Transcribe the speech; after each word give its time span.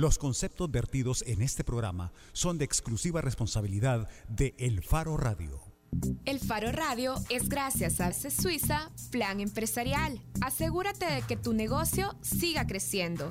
Los 0.00 0.16
conceptos 0.16 0.70
vertidos 0.70 1.22
en 1.26 1.42
este 1.42 1.62
programa 1.62 2.10
son 2.32 2.56
de 2.56 2.64
exclusiva 2.64 3.20
responsabilidad 3.20 4.08
de 4.30 4.54
El 4.56 4.82
Faro 4.82 5.18
Radio. 5.18 5.60
El 6.24 6.40
Faro 6.40 6.72
Radio 6.72 7.16
es 7.28 7.50
gracias 7.50 8.00
a 8.00 8.10
CES 8.10 8.32
Suiza 8.32 8.90
Plan 9.10 9.40
Empresarial. 9.40 10.18
Asegúrate 10.40 11.04
de 11.04 11.20
que 11.20 11.36
tu 11.36 11.52
negocio 11.52 12.16
siga 12.22 12.66
creciendo. 12.66 13.28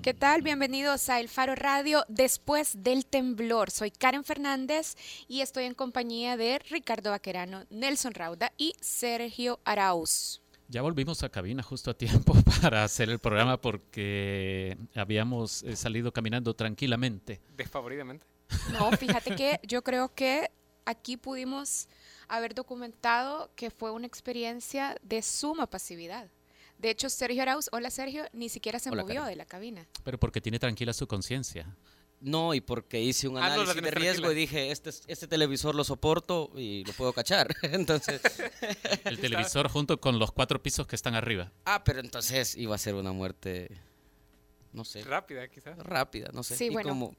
¿Qué 0.00 0.14
tal? 0.14 0.42
Bienvenidos 0.42 1.08
a 1.08 1.18
El 1.18 1.28
Faro 1.28 1.56
Radio 1.56 2.04
después 2.08 2.84
del 2.84 3.06
temblor. 3.06 3.72
Soy 3.72 3.90
Karen 3.90 4.22
Fernández 4.22 4.94
y 5.26 5.40
estoy 5.40 5.64
en 5.64 5.74
compañía 5.74 6.36
de 6.36 6.60
Ricardo 6.60 7.10
Vaquerano, 7.10 7.64
Nelson 7.68 8.14
Rauda 8.14 8.52
y 8.56 8.74
Sergio 8.80 9.58
Arauz. 9.64 10.43
Ya 10.74 10.82
volvimos 10.82 11.22
a 11.22 11.28
cabina 11.28 11.62
justo 11.62 11.92
a 11.92 11.94
tiempo 11.94 12.34
para 12.60 12.82
hacer 12.82 13.08
el 13.08 13.20
programa 13.20 13.60
porque 13.60 14.76
habíamos 14.96 15.62
eh, 15.62 15.76
salido 15.76 16.12
caminando 16.12 16.52
tranquilamente. 16.54 17.40
Desfavoridamente. 17.56 18.26
No, 18.72 18.90
fíjate 18.90 19.36
que 19.36 19.60
yo 19.62 19.84
creo 19.84 20.12
que 20.12 20.50
aquí 20.84 21.16
pudimos 21.16 21.86
haber 22.26 22.56
documentado 22.56 23.52
que 23.54 23.70
fue 23.70 23.92
una 23.92 24.08
experiencia 24.08 24.96
de 25.00 25.22
suma 25.22 25.68
pasividad. 25.68 26.28
De 26.76 26.90
hecho, 26.90 27.08
Sergio 27.08 27.42
Arauz, 27.42 27.68
hola 27.70 27.88
Sergio, 27.88 28.24
ni 28.32 28.48
siquiera 28.48 28.80
se 28.80 28.90
movió 28.90 29.22
de 29.26 29.36
la 29.36 29.44
cabina. 29.44 29.86
Pero 30.02 30.18
porque 30.18 30.40
tiene 30.40 30.58
tranquila 30.58 30.92
su 30.92 31.06
conciencia. 31.06 31.72
No, 32.24 32.54
y 32.54 32.62
porque 32.62 33.02
hice 33.02 33.28
un 33.28 33.36
Ah, 33.36 33.48
no, 33.48 33.62
análisis 33.62 33.82
de 33.82 33.90
riesgo 33.90 34.32
y 34.32 34.34
dije, 34.34 34.70
este, 34.70 34.88
este 34.88 35.26
televisor 35.28 35.74
lo 35.74 35.84
soporto 35.84 36.50
y 36.56 36.82
lo 36.84 36.92
puedo 36.94 37.12
cachar. 37.12 37.54
entonces, 37.62 38.22
El 39.04 39.18
televisor 39.18 39.68
junto 39.68 40.00
con 40.00 40.18
los 40.18 40.32
cuatro 40.32 40.62
pisos 40.62 40.86
que 40.86 40.96
están 40.96 41.14
arriba. 41.14 41.52
ah, 41.66 41.84
pero 41.84 42.00
entonces 42.00 42.56
iba 42.56 42.74
a 42.74 42.78
ser 42.78 42.94
una 42.94 43.12
muerte, 43.12 43.68
no 44.72 44.84
sé, 44.84 45.02
Rápida, 45.02 45.46
quizás. 45.48 45.76
rápida, 45.78 46.30
no 46.32 46.42
sé. 46.42 46.56
Sí, 46.56 46.64
y 46.66 46.70
bueno. 46.70 46.88
como 46.88 47.14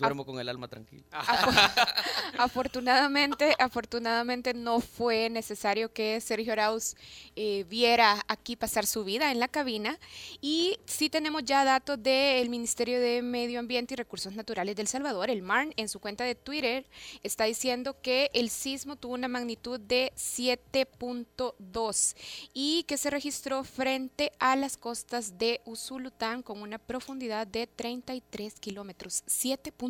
duermo 0.00 0.24
con 0.24 0.40
el 0.40 0.48
alma 0.48 0.68
tranquila. 0.68 1.04
Afortunadamente, 2.38 3.54
afortunadamente 3.58 4.54
no 4.54 4.80
fue 4.80 5.28
necesario 5.28 5.92
que 5.92 6.20
Sergio 6.20 6.52
Arauz 6.52 6.94
eh, 7.36 7.64
viera 7.68 8.24
aquí 8.28 8.56
pasar 8.56 8.86
su 8.86 9.04
vida 9.04 9.30
en 9.30 9.40
la 9.40 9.48
cabina 9.48 9.98
y 10.40 10.78
sí 10.86 11.10
tenemos 11.10 11.44
ya 11.44 11.64
datos 11.64 12.02
del 12.02 12.48
Ministerio 12.48 12.98
de 12.98 13.22
Medio 13.22 13.60
Ambiente 13.60 13.94
y 13.94 13.96
Recursos 13.96 14.34
Naturales 14.34 14.76
del 14.76 14.88
Salvador, 14.88 15.30
el 15.30 15.42
MARN, 15.42 15.72
en 15.76 15.88
su 15.88 16.00
cuenta 16.00 16.24
de 16.24 16.34
Twitter 16.34 16.86
está 17.22 17.44
diciendo 17.44 17.96
que 18.00 18.30
el 18.32 18.50
sismo 18.50 18.96
tuvo 18.96 19.14
una 19.14 19.28
magnitud 19.28 19.78
de 19.78 20.12
7.2 20.16 22.16
y 22.54 22.84
que 22.84 22.96
se 22.96 23.10
registró 23.10 23.64
frente 23.64 24.32
a 24.38 24.56
las 24.56 24.76
costas 24.76 25.38
de 25.38 25.60
Usulután 25.64 26.42
con 26.42 26.62
una 26.62 26.78
profundidad 26.78 27.46
de 27.46 27.66
33 27.66 28.60
kilómetros. 28.60 29.24
7.2, 29.26 29.89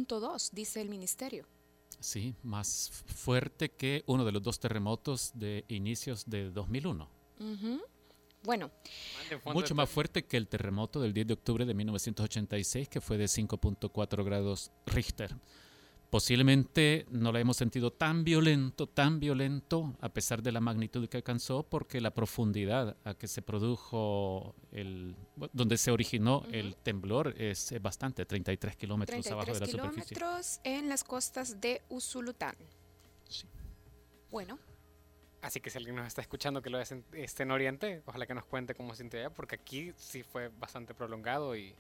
dice 0.53 0.81
el 0.81 0.89
ministerio. 0.89 1.47
Sí, 1.99 2.35
más 2.43 2.91
fuerte 3.07 3.71
que 3.71 4.05
uno 4.07 4.25
de 4.25 4.33
los 4.33 4.43
dos 4.43 4.59
terremotos 4.59 5.33
de 5.35 5.65
inicios 5.69 6.25
de 6.27 6.51
2001. 6.51 7.09
Ujú. 7.41 7.81
Bueno, 8.43 8.71
Mucho 9.53 9.75
más 9.75 9.91
fuerte 9.91 10.25
que 10.25 10.39
el 10.39 10.49
terremoto 10.49 10.99
del 11.01 11.13
10 11.13 11.27
de 11.27 11.35
octubre 11.35 11.67
de 11.67 11.75
1986, 11.75 12.89
que 12.89 13.03
fue 13.03 13.19
de 13.19 13.27
5.4 13.27 14.25
grados 14.25 14.73
Richter. 14.87 15.37
Posiblemente 16.11 17.07
no 17.11 17.31
la 17.31 17.39
hemos 17.39 17.57
sentido 17.57 17.93
tan 17.93 18.25
violento, 18.25 18.89
tan 18.89 19.21
violento, 19.21 19.95
a 20.01 20.09
pesar 20.09 20.43
de 20.43 20.51
la 20.51 20.61
magnitud 20.61 21.09
que 21.09 21.17
alcanzó, 21.17 21.63
porque 21.63 22.01
la 22.01 22.13
profundidad 22.13 22.97
a 23.05 23.15
que 23.15 23.29
se 23.29 23.43
produjo, 23.43 24.57
el, 24.73 25.15
donde 25.53 25.77
se 25.79 25.93
originó 25.93 26.45
el 26.51 26.75
temblor 26.77 27.35
es 27.41 27.71
eh, 27.71 27.79
bastante, 27.79 28.27
33 28.27 28.77
kilómetros 28.77 29.25
abajo 29.29 29.53
de 29.53 29.59
33 29.61 29.77
la 29.77 29.83
superficie. 29.91 30.17
kilómetros 30.17 30.61
en 30.65 30.89
las 30.89 31.05
costas 31.05 31.61
de 31.61 31.83
Usulután. 31.89 32.57
Sí. 33.29 33.47
Bueno, 34.31 34.59
Así 35.43 35.59
que 35.59 35.71
si 35.71 35.79
alguien 35.79 35.97
nos 35.97 36.07
está 36.07 36.21
escuchando 36.21 36.61
que 36.61 36.69
lo 36.69 36.79
es 36.79 36.93
en- 36.93 37.03
esté 37.15 37.45
en 37.45 37.51
Oriente, 37.51 38.03
ojalá 38.05 38.27
que 38.27 38.35
nos 38.35 38.45
cuente 38.45 38.75
cómo 38.75 38.93
se 38.95 38.99
sintió 39.03 39.21
allá, 39.21 39.31
porque 39.31 39.55
aquí 39.55 39.91
sí 39.97 40.23
fue 40.23 40.49
bastante 40.49 40.93
prolongado 40.93 41.57
y, 41.57 41.75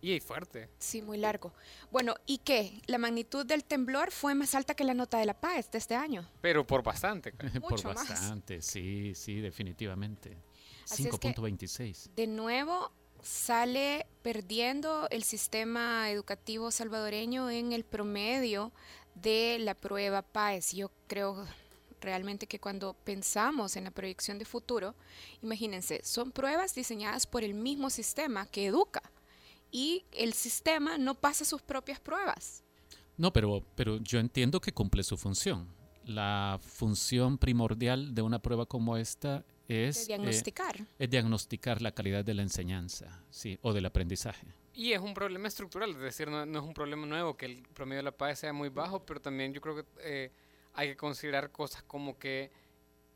y 0.00 0.20
fuerte. 0.20 0.68
sí, 0.78 1.02
muy 1.02 1.18
largo. 1.18 1.52
Bueno, 1.90 2.14
¿y 2.26 2.38
qué? 2.38 2.80
La 2.86 2.98
magnitud 2.98 3.44
del 3.44 3.64
temblor 3.64 4.10
fue 4.12 4.34
más 4.34 4.54
alta 4.54 4.74
que 4.74 4.84
la 4.84 4.94
nota 4.94 5.18
de 5.18 5.26
la 5.26 5.34
paz 5.40 5.70
de 5.70 5.78
este 5.78 5.94
año. 5.94 6.28
Pero 6.40 6.66
por 6.66 6.82
bastante. 6.82 7.32
cara. 7.36 7.52
Por 7.60 7.72
Mucho 7.72 7.88
más. 7.88 8.08
bastante, 8.08 8.62
sí, 8.62 9.12
sí, 9.14 9.40
definitivamente. 9.40 10.36
Así 10.84 11.06
es 11.06 11.18
que- 11.18 11.28
5.26. 11.34 12.10
De 12.14 12.26
nuevo 12.26 12.92
sale 13.22 14.06
perdiendo 14.22 15.08
el 15.10 15.24
sistema 15.24 16.08
educativo 16.10 16.70
salvadoreño 16.70 17.50
en 17.50 17.72
el 17.72 17.84
promedio 17.84 18.72
de 19.16 19.58
la 19.58 19.74
prueba 19.74 20.22
PAES. 20.22 20.72
Yo 20.74 20.90
creo 21.08 21.44
realmente 22.00 22.46
que 22.46 22.60
cuando 22.60 22.94
pensamos 22.94 23.74
en 23.76 23.82
la 23.82 23.90
proyección 23.90 24.38
de 24.38 24.44
futuro, 24.44 24.94
imagínense, 25.42 26.00
son 26.04 26.30
pruebas 26.30 26.74
diseñadas 26.76 27.26
por 27.26 27.42
el 27.42 27.54
mismo 27.54 27.90
sistema 27.90 28.46
que 28.46 28.66
educa 28.66 29.02
y 29.70 30.04
el 30.12 30.32
sistema 30.32 30.98
no 30.98 31.14
pasa 31.14 31.44
sus 31.44 31.62
propias 31.62 32.00
pruebas. 32.00 32.64
No, 33.16 33.32
pero, 33.32 33.62
pero 33.74 33.98
yo 33.98 34.18
entiendo 34.20 34.60
que 34.60 34.72
cumple 34.72 35.02
su 35.02 35.16
función. 35.16 35.68
La 36.04 36.58
función 36.62 37.36
primordial 37.36 38.14
de 38.14 38.22
una 38.22 38.38
prueba 38.38 38.64
como 38.64 38.96
esta 38.96 39.44
De 39.66 39.88
es, 39.88 40.04
eh, 40.04 40.06
diagnosticar. 40.08 40.86
es 40.98 41.10
diagnosticar 41.10 41.82
la 41.82 41.92
calidad 41.92 42.24
de 42.24 42.34
la 42.34 42.42
enseñanza 42.42 43.22
sí, 43.30 43.58
o 43.60 43.72
del 43.72 43.86
aprendizaje. 43.86 44.46
Y 44.72 44.92
es 44.92 45.00
un 45.00 45.12
problema 45.12 45.48
estructural, 45.48 45.90
es 45.90 45.98
decir, 45.98 46.30
no, 46.30 46.46
no 46.46 46.60
es 46.60 46.64
un 46.64 46.72
problema 46.72 47.04
nuevo 47.04 47.36
que 47.36 47.46
el 47.46 47.62
promedio 47.74 47.98
de 47.98 48.04
la 48.04 48.16
paz 48.16 48.38
sea 48.38 48.52
muy 48.52 48.68
bajo, 48.68 49.04
pero 49.04 49.20
también 49.20 49.52
yo 49.52 49.60
creo 49.60 49.74
que 49.74 49.84
eh, 50.00 50.32
hay 50.72 50.90
que 50.90 50.96
considerar 50.96 51.50
cosas 51.50 51.82
como 51.82 52.16
que 52.16 52.52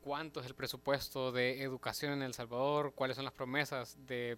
cuánto 0.03 0.41
es 0.41 0.47
el 0.47 0.53
presupuesto 0.53 1.31
de 1.31 1.63
educación 1.63 2.11
en 2.11 2.23
El 2.23 2.33
Salvador, 2.33 2.91
cuáles 2.93 3.15
son 3.15 3.23
las 3.23 3.33
promesas 3.33 3.95
de, 4.05 4.37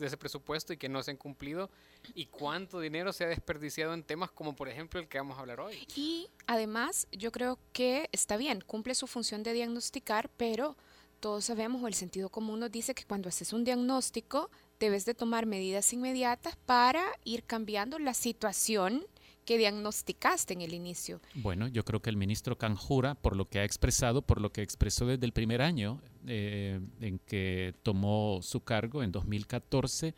ese 0.00 0.16
presupuesto 0.18 0.74
y 0.74 0.76
que 0.76 0.90
no 0.90 1.02
se 1.02 1.12
han 1.12 1.16
cumplido, 1.16 1.70
y 2.14 2.26
cuánto 2.26 2.78
dinero 2.78 3.14
se 3.14 3.24
ha 3.24 3.28
desperdiciado 3.28 3.94
en 3.94 4.04
temas 4.04 4.30
como 4.30 4.54
por 4.54 4.68
ejemplo 4.68 5.00
el 5.00 5.08
que 5.08 5.16
vamos 5.16 5.38
a 5.38 5.40
hablar 5.40 5.60
hoy. 5.60 5.86
Y 5.96 6.28
además, 6.46 7.08
yo 7.10 7.32
creo 7.32 7.58
que 7.72 8.10
está 8.12 8.36
bien, 8.36 8.60
cumple 8.60 8.94
su 8.94 9.06
función 9.06 9.42
de 9.42 9.54
diagnosticar, 9.54 10.28
pero 10.36 10.76
todos 11.20 11.46
sabemos, 11.46 11.82
o 11.82 11.88
el 11.88 11.94
sentido 11.94 12.28
común 12.28 12.60
nos 12.60 12.70
dice 12.70 12.94
que 12.94 13.04
cuando 13.04 13.30
haces 13.30 13.54
un 13.54 13.64
diagnóstico, 13.64 14.50
debes 14.78 15.06
de 15.06 15.14
tomar 15.14 15.46
medidas 15.46 15.90
inmediatas 15.94 16.56
para 16.66 17.02
ir 17.24 17.44
cambiando 17.44 17.98
la 17.98 18.12
situación 18.12 19.06
que 19.48 19.56
diagnosticaste 19.56 20.52
en 20.52 20.60
el 20.60 20.74
inicio. 20.74 21.22
Bueno, 21.36 21.68
yo 21.68 21.82
creo 21.82 22.02
que 22.02 22.10
el 22.10 22.18
ministro 22.18 22.58
Canjura, 22.58 23.14
por 23.14 23.34
lo 23.34 23.46
que 23.46 23.60
ha 23.60 23.64
expresado, 23.64 24.20
por 24.20 24.42
lo 24.42 24.52
que 24.52 24.60
expresó 24.60 25.06
desde 25.06 25.24
el 25.24 25.32
primer 25.32 25.62
año 25.62 26.02
eh, 26.26 26.78
en 27.00 27.18
que 27.20 27.74
tomó 27.82 28.40
su 28.42 28.60
cargo, 28.60 29.02
en 29.02 29.10
2014, 29.10 30.14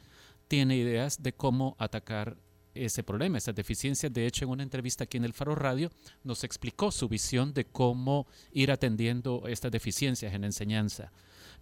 tiene 0.48 0.76
ideas 0.76 1.22
de 1.22 1.32
cómo 1.32 1.76
atacar 1.78 2.38
ese 2.74 3.04
problema, 3.04 3.38
esas 3.38 3.54
deficiencias. 3.54 4.12
De 4.12 4.26
hecho, 4.26 4.46
en 4.46 4.50
una 4.50 4.64
entrevista 4.64 5.04
aquí 5.04 5.16
en 5.16 5.24
el 5.24 5.32
Faro 5.32 5.54
Radio, 5.54 5.92
nos 6.24 6.42
explicó 6.42 6.91
su 6.91 7.08
visión 7.08 7.54
de 7.54 7.66
cómo 7.66 8.26
ir 8.50 8.72
atendiendo 8.72 9.44
estas 9.47 9.70
deficiencias 9.70 10.34
en 10.34 10.42
enseñanza. 10.42 11.12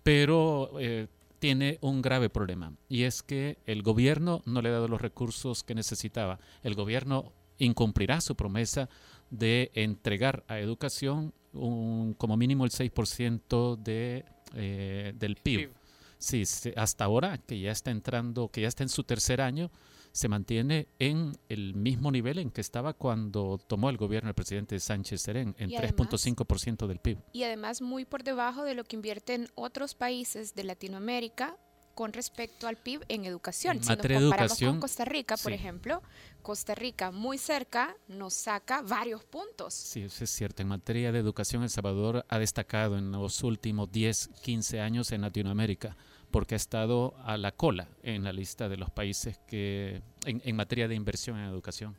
Pero 0.03 0.71
eh, 0.81 1.09
tiene 1.39 1.77
un 1.83 2.01
grave 2.01 2.31
problema 2.31 2.73
y 2.89 3.03
es 3.03 3.23
que 3.23 3.59
el 3.67 3.83
gobierno 3.83 4.43
no 4.47 4.63
le 4.63 4.71
ha 4.71 4.73
dado 4.73 4.89
los 4.89 5.03
recursos 5.03 5.65
que 5.65 5.75
necesitaba. 5.75 6.41
El 6.63 6.75
gobierno 6.75 7.35
incumplirá 7.59 8.21
su 8.21 8.35
promesa 8.37 8.89
de 9.31 9.71
entregar 9.75 10.45
a 10.49 10.59
educación 10.59 11.33
un- 11.53 12.15
como 12.15 12.37
mínimo 12.37 12.65
el 12.65 12.71
6% 12.71 13.77
de, 13.77 14.25
eh, 14.55 15.13
del 15.17 15.37
PIB. 15.37 15.71
Sí, 16.19 16.43
hasta 16.77 17.05
ahora 17.05 17.39
que 17.39 17.61
ya 17.61 17.71
está 17.71 17.91
entrando, 17.91 18.49
que 18.49 18.63
ya 18.63 18.69
está 18.69 18.83
en 18.83 18.89
su 18.89 19.05
tercer 19.05 19.41
año, 19.41 19.71
se 20.11 20.27
mantiene 20.29 20.89
en 20.99 21.37
el 21.49 21.75
mismo 21.75 22.11
nivel 22.11 22.39
en 22.39 22.51
que 22.51 22.61
estaba 22.61 22.93
cuando 22.95 23.59
tomó 23.69 23.89
el 23.91 23.97
gobierno 23.99 24.31
el 24.31 24.35
presidente 24.35 24.81
Sánchez 24.81 25.21
Serén, 25.23 25.55
en 25.59 25.71
Y 25.71 25.77
además- 25.77 25.95
3.5% 26.09 26.87
del 26.89 26.99
PIB. 26.99 27.19
Y 27.33 27.45
además 27.45 27.83
muy 27.83 28.05
por 28.05 28.25
debajo 28.25 28.65
de 28.65 28.75
lo 28.75 28.83
que 28.85 28.97
invierten 28.97 29.49
otros 29.55 29.95
países 29.95 30.55
de 30.55 30.65
Latinoamérica 30.65 31.57
con 31.99 32.13
respecto 32.13 32.69
al 32.69 32.77
PIB 32.77 33.05
en 33.09 33.25
educación. 33.25 33.83
Si 33.83 33.89
nos 33.89 33.97
comparamos 33.97 34.23
educación, 34.23 34.71
con 34.75 34.81
Costa 34.83 35.05
Rica, 35.05 35.37
por 35.37 35.51
sí. 35.51 35.57
ejemplo, 35.57 36.01
Costa 36.43 36.77
Rica 36.77 37.11
muy 37.11 37.39
cerca 37.39 37.97
nos 38.07 38.35
saca 38.35 38.83
varios 38.83 39.25
puntos. 39.25 39.75
Sí, 39.75 40.03
eso 40.03 40.23
es 40.23 40.31
cierto. 40.31 40.63
En 40.63 40.69
materia 40.69 41.11
de 41.11 41.19
educación, 41.19 41.65
El 41.65 41.71
Salvador 41.71 42.25
ha 42.29 42.39
destacado 42.39 42.97
en 42.97 43.11
los 43.11 43.43
últimos 43.43 43.91
10, 43.91 44.31
15 44.43 44.81
años 44.81 45.11
en 45.11 45.23
Latinoamérica, 45.23 45.97
porque 46.31 46.55
ha 46.55 46.57
estado 46.57 47.17
a 47.25 47.37
la 47.37 47.51
cola 47.51 47.89
en 48.05 48.23
la 48.23 48.33
lista 48.33 48.69
de 48.69 48.77
los 48.77 48.91
países 48.91 49.41
que 49.49 50.01
en, 50.25 50.41
en 50.45 50.55
materia 50.55 50.87
de 50.87 50.95
inversión 50.95 51.37
en 51.37 51.47
educación. 51.47 51.97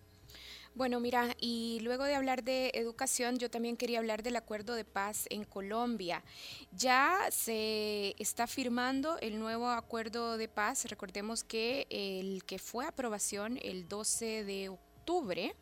Bueno, 0.80 1.02
mira, 1.02 1.36
y 1.42 1.81
luego 1.81 2.06
de 2.06 2.16
hablar 2.16 2.42
de 2.42 2.72
educación, 2.74 3.38
yo 3.38 3.52
también 3.52 3.76
quería 3.76 4.00
hablar 4.00 4.24
del 4.24 4.38
acuerdo 4.38 4.76
de 4.76 4.86
paz 4.86 5.26
en 5.30 5.44
Colombia. 5.44 6.24
Ya 6.72 7.28
se 7.31 8.16
está 8.18 8.48
firmando 8.48 9.20
el 9.20 9.40
nuevo 9.40 9.68
acuerdo 9.68 10.38
de 10.38 10.48
paz. 10.48 10.86
Recordemos 10.86 11.44
que 11.44 11.86
el 11.90 12.46
que 12.46 12.60
fue 12.60 12.86
aprobación 12.86 13.60
el 13.62 13.90
12 13.90 14.46
de 14.46 14.70
octubre, 14.70 15.54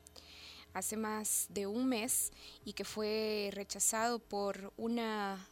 hace 0.75 0.97
más 0.97 1.47
de 1.49 1.65
un 1.65 1.87
mes, 1.87 2.31
y 2.63 2.73
que 2.73 2.83
fue 2.83 3.49
rechazado 3.53 4.19
por 4.19 4.71
una 4.77 5.49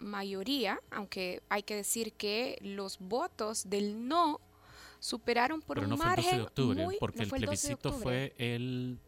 mayoría, 0.00 0.80
aunque 0.90 1.44
hay 1.48 1.62
que 1.62 1.76
decir 1.76 2.12
que 2.14 2.58
los 2.60 2.98
votos 2.98 3.70
del 3.70 4.08
no 4.08 4.40
superaron 4.98 5.60
por 5.62 5.76
Pero 5.76 5.86
un 5.86 5.90
no 5.90 5.96
fue 5.96 6.06
el 6.10 6.16
12 6.16 6.22
margen 6.22 6.38
de 6.38 6.44
octubre, 6.44 6.84
muy- 6.84 6.96
porque 6.98 7.18
no 7.18 7.22
el 7.24 7.28
fue 7.30 7.38
12 7.40 7.68
de 7.68 7.76
plebiscito 7.76 7.92
fue 7.92 8.34
el, 8.38 8.98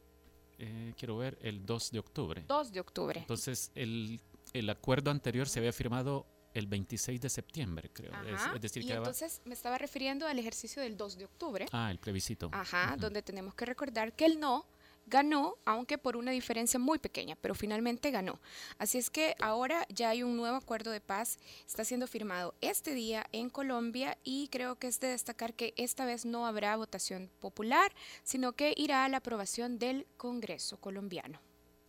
eh, 0.58 0.94
quiero 0.99 1.17
ver, 1.17 1.38
el 1.43 1.64
2 1.64 1.90
de 1.90 1.99
octubre. 1.99 2.44
2 2.46 2.73
de 2.73 2.81
octubre. 2.81 3.20
Entonces, 3.20 3.70
el, 3.75 4.20
el 4.52 4.70
acuerdo 4.70 5.11
anterior 5.11 5.49
se 5.49 5.58
había 5.61 5.73
firmado 5.73 6.26
el 6.55 6.67
26 6.67 7.20
de 7.20 7.29
septiembre, 7.29 7.90
creo. 7.93 8.11
Es- 8.26 8.35
Ajá, 8.35 8.52
Es, 8.56 8.61
decir, 8.62 8.82
y 8.82 8.87
que 8.87 8.93
va- 8.94 8.99
entonces 8.99 9.43
me 9.44 9.55
estaba 9.55 9.79
refiriendo 9.79 10.26
al 10.26 10.38
ejercicio 10.38 10.82
del 10.82 10.96
2 10.96 11.17
de 11.19 11.26
octubre, 11.26 11.67
Ah, 11.73 11.90
el 11.90 11.99
plebiscito. 11.99 12.49
ajá, 12.52 12.96
donde 12.99 13.23
tenemos 13.23 13.55
que 13.55 13.67
recordar 13.67 14.14
que 14.14 14.25
el 14.25 14.40
no 14.40 14.67
ganó, 15.08 15.56
aunque 15.64 15.99
por 15.99 16.16
una 16.16 16.31
diferencia 16.31 16.78
muy 16.78 16.99
pequeña, 16.99 17.37
pero 17.40 17.55
finalmente 17.55 18.10
ganó. 18.10 18.40
Así 18.78 18.99
es 18.99 19.10
que 19.10 19.34
ahora 19.40 19.87
ya 19.88 20.10
hay 20.10 20.22
un 20.22 20.37
nuevo 20.37 20.56
acuerdo 20.56 20.90
de 20.90 21.00
paz, 21.00 21.38
está 21.66 21.84
siendo 21.84 22.06
firmado 22.06 22.55
este 22.60 22.94
día 22.94 23.26
en 23.32 23.50
Colombia 23.50 24.19
y 24.22 24.49
creo 24.49 24.76
que 24.76 24.87
es 24.87 25.00
de 25.00 25.08
destacar 25.08 25.55
que 25.55 25.75
esta 25.76 26.05
vez 26.05 26.25
no 26.25 26.46
habrá 26.46 26.76
votación 26.76 27.31
popular, 27.40 27.93
sino 28.22 28.52
que 28.52 28.75
irá 28.76 29.05
a 29.05 29.08
la 29.08 29.19
aprobación 29.19 29.78
del 29.78 30.06
Congreso 30.16 30.78
colombiano. 30.78 31.40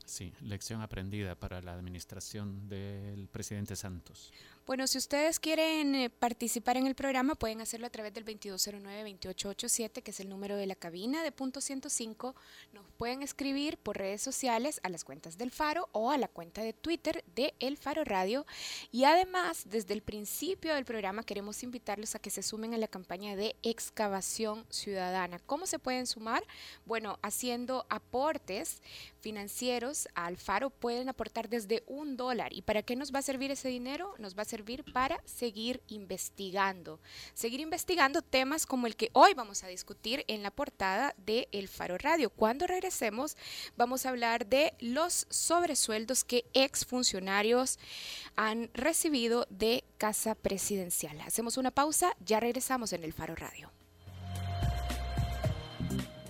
Sí, 0.06 0.34
lección 0.42 0.82
aprendida 0.82 1.36
para 1.36 1.62
la 1.62 1.74
administración 1.74 2.68
del 2.68 3.28
presidente 3.28 3.76
Santos. 3.76 4.34
Bueno, 4.70 4.86
si 4.86 5.00
ustedes 5.00 5.40
quieren 5.40 5.96
eh, 5.96 6.10
participar 6.12 6.78
en 6.78 6.86
el 6.86 6.94
programa, 6.94 7.34
pueden 7.34 7.60
hacerlo 7.60 7.88
a 7.88 7.90
través 7.90 8.14
del 8.14 8.24
2209-2887, 8.26 10.04
que 10.04 10.12
es 10.12 10.20
el 10.20 10.30
número 10.30 10.56
de 10.58 10.68
la 10.68 10.76
cabina 10.76 11.24
de 11.24 11.32
punto 11.32 11.60
105. 11.60 12.36
Nos 12.74 12.86
pueden 12.92 13.24
escribir 13.24 13.80
por 13.80 13.98
redes 13.98 14.22
sociales 14.22 14.80
a 14.84 14.90
las 14.90 15.04
cuentas 15.04 15.40
del 15.40 15.50
Faro 15.50 15.90
o 15.92 16.12
a 16.12 16.20
la 16.20 16.28
cuenta 16.28 16.62
de 16.62 16.74
Twitter 16.74 17.24
de 17.36 17.56
El 17.60 17.78
Faro 17.78 18.04
Radio. 18.04 18.46
Y 18.92 19.06
además, 19.06 19.64
desde 19.66 19.96
el 19.96 20.04
principio 20.04 20.76
del 20.76 20.86
programa 20.86 21.24
queremos 21.24 21.64
invitarlos 21.64 22.14
a 22.14 22.20
que 22.20 22.30
se 22.30 22.44
sumen 22.44 22.76
a 22.76 22.78
la 22.78 22.88
campaña 22.88 23.36
de 23.36 23.56
excavación 23.64 24.68
ciudadana. 24.70 25.40
¿Cómo 25.48 25.66
se 25.66 25.80
pueden 25.80 26.06
sumar? 26.06 26.44
Bueno, 26.86 27.18
haciendo 27.24 27.88
aportes 27.90 28.84
financieros 29.20 30.08
al 30.14 30.38
Faro 30.38 30.70
pueden 30.70 31.10
aportar 31.10 31.50
desde 31.50 31.84
un 31.88 32.18
dólar. 32.18 32.54
¿Y 32.54 32.62
para 32.62 32.84
qué 32.84 32.96
nos 32.96 33.12
va 33.12 33.20
a 33.20 33.24
servir 33.24 33.50
ese 33.50 33.70
dinero? 33.70 34.14
Nos 34.20 34.38
va 34.38 34.44
a 34.44 34.46
servir 34.46 34.59
para 34.94 35.22
seguir 35.26 35.82
investigando. 35.88 37.00
Seguir 37.34 37.60
investigando 37.60 38.22
temas 38.22 38.66
como 38.66 38.88
el 38.88 38.96
que 38.96 39.10
hoy 39.14 39.34
vamos 39.34 39.64
a 39.64 39.68
discutir 39.68 40.26
en 40.28 40.44
la 40.44 40.52
portada 40.52 41.16
de 41.18 41.48
El 41.52 41.68
Faro 41.68 41.98
Radio. 41.98 42.30
Cuando 42.30 42.68
regresemos 42.68 43.38
vamos 43.78 44.06
a 44.06 44.10
hablar 44.10 44.48
de 44.48 44.74
los 44.80 45.28
sobresueldos 45.30 46.24
que 46.24 46.46
exfuncionarios 46.54 47.80
han 48.36 48.70
recibido 48.74 49.48
de 49.50 49.84
Casa 49.98 50.36
Presidencial. 50.36 51.20
Hacemos 51.22 51.58
una 51.58 51.72
pausa, 51.72 52.16
ya 52.26 52.40
regresamos 52.40 52.94
en 52.94 53.04
El 53.04 53.14
Faro 53.14 53.36
Radio. 53.36 53.72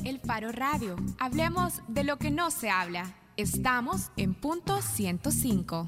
El 0.06 0.20
Faro 0.20 0.52
Radio. 0.52 0.96
Hablemos 1.20 1.82
de 1.88 2.04
lo 2.04 2.18
que 2.18 2.32
no 2.32 2.52
se 2.52 2.70
habla. 2.70 3.16
Estamos 3.38 4.12
en 4.18 4.34
punto 4.34 4.82
105. 4.82 5.88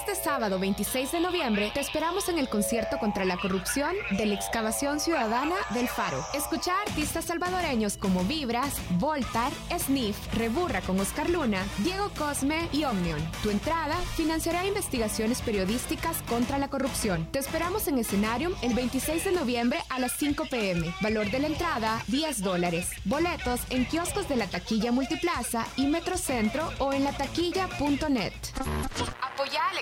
Este 0.00 0.14
sábado 0.14 0.58
26 0.58 1.12
de 1.12 1.20
noviembre 1.20 1.70
te 1.74 1.80
esperamos 1.80 2.30
en 2.30 2.38
el 2.38 2.48
concierto 2.48 2.96
contra 2.98 3.26
la 3.26 3.36
corrupción 3.36 3.94
de 4.12 4.24
la 4.24 4.34
excavación 4.34 4.98
ciudadana 4.98 5.54
del 5.74 5.88
Faro. 5.88 6.24
Escucha 6.32 6.72
a 6.72 6.82
artistas 6.88 7.26
salvadoreños 7.26 7.98
como 7.98 8.24
Vibras, 8.24 8.76
Voltar, 8.92 9.52
Sniff, 9.78 10.16
Reburra 10.32 10.80
con 10.80 10.98
Oscar 10.98 11.28
Luna, 11.28 11.62
Diego 11.78 12.10
Cosme 12.16 12.66
y 12.72 12.84
Omnion. 12.84 13.20
Tu 13.42 13.50
entrada 13.50 13.94
financiará 14.16 14.64
investigaciones 14.64 15.42
periodísticas 15.42 16.22
contra 16.22 16.56
la 16.56 16.68
corrupción. 16.68 17.28
Te 17.30 17.38
esperamos 17.38 17.86
en 17.86 17.98
escenario 17.98 18.56
el 18.62 18.72
26 18.72 19.26
de 19.26 19.32
noviembre 19.32 19.80
a 19.90 20.00
las 20.00 20.12
5 20.12 20.46
pm. 20.50 20.94
Valor 21.02 21.30
de 21.30 21.40
la 21.40 21.48
entrada 21.48 22.02
10 22.06 22.40
dólares. 22.40 22.88
Boletos 23.04 23.60
en 23.68 23.84
kioscos 23.84 24.26
de 24.30 24.36
la 24.36 24.46
taquilla 24.46 24.92
Multiplaza 24.92 25.66
y 25.76 25.86
Metrocentro 25.88 26.72
o 26.78 26.94
en 26.94 27.04
lataquilla.net. 27.04 28.32
Apoya 29.22 29.60
la 29.74 29.80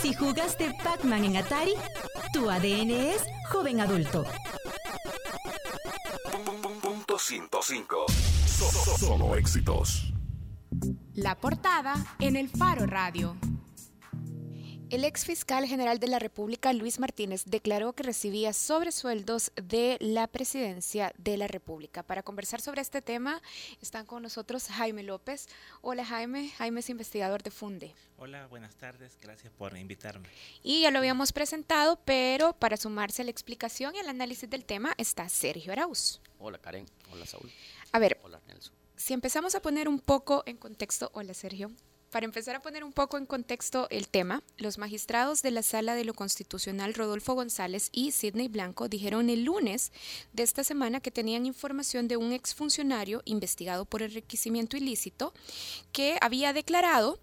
Si 0.00 0.14
jugaste 0.14 0.72
Pac-Man 0.82 1.24
en 1.24 1.36
Atari, 1.36 1.74
tu 2.32 2.50
ADN 2.50 2.90
es 2.90 3.22
joven 3.50 3.80
adulto. 3.80 4.24
Punto 6.82 7.18
105. 7.18 8.06
Solo 8.98 9.36
éxitos. 9.36 10.12
La 11.14 11.34
portada 11.34 11.94
en 12.18 12.36
el 12.36 12.48
Faro 12.48 12.86
Radio. 12.86 13.36
El 14.90 15.04
ex 15.04 15.24
fiscal 15.24 15.66
general 15.66 16.00
de 16.00 16.08
la 16.08 16.18
República, 16.18 16.72
Luis 16.72 16.98
Martínez, 16.98 17.44
declaró 17.46 17.92
que 17.92 18.02
recibía 18.02 18.52
sobresueldos 18.52 19.52
de 19.54 19.96
la 20.00 20.26
presidencia 20.26 21.12
de 21.16 21.36
la 21.36 21.46
República. 21.46 22.02
Para 22.02 22.24
conversar 22.24 22.60
sobre 22.60 22.80
este 22.80 23.00
tema 23.00 23.40
están 23.80 24.04
con 24.04 24.20
nosotros 24.24 24.66
Jaime 24.66 25.04
López. 25.04 25.46
Hola 25.80 26.04
Jaime, 26.04 26.48
Jaime 26.58 26.80
es 26.80 26.90
investigador 26.90 27.44
de 27.44 27.52
Funde. 27.52 27.94
Hola, 28.16 28.48
buenas 28.48 28.74
tardes, 28.74 29.16
gracias 29.22 29.52
por 29.52 29.76
invitarme. 29.78 30.28
Y 30.64 30.82
ya 30.82 30.90
lo 30.90 30.98
habíamos 30.98 31.30
presentado, 31.30 32.00
pero 32.04 32.52
para 32.52 32.76
sumarse 32.76 33.22
a 33.22 33.24
la 33.24 33.30
explicación 33.30 33.94
y 33.94 34.00
al 34.00 34.08
análisis 34.08 34.50
del 34.50 34.64
tema 34.64 34.92
está 34.98 35.28
Sergio 35.28 35.70
Arauz. 35.70 36.20
Hola 36.40 36.58
Karen, 36.58 36.86
hola 37.12 37.26
Saúl, 37.26 37.48
A 37.92 37.98
ver, 38.00 38.18
hola 38.24 38.40
Nelson. 38.48 38.74
si 38.96 39.14
empezamos 39.14 39.54
a 39.54 39.62
poner 39.62 39.88
un 39.88 40.00
poco 40.00 40.42
en 40.46 40.56
contexto, 40.56 41.12
hola 41.14 41.32
Sergio, 41.32 41.70
para 42.10 42.26
empezar 42.26 42.56
a 42.56 42.62
poner 42.62 42.84
un 42.84 42.92
poco 42.92 43.18
en 43.18 43.26
contexto 43.26 43.86
el 43.90 44.08
tema, 44.08 44.42
los 44.58 44.78
magistrados 44.78 45.42
de 45.42 45.52
la 45.52 45.62
Sala 45.62 45.94
de 45.94 46.04
lo 46.04 46.14
Constitucional 46.14 46.94
Rodolfo 46.94 47.34
González 47.34 47.88
y 47.92 48.10
Sidney 48.10 48.48
Blanco 48.48 48.88
dijeron 48.88 49.30
el 49.30 49.44
lunes 49.44 49.92
de 50.32 50.42
esta 50.42 50.64
semana 50.64 51.00
que 51.00 51.10
tenían 51.10 51.46
información 51.46 52.08
de 52.08 52.16
un 52.16 52.32
exfuncionario 52.32 53.22
investigado 53.24 53.84
por 53.84 54.02
enriquecimiento 54.02 54.76
ilícito 54.76 55.32
que 55.92 56.18
había 56.20 56.52
declarado 56.52 57.18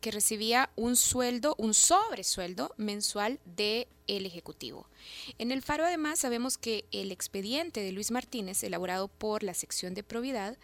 que 0.00 0.10
recibía 0.10 0.70
un 0.74 0.96
sueldo, 0.96 1.54
un 1.58 1.74
sobresueldo 1.74 2.74
mensual 2.76 3.38
de 3.44 3.86
el 4.08 4.26
Ejecutivo. 4.26 4.88
En 5.38 5.52
el 5.52 5.62
Faro 5.62 5.84
además 5.84 6.18
sabemos 6.18 6.58
que 6.58 6.84
el 6.90 7.12
expediente 7.12 7.80
de 7.80 7.92
Luis 7.92 8.10
Martínez, 8.10 8.64
elaborado 8.64 9.06
por 9.06 9.44
la 9.44 9.54
sección 9.54 9.94
de 9.94 10.02
probidad, 10.02 10.58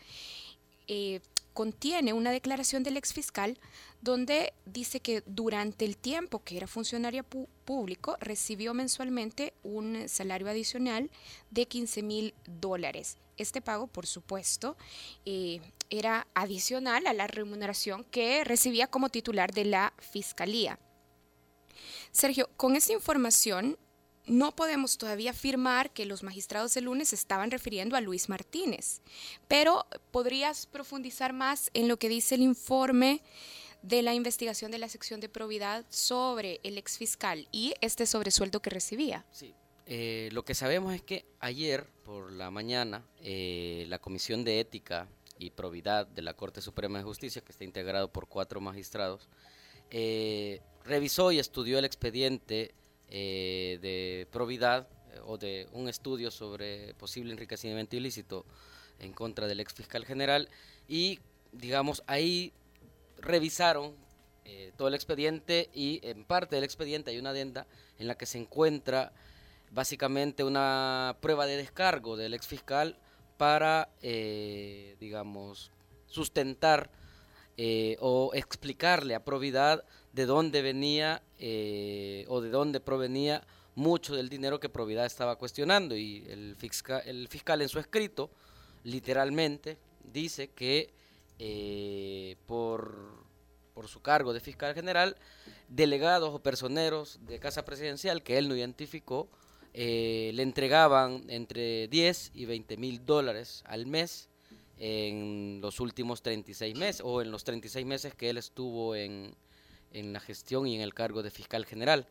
eh, 0.89 1.21
contiene 1.59 2.13
una 2.13 2.31
declaración 2.31 2.85
del 2.85 2.97
exfiscal 2.97 3.59
donde 4.01 4.53
dice 4.65 5.01
que 5.01 5.25
durante 5.27 5.85
el 5.85 5.97
tiempo 5.97 6.45
que 6.45 6.57
era 6.57 6.69
funcionario 6.69 7.25
público 7.65 8.17
recibió 8.21 8.75
mensualmente 8.75 9.55
un 9.65 10.09
salario 10.09 10.49
adicional 10.49 11.11
de 11.51 11.67
15 11.67 12.05
mil 12.05 12.35
dólares. 12.61 13.17
Este 13.39 13.61
pago, 13.61 13.89
por 13.89 14.07
supuesto, 14.07 14.77
eh, 15.27 15.61
era 15.91 16.29
adicional 16.33 17.09
a 17.09 17.13
la 17.13 17.27
remuneración 17.27 18.05
que 18.05 18.45
recibía 18.45 18.87
como 18.87 19.09
titular 19.09 19.53
de 19.53 19.65
la 19.65 19.93
Fiscalía. 19.99 20.79
Sergio, 22.13 22.49
con 22.57 22.77
esta 22.77 22.93
información 22.93 23.77
no 24.29 24.55
podemos 24.55 24.99
todavía 24.99 25.31
afirmar 25.31 25.91
que 25.91 26.07
los 26.07 26.23
magistrados 26.23 26.77
el 26.77 26.85
lunes 26.85 27.13
estaban 27.13 27.51
refiriendo 27.51 27.97
a 27.97 28.01
Luis 28.01 28.29
Martínez, 28.29 29.01
pero 29.49 29.87
podrías 30.11 30.67
profundizar 30.67 31.33
más 31.33 31.71
en 31.75 31.89
lo 31.89 31.99
que 31.99 32.09
dice 32.09 32.35
el 32.35 32.43
informe 32.43 33.23
de 33.83 34.03
la 34.03 34.15
investigación 34.15 34.71
de 34.71 34.79
la 34.79 34.89
sección 34.89 35.21
de 35.21 35.29
probidad 35.29 35.87
sobre 35.89 36.61
el 36.63 36.79
ex 36.79 36.99
fiscal 36.99 37.49
y 37.53 37.75
este 37.81 38.07
sobresueldo 38.07 38.61
que 38.61 38.71
recibía. 38.71 39.25
Sí, 39.31 39.55
eh, 39.87 40.29
lo 40.33 40.45
que 40.45 40.55
sabemos 40.55 40.95
es 40.95 41.03
que 41.03 41.25
ayer 41.41 41.87
por 42.05 42.33
la 42.33 42.51
mañana 42.51 43.05
eh, 43.23 43.87
la 43.89 43.99
Comisión 43.99 44.45
de 44.45 44.61
Ética 44.61 45.09
y 45.39 45.51
Probidad 45.51 46.07
de 46.07 46.23
la 46.23 46.35
Corte 46.35 46.61
Suprema 46.61 46.99
de 46.99 47.05
Justicia, 47.05 47.43
que 47.43 47.53
está 47.53 47.65
integrado 47.65 48.13
por 48.13 48.29
cuatro 48.29 48.61
magistrados, 48.61 49.29
eh, 49.91 50.61
revisó 50.85 51.33
y 51.33 51.39
estudió 51.39 51.79
el 51.79 51.85
expediente 51.85 52.75
eh, 53.11 53.79
de 53.81 54.27
probidad 54.31 54.87
eh, 55.13 55.21
o 55.25 55.39
de 55.39 55.67
un 55.73 55.89
estudio 55.89 56.31
sobre 56.31 56.93
posible 56.95 57.33
enriquecimiento 57.33 57.97
ilícito 57.97 58.45
en 58.99 59.15
contra 59.15 59.47
del 59.47 59.61
ex 59.61 59.73
fiscal 59.73 60.05
general. 60.05 60.51
Y 60.89 61.19
digamos 61.53 62.03
ahí 62.07 62.53
revisaron 63.17 63.95
eh, 64.45 64.73
todo 64.77 64.89
el 64.89 64.95
expediente 64.95 65.71
y 65.73 66.01
en 66.03 66.25
parte 66.25 66.57
del 66.57 66.65
expediente 66.65 67.11
hay 67.11 67.19
una 67.19 67.31
adenda 67.31 67.67
en 67.99 68.09
la 68.09 68.17
que 68.17 68.27
se 68.27 68.37
encuentra 68.37 69.13
básicamente 69.71 70.45
una 70.45 71.17
prueba 71.23 71.47
de 71.47 71.57
descargo 71.57 72.17
del 72.19 72.35
ex 72.35 72.47
fiscal 72.47 72.99
para 73.39 73.89
digamos 74.01 75.71
sustentar 76.07 76.91
o 78.01 78.33
explicarle 78.35 79.15
a 79.15 79.25
probidad 79.25 79.85
de 80.13 80.27
dónde 80.27 80.63
venía 80.63 81.23
eh, 81.39 82.25
o 82.29 82.41
de 82.41 82.51
dónde 82.51 82.81
provenía 82.81 83.47
mucho 83.75 84.17
del 84.17 84.29
dinero 84.29 84.59
que 84.59 84.69
Providad 84.69 85.07
estaba 85.07 85.37
cuestionando. 85.37 85.97
Y 85.97 86.25
el 86.29 86.57
fiscal, 86.57 87.03
el 87.07 87.29
fiscal 87.29 87.63
en 87.63 87.69
su 87.69 87.79
escrito, 87.79 88.31
literalmente, 88.85 89.79
dice 90.13 90.49
que 90.49 90.91
eh, 91.39 92.37
por, 92.47 93.27
su 93.87 94.03
cargo 94.03 94.33
de 94.33 94.41
fiscal 94.41 94.75
general, 94.75 95.17
delegados 95.69 96.35
o 96.35 96.41
personeros 96.41 97.21
de 97.23 97.39
Casa 97.39 97.65
Presidencial 97.65 98.25
que 98.25 98.37
él 98.37 98.49
no 98.49 98.57
identificó, 98.57 99.29
eh, 99.73 100.33
le 100.35 100.43
entregaban 100.43 101.25
entre 101.29 101.87
10 101.87 102.33
y 102.35 102.47
20 102.47 102.77
mil 102.77 103.07
dólares 103.07 103.63
al 103.67 103.87
mes 103.87 104.29
en 104.79 105.61
los 105.61 105.79
últimos 105.79 106.23
36 106.23 106.77
meses 106.77 107.03
o 107.05 107.23
en 107.23 107.31
los 107.31 107.45
36 107.45 107.87
meses 107.87 108.15
que 108.15 108.31
él 108.31 108.39
estuvo 108.39 108.97
en, 108.97 109.37
en 109.93 110.13
la 110.13 110.21
gestión 110.21 110.67
y 110.67 110.75
en 110.75 110.81
el 110.81 110.95
cargo 110.95 111.23
de 111.23 111.31
fiscal 111.31 111.65
general. 111.67 112.07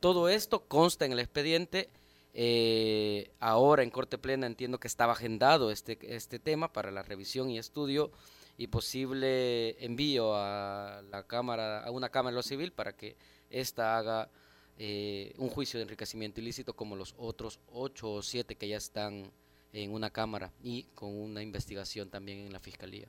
Todo 0.00 0.28
esto 0.28 0.64
consta 0.66 1.04
en 1.04 1.12
el 1.12 1.20
expediente. 1.20 1.90
Eh, 2.34 3.30
ahora 3.40 3.82
en 3.82 3.90
Corte 3.90 4.18
Plena 4.18 4.46
entiendo 4.46 4.80
que 4.80 4.88
estaba 4.88 5.12
agendado 5.12 5.70
este, 5.70 5.98
este 6.14 6.38
tema 6.38 6.72
para 6.72 6.90
la 6.90 7.02
revisión 7.02 7.50
y 7.50 7.58
estudio 7.58 8.10
y 8.56 8.68
posible 8.68 9.84
envío 9.84 10.34
a 10.34 11.02
la 11.10 11.26
cámara 11.26 11.84
a 11.84 11.90
una 11.90 12.08
cámara 12.08 12.32
de 12.32 12.36
lo 12.36 12.42
civil 12.42 12.72
para 12.72 12.96
que 12.96 13.16
ésta 13.50 13.98
haga 13.98 14.30
eh, 14.78 15.34
un 15.38 15.48
juicio 15.48 15.78
de 15.78 15.84
enriquecimiento 15.84 16.40
ilícito 16.40 16.74
como 16.74 16.96
los 16.96 17.14
otros 17.18 17.60
ocho 17.70 18.12
o 18.12 18.22
siete 18.22 18.56
que 18.56 18.68
ya 18.68 18.76
están 18.76 19.30
en 19.72 19.92
una 19.92 20.10
cámara 20.10 20.52
y 20.62 20.84
con 20.94 21.14
una 21.14 21.42
investigación 21.42 22.10
también 22.10 22.38
en 22.40 22.52
la 22.52 22.60
fiscalía. 22.60 23.08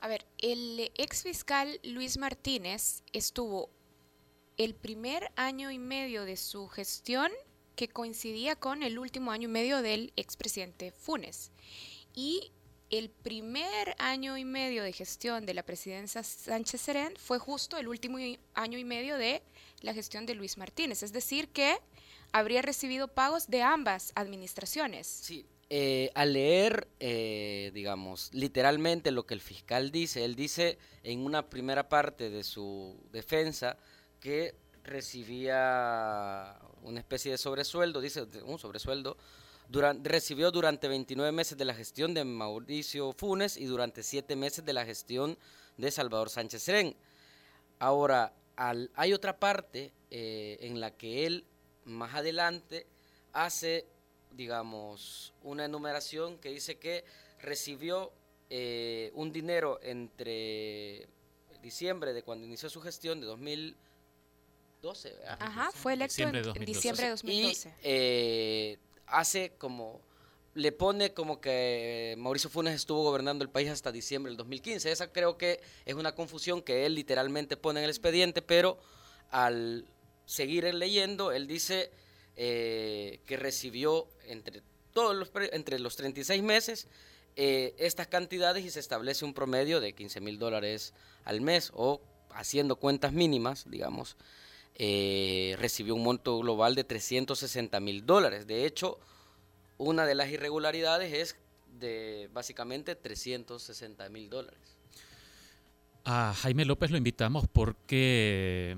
A 0.00 0.08
ver, 0.08 0.24
el 0.38 0.90
ex 0.96 1.22
fiscal 1.22 1.78
Luis 1.82 2.16
Martínez 2.16 3.02
estuvo 3.12 3.68
el 4.56 4.74
primer 4.74 5.30
año 5.36 5.70
y 5.70 5.78
medio 5.78 6.24
de 6.24 6.38
su 6.38 6.68
gestión 6.68 7.30
que 7.76 7.88
coincidía 7.88 8.56
con 8.56 8.82
el 8.82 8.98
último 8.98 9.30
año 9.30 9.48
y 9.48 9.52
medio 9.52 9.82
del 9.82 10.12
expresidente 10.16 10.90
Funes. 10.90 11.50
Y 12.14 12.50
el 12.88 13.10
primer 13.10 13.94
año 13.98 14.38
y 14.38 14.44
medio 14.44 14.82
de 14.82 14.92
gestión 14.92 15.44
de 15.44 15.54
la 15.54 15.62
presidencia 15.62 16.22
Sánchez 16.22 16.80
Serén 16.80 17.14
fue 17.16 17.38
justo 17.38 17.76
el 17.76 17.86
último 17.86 18.18
año 18.54 18.78
y 18.78 18.84
medio 18.84 19.18
de 19.18 19.42
la 19.82 19.92
gestión 19.92 20.24
de 20.24 20.34
Luis 20.34 20.56
Martínez. 20.56 21.02
Es 21.02 21.12
decir, 21.12 21.48
que 21.48 21.78
habría 22.32 22.62
recibido 22.62 23.08
pagos 23.08 23.48
de 23.48 23.62
ambas 23.62 24.12
administraciones. 24.14 25.06
Sí, 25.06 25.46
eh, 25.72 26.10
al 26.16 26.32
leer, 26.32 26.88
eh, 26.98 27.70
digamos, 27.72 28.30
literalmente 28.34 29.12
lo 29.12 29.24
que 29.24 29.34
el 29.34 29.40
fiscal 29.40 29.92
dice, 29.92 30.24
él 30.24 30.34
dice 30.34 30.78
en 31.04 31.24
una 31.24 31.48
primera 31.48 31.88
parte 31.88 32.28
de 32.28 32.42
su 32.42 32.96
defensa 33.12 33.76
que 34.18 34.56
recibía 34.82 36.58
una 36.82 36.98
especie 36.98 37.30
de 37.30 37.38
sobresueldo, 37.38 38.00
dice 38.00 38.26
un 38.44 38.58
sobresueldo, 38.58 39.16
recibió 40.02 40.50
durante 40.50 40.88
29 40.88 41.30
meses 41.30 41.56
de 41.56 41.64
la 41.64 41.74
gestión 41.74 42.14
de 42.14 42.24
Mauricio 42.24 43.12
Funes 43.12 43.56
y 43.56 43.66
durante 43.66 44.02
7 44.02 44.34
meses 44.34 44.64
de 44.64 44.72
la 44.72 44.84
gestión 44.84 45.38
de 45.76 45.92
Salvador 45.92 46.30
Sánchez 46.30 46.64
Serén. 46.64 46.96
Ahora, 47.78 48.32
hay 48.56 49.12
otra 49.12 49.38
parte 49.38 49.92
eh, 50.10 50.58
en 50.62 50.80
la 50.80 50.90
que 50.90 51.26
él 51.26 51.44
más 51.84 52.16
adelante 52.16 52.88
hace 53.32 53.86
digamos, 54.32 55.32
una 55.42 55.64
enumeración 55.64 56.38
que 56.38 56.50
dice 56.50 56.78
que 56.78 57.04
recibió 57.40 58.12
eh, 58.48 59.10
un 59.14 59.32
dinero 59.32 59.78
entre 59.82 61.08
diciembre 61.62 62.12
de 62.12 62.22
cuando 62.22 62.46
inició 62.46 62.70
su 62.70 62.80
gestión 62.80 63.20
de 63.20 63.26
2012. 63.26 65.14
Ajá, 65.38 65.70
fue 65.72 65.92
electo 65.92 66.22
en 66.22 66.64
diciembre 66.64 67.04
de 67.04 67.10
2012. 67.10 67.68
Y 67.68 67.72
eh, 67.82 68.78
hace 69.06 69.52
como, 69.58 70.00
le 70.54 70.72
pone 70.72 71.12
como 71.12 71.40
que 71.40 72.14
Mauricio 72.18 72.50
Funes 72.50 72.74
estuvo 72.74 73.02
gobernando 73.04 73.44
el 73.44 73.50
país 73.50 73.68
hasta 73.68 73.92
diciembre 73.92 74.30
del 74.30 74.38
2015. 74.38 74.90
Esa 74.90 75.12
creo 75.12 75.36
que 75.38 75.60
es 75.84 75.94
una 75.94 76.14
confusión 76.14 76.62
que 76.62 76.86
él 76.86 76.94
literalmente 76.94 77.56
pone 77.56 77.80
en 77.80 77.84
el 77.84 77.90
expediente, 77.90 78.42
pero 78.42 78.78
al 79.30 79.86
seguir 80.24 80.64
leyendo, 80.74 81.32
él 81.32 81.46
dice 81.46 81.90
eh, 82.36 83.20
que 83.26 83.36
recibió 83.36 84.08
entre, 84.26 84.62
todos 84.92 85.16
los, 85.16 85.30
entre 85.52 85.78
los 85.78 85.96
36 85.96 86.42
meses 86.42 86.88
eh, 87.36 87.74
estas 87.78 88.08
cantidades 88.08 88.64
y 88.64 88.70
se 88.70 88.80
establece 88.80 89.24
un 89.24 89.34
promedio 89.34 89.80
de 89.80 89.92
15 89.94 90.20
mil 90.20 90.38
dólares 90.38 90.94
al 91.24 91.40
mes 91.40 91.70
o 91.74 92.00
haciendo 92.34 92.76
cuentas 92.76 93.12
mínimas, 93.12 93.70
digamos, 93.70 94.16
eh, 94.76 95.56
recibió 95.58 95.94
un 95.94 96.02
monto 96.02 96.38
global 96.38 96.74
de 96.74 96.84
360 96.84 97.78
mil 97.80 98.06
dólares. 98.06 98.46
De 98.46 98.66
hecho, 98.66 98.98
una 99.78 100.06
de 100.06 100.14
las 100.14 100.30
irregularidades 100.30 101.12
es 101.12 101.36
de 101.78 102.28
básicamente 102.32 102.94
360 102.94 104.08
mil 104.08 104.28
dólares. 104.28 104.76
A 106.04 106.34
Jaime 106.34 106.64
López 106.64 106.90
lo 106.90 106.96
invitamos 106.96 107.46
porque 107.46 108.76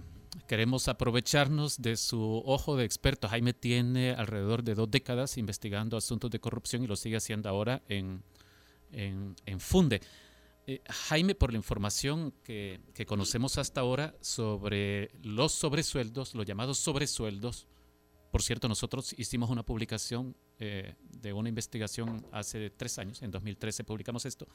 Queremos 0.52 0.86
aprovecharnos 0.88 1.80
de 1.80 1.96
su 1.96 2.42
ojo 2.44 2.76
de 2.76 2.84
experto. 2.84 3.26
Jaime 3.26 3.54
tiene 3.54 4.10
alrededor 4.10 4.62
de 4.62 4.74
dos 4.74 4.90
décadas 4.90 5.38
investigando 5.38 5.96
asuntos 5.96 6.30
de 6.30 6.40
corrupción 6.40 6.84
y 6.84 6.86
lo 6.86 6.94
sigue 6.94 7.16
haciendo 7.16 7.48
ahora 7.48 7.82
en, 7.88 8.22
en, 8.90 9.60
Funde. 9.60 10.02
Eh, 10.66 10.82
Jaime, 10.90 11.34
por 11.34 11.52
la 11.52 11.56
información 11.56 12.34
que, 12.44 12.82
conocemos 13.06 13.56
hasta 13.56 13.80
ahora 13.80 14.14
sobre 14.20 15.10
los 15.22 15.52
sobresueldos, 15.52 16.34
los 16.34 16.44
llamados 16.44 16.76
sobresueldos, 16.76 17.66
por 18.30 18.42
cierto, 18.42 18.68
nosotros 18.68 19.14
hicimos 19.16 19.48
una 19.48 19.62
publicación 19.62 20.36
eh, 20.58 20.96
de 21.18 21.32
una 21.32 21.48
investigación 21.48 22.26
hace 22.30 22.68
tres 22.68 22.98
años, 22.98 23.22
en 23.22 23.30
2013 23.30 23.84
publicamos 23.84 24.26
esto. 24.26 24.46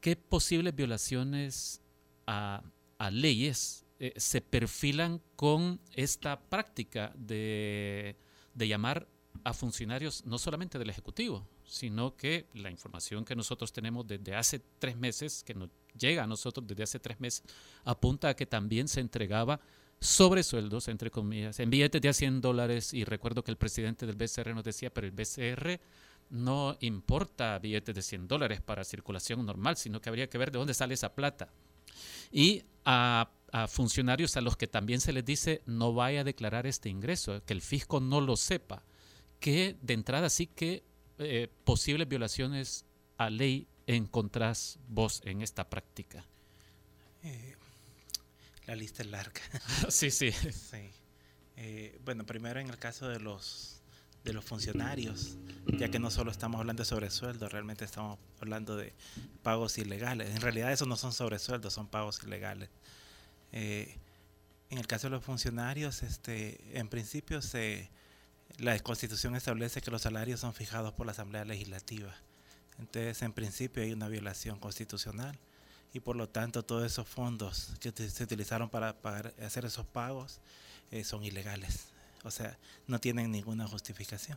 ¿Qué 0.00 0.16
posibles 0.16 0.74
violaciones 0.74 1.82
a, 2.26 2.62
a 2.96 3.10
leyes 3.10 3.83
eh, 4.04 4.12
se 4.18 4.42
perfilan 4.42 5.22
con 5.34 5.80
esta 5.94 6.38
práctica 6.38 7.10
de, 7.16 8.14
llamar 8.54 9.08
a 9.44 9.54
funcionarios 9.54 10.26
no 10.26 10.36
solamente 10.36 10.78
del 10.78 10.90
Ejecutivo, 10.90 11.48
sino 11.64 12.14
que 12.14 12.46
la 12.52 12.70
información 12.70 13.24
que 13.24 13.34
nosotros 13.34 13.72
tenemos 13.72 14.06
desde 14.06 14.36
hace 14.36 14.60
tres 14.78 14.98
meses, 14.98 15.42
que 15.42 15.54
nos 15.54 15.70
llega 15.98 16.24
a 16.24 16.26
nosotros 16.26 16.66
desde 16.66 16.82
hace 16.82 16.98
tres 16.98 17.18
meses, 17.18 17.44
apunta 17.82 18.28
a 18.28 18.36
que 18.36 18.44
también 18.44 18.88
se 18.88 19.00
entregaba 19.00 19.58
sobresueldos, 20.00 20.88
entre 20.88 21.10
comillas, 21.10 21.58
en 21.58 21.70
billetes 21.70 22.02
de 22.02 22.10
a 22.10 22.12
100 22.12 22.42
dólares. 22.42 22.92
Y 22.92 23.04
recuerdo 23.04 23.42
que 23.42 23.52
el 23.52 23.56
presidente 23.56 24.04
del 24.04 24.16
BCR 24.16 24.54
nos 24.54 24.64
decía, 24.64 24.92
pero 24.92 25.06
el 25.06 25.14
BCR 25.14 25.80
no 26.28 26.76
importa 26.80 27.58
billetes 27.58 27.94
de 27.94 28.02
100 28.02 28.28
dólares 28.28 28.60
para 28.60 28.84
circulación 28.84 29.46
normal, 29.46 29.78
sino 29.78 30.02
que 30.02 30.10
habría 30.10 30.28
que 30.28 30.36
ver 30.36 30.50
de 30.50 30.58
dónde 30.58 30.74
sale 30.74 30.92
esa 30.92 31.14
plata. 31.14 31.48
Y 32.30 32.64
a, 32.84 33.30
funcionarios 33.68 34.36
a 34.36 34.40
los 34.40 34.56
que 34.56 34.66
también 34.66 35.00
se 35.00 35.12
les 35.12 35.24
dice 35.24 35.62
no 35.66 35.92
vaya 35.92 36.20
a 36.20 36.24
declarar 36.24 36.66
este 36.66 36.88
ingreso, 36.88 37.42
que 37.44 37.52
el 37.52 37.62
fisco 37.62 38.00
no 38.00 38.20
lo 38.20 38.36
sepa, 38.36 38.82
que 39.38 39.76
de 39.80 39.94
entrada 39.94 40.28
sí 40.28 40.46
que 40.46 40.82
eh, 41.18 41.48
posibles 41.64 42.08
violaciones 42.08 42.84
a 43.16 43.30
ley 43.30 43.68
encontrás 43.86 44.78
vos 44.88 45.22
en 45.24 45.42
esta 45.42 45.68
práctica. 45.70 46.26
Eh, 47.22 47.54
la 48.66 48.74
lista 48.74 49.02
es 49.02 49.10
larga. 49.10 49.40
sí, 49.88 50.10
sí. 50.10 50.32
sí. 50.32 50.90
Eh, 51.56 52.00
bueno, 52.04 52.26
primero 52.26 52.58
en 52.58 52.68
el 52.68 52.78
caso 52.78 53.08
de 53.08 53.20
los 53.20 53.74
de 54.24 54.32
los 54.32 54.44
funcionarios, 54.44 55.36
ya 55.78 55.90
que 55.90 55.98
no 55.98 56.10
solo 56.10 56.30
estamos 56.30 56.58
hablando 56.58 56.82
de 56.82 56.86
sobresueldo, 56.86 57.46
realmente 57.50 57.84
estamos 57.84 58.18
hablando 58.40 58.74
de 58.74 58.94
pagos 59.42 59.76
ilegales. 59.76 60.34
En 60.34 60.40
realidad 60.40 60.72
esos 60.72 60.88
no 60.88 60.96
son 60.96 61.12
sobresueldos, 61.12 61.74
son 61.74 61.88
pagos 61.88 62.22
ilegales. 62.24 62.70
Eh, 63.56 63.96
en 64.68 64.78
el 64.78 64.88
caso 64.88 65.06
de 65.06 65.12
los 65.12 65.24
funcionarios, 65.24 66.02
este, 66.02 66.76
en 66.76 66.88
principio 66.88 67.40
se, 67.40 67.88
la 68.58 68.76
Constitución 68.80 69.36
establece 69.36 69.80
que 69.80 69.92
los 69.92 70.02
salarios 70.02 70.40
son 70.40 70.54
fijados 70.54 70.92
por 70.92 71.06
la 71.06 71.12
Asamblea 71.12 71.44
Legislativa. 71.44 72.12
Entonces, 72.80 73.22
en 73.22 73.32
principio 73.32 73.84
hay 73.84 73.92
una 73.92 74.08
violación 74.08 74.58
constitucional 74.58 75.38
y 75.92 76.00
por 76.00 76.16
lo 76.16 76.28
tanto 76.28 76.64
todos 76.64 76.84
esos 76.84 77.06
fondos 77.06 77.74
que 77.78 77.92
se 77.92 78.24
utilizaron 78.24 78.68
para 78.68 79.00
pagar, 79.00 79.32
hacer 79.40 79.64
esos 79.64 79.86
pagos 79.86 80.40
eh, 80.90 81.04
son 81.04 81.22
ilegales. 81.22 81.86
O 82.24 82.32
sea, 82.32 82.58
no 82.88 82.98
tienen 82.98 83.30
ninguna 83.30 83.68
justificación. 83.68 84.36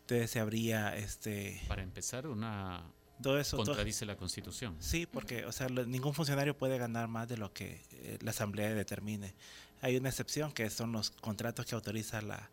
Entonces 0.00 0.30
se 0.30 0.40
habría 0.40 0.96
este 0.96 1.60
para 1.68 1.82
empezar 1.82 2.26
una 2.26 2.82
todo 3.22 3.38
eso 3.38 3.56
contradice 3.56 4.04
la 4.06 4.16
Constitución. 4.16 4.76
Sí, 4.80 5.06
porque 5.06 5.44
o 5.46 5.52
sea, 5.52 5.68
ningún 5.68 6.14
funcionario 6.14 6.56
puede 6.56 6.78
ganar 6.78 7.08
más 7.08 7.28
de 7.28 7.36
lo 7.36 7.52
que 7.52 7.80
eh, 7.92 8.18
la 8.22 8.30
asamblea 8.30 8.74
determine. 8.74 9.34
Hay 9.80 9.96
una 9.96 10.08
excepción 10.08 10.52
que 10.52 10.68
son 10.70 10.92
los 10.92 11.10
contratos 11.10 11.66
que 11.66 11.74
autoriza 11.74 12.20
la, 12.22 12.50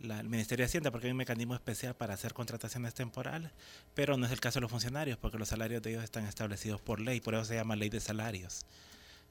el 0.00 0.28
Ministerio 0.28 0.64
de 0.64 0.66
Hacienda, 0.66 0.90
porque 0.90 1.06
hay 1.06 1.12
un 1.12 1.16
mecanismo 1.16 1.54
especial 1.54 1.94
para 1.94 2.14
hacer 2.14 2.34
contrataciones 2.34 2.94
temporales, 2.94 3.50
pero 3.94 4.16
no 4.16 4.26
es 4.26 4.32
el 4.32 4.40
caso 4.40 4.58
de 4.58 4.62
los 4.62 4.70
funcionarios, 4.70 5.18
porque 5.18 5.38
los 5.38 5.48
salarios 5.48 5.82
de 5.82 5.90
ellos 5.90 6.04
están 6.04 6.26
establecidos 6.26 6.80
por 6.80 7.00
ley, 7.00 7.20
por 7.20 7.34
eso 7.34 7.44
se 7.44 7.54
llama 7.54 7.76
ley 7.76 7.88
de 7.88 8.00
salarios. 8.00 8.66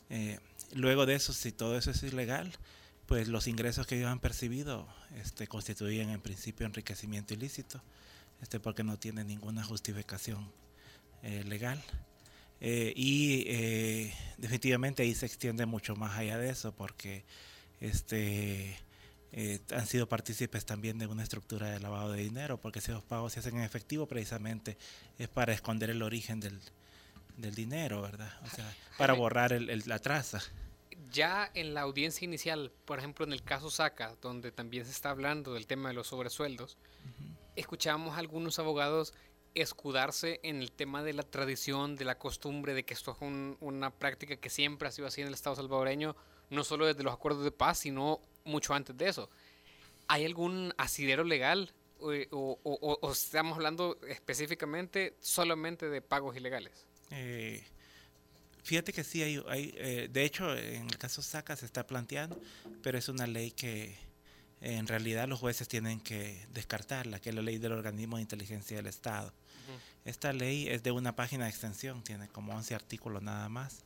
Eh, 0.09 0.39
luego 0.73 1.05
de 1.05 1.15
eso, 1.15 1.33
si 1.33 1.51
todo 1.51 1.77
eso 1.77 1.91
es 1.91 2.03
ilegal, 2.03 2.51
pues 3.05 3.27
los 3.27 3.47
ingresos 3.47 3.85
que 3.85 3.97
ellos 3.97 4.09
han 4.09 4.19
percibido 4.19 4.87
este, 5.15 5.47
constituyen 5.47 6.09
en 6.09 6.21
principio 6.21 6.65
enriquecimiento 6.65 7.33
ilícito, 7.33 7.81
este, 8.41 8.59
porque 8.59 8.83
no 8.83 8.97
tienen 8.97 9.27
ninguna 9.27 9.63
justificación 9.63 10.51
eh, 11.23 11.43
legal. 11.43 11.81
Eh, 12.61 12.93
y 12.95 13.43
eh, 13.47 14.13
definitivamente 14.37 15.03
ahí 15.03 15.13
se 15.13 15.25
extiende 15.25 15.65
mucho 15.65 15.95
más 15.95 16.17
allá 16.17 16.37
de 16.37 16.49
eso, 16.49 16.73
porque 16.73 17.25
este, 17.81 18.77
han 19.71 19.85
sido 19.87 20.07
partícipes 20.07 20.65
también 20.65 20.97
de 20.97 21.07
una 21.07 21.23
estructura 21.23 21.69
de 21.69 21.79
lavado 21.79 22.11
de 22.11 22.21
dinero, 22.21 22.59
porque 22.59 22.81
si 22.81 22.91
los 22.91 23.03
pagos 23.03 23.33
se 23.33 23.39
hacen 23.39 23.57
en 23.57 23.63
efectivo 23.63 24.07
precisamente 24.07 24.77
es 25.19 25.27
para 25.27 25.53
esconder 25.53 25.89
el 25.89 26.01
origen 26.01 26.39
del, 26.39 26.61
dinero, 27.37 28.01
¿verdad? 28.01 28.31
O 28.43 28.49
sea, 28.55 28.73
para 28.97 29.13
borrar 29.13 29.51
la 29.51 29.99
traza 29.99 30.41
ya 31.11 31.49
en 31.53 31.73
la 31.73 31.81
audiencia 31.81 32.25
inicial, 32.25 32.71
por 32.85 32.99
ejemplo 32.99 33.25
en 33.25 33.33
el 33.33 33.43
caso 33.43 33.69
Saca, 33.69 34.15
donde 34.21 34.51
también 34.51 34.85
se 34.85 34.91
está 34.91 35.09
hablando 35.09 35.53
del 35.53 35.67
tema 35.67 35.89
de 35.89 35.95
los 35.95 36.07
sobresueldos, 36.07 36.77
escuchamos 37.55 38.15
a 38.15 38.19
algunos 38.19 38.59
abogados 38.59 39.13
escudarse 39.53 40.39
en 40.43 40.61
el 40.61 40.71
tema 40.71 41.01
de 41.01 41.13
la 41.13 41.23
tradición, 41.23 41.95
de 41.95 42.05
la 42.05 42.17
costumbre, 42.17 42.73
de 42.73 42.83
que 42.83 42.93
esto 42.93 43.11
es 43.11 43.55
una 43.61 43.91
práctica 43.91 44.35
que 44.35 44.49
siempre 44.49 44.87
ha 44.87 44.91
sido 44.91 45.07
así 45.07 45.21
en 45.21 45.27
el 45.27 45.33
Estado 45.33 45.55
salvadoreño, 45.55 46.15
no 46.49 46.63
solo 46.63 46.85
desde 46.85 47.03
los 47.03 47.13
acuerdos 47.13 47.43
de 47.43 47.51
paz, 47.51 47.79
sino 47.79 48.19
mucho 48.43 48.73
antes 48.73 48.95
de 48.97 49.07
eso. 49.07 49.29
¿Hay 50.07 50.25
algún 50.25 50.73
asidero 50.77 51.23
legal 51.23 51.73
eh, 52.11 52.27
o, 52.31 53.11
estamos 53.11 53.55
hablando 53.55 53.97
específicamente 54.07 55.15
solamente 55.19 55.89
de 55.89 56.01
pagos 56.01 56.35
ilegales? 56.35 56.85
Eh, 57.11 57.63
Fíjate 58.65 58.93
que 58.93 59.03
sí 59.03 59.21
hay, 59.21 59.43
hay 59.47 59.75
eh, 59.77 60.09
de 60.11 60.23
hecho 60.23 60.57
en 60.57 60.87
el 60.87 60.97
caso 60.97 61.21
SACA 61.21 61.55
se 61.55 61.67
está 61.67 61.85
planteando, 61.85 62.35
pero 62.81 62.97
es 62.97 63.07
una 63.09 63.27
ley 63.27 63.51
que 63.51 63.95
en 64.65 64.87
realidad 64.87 65.27
los 65.27 65.39
jueces 65.39 65.67
tienen 65.67 65.99
que 65.99 66.45
descartarla, 66.53 67.19
que 67.19 67.29
es 67.29 67.35
la 67.35 67.41
ley 67.41 67.57
del 67.57 67.71
organismo 67.71 68.17
de 68.17 68.23
inteligencia 68.23 68.77
del 68.77 68.87
Estado. 68.87 69.31
Esta 70.05 70.33
ley 70.33 70.67
es 70.67 70.83
de 70.83 70.91
una 70.91 71.15
página 71.15 71.45
de 71.45 71.51
extensión, 71.51 72.03
tiene 72.03 72.27
como 72.27 72.53
11 72.55 72.75
artículos 72.75 73.23
nada 73.23 73.49
más, 73.49 73.83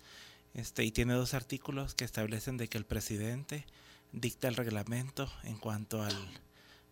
este, 0.54 0.84
y 0.84 0.92
tiene 0.92 1.13
dos 1.13 1.34
artículos 1.34 1.94
que 1.96 2.06
establecen 2.06 2.58
de 2.58 2.68
que 2.68 2.78
el 2.78 2.86
presidente 2.86 3.65
dicta 4.12 4.48
el 4.48 4.56
reglamento 4.56 5.32
en 5.44 5.58
cuanto 5.58 6.02
al, 6.02 6.15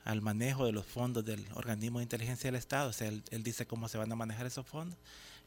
al 0.06 0.22
manejo 0.22 0.66
de 0.66 0.72
los 0.72 0.86
fondos 0.86 1.26
del 1.26 1.46
organismo 1.54 2.00
de 2.00 2.04
inteligencia 2.04 2.50
del 2.50 2.56
Estado, 2.56 2.90
o 2.90 2.94
sea, 2.94 3.08
él, 3.08 3.24
él 3.32 3.44
dice 3.44 3.66
cómo 3.66 3.90
se 3.90 3.98
van 3.98 4.12
a 4.12 4.16
manejar 4.16 4.46
esos 4.46 4.66
fondos 4.66 4.98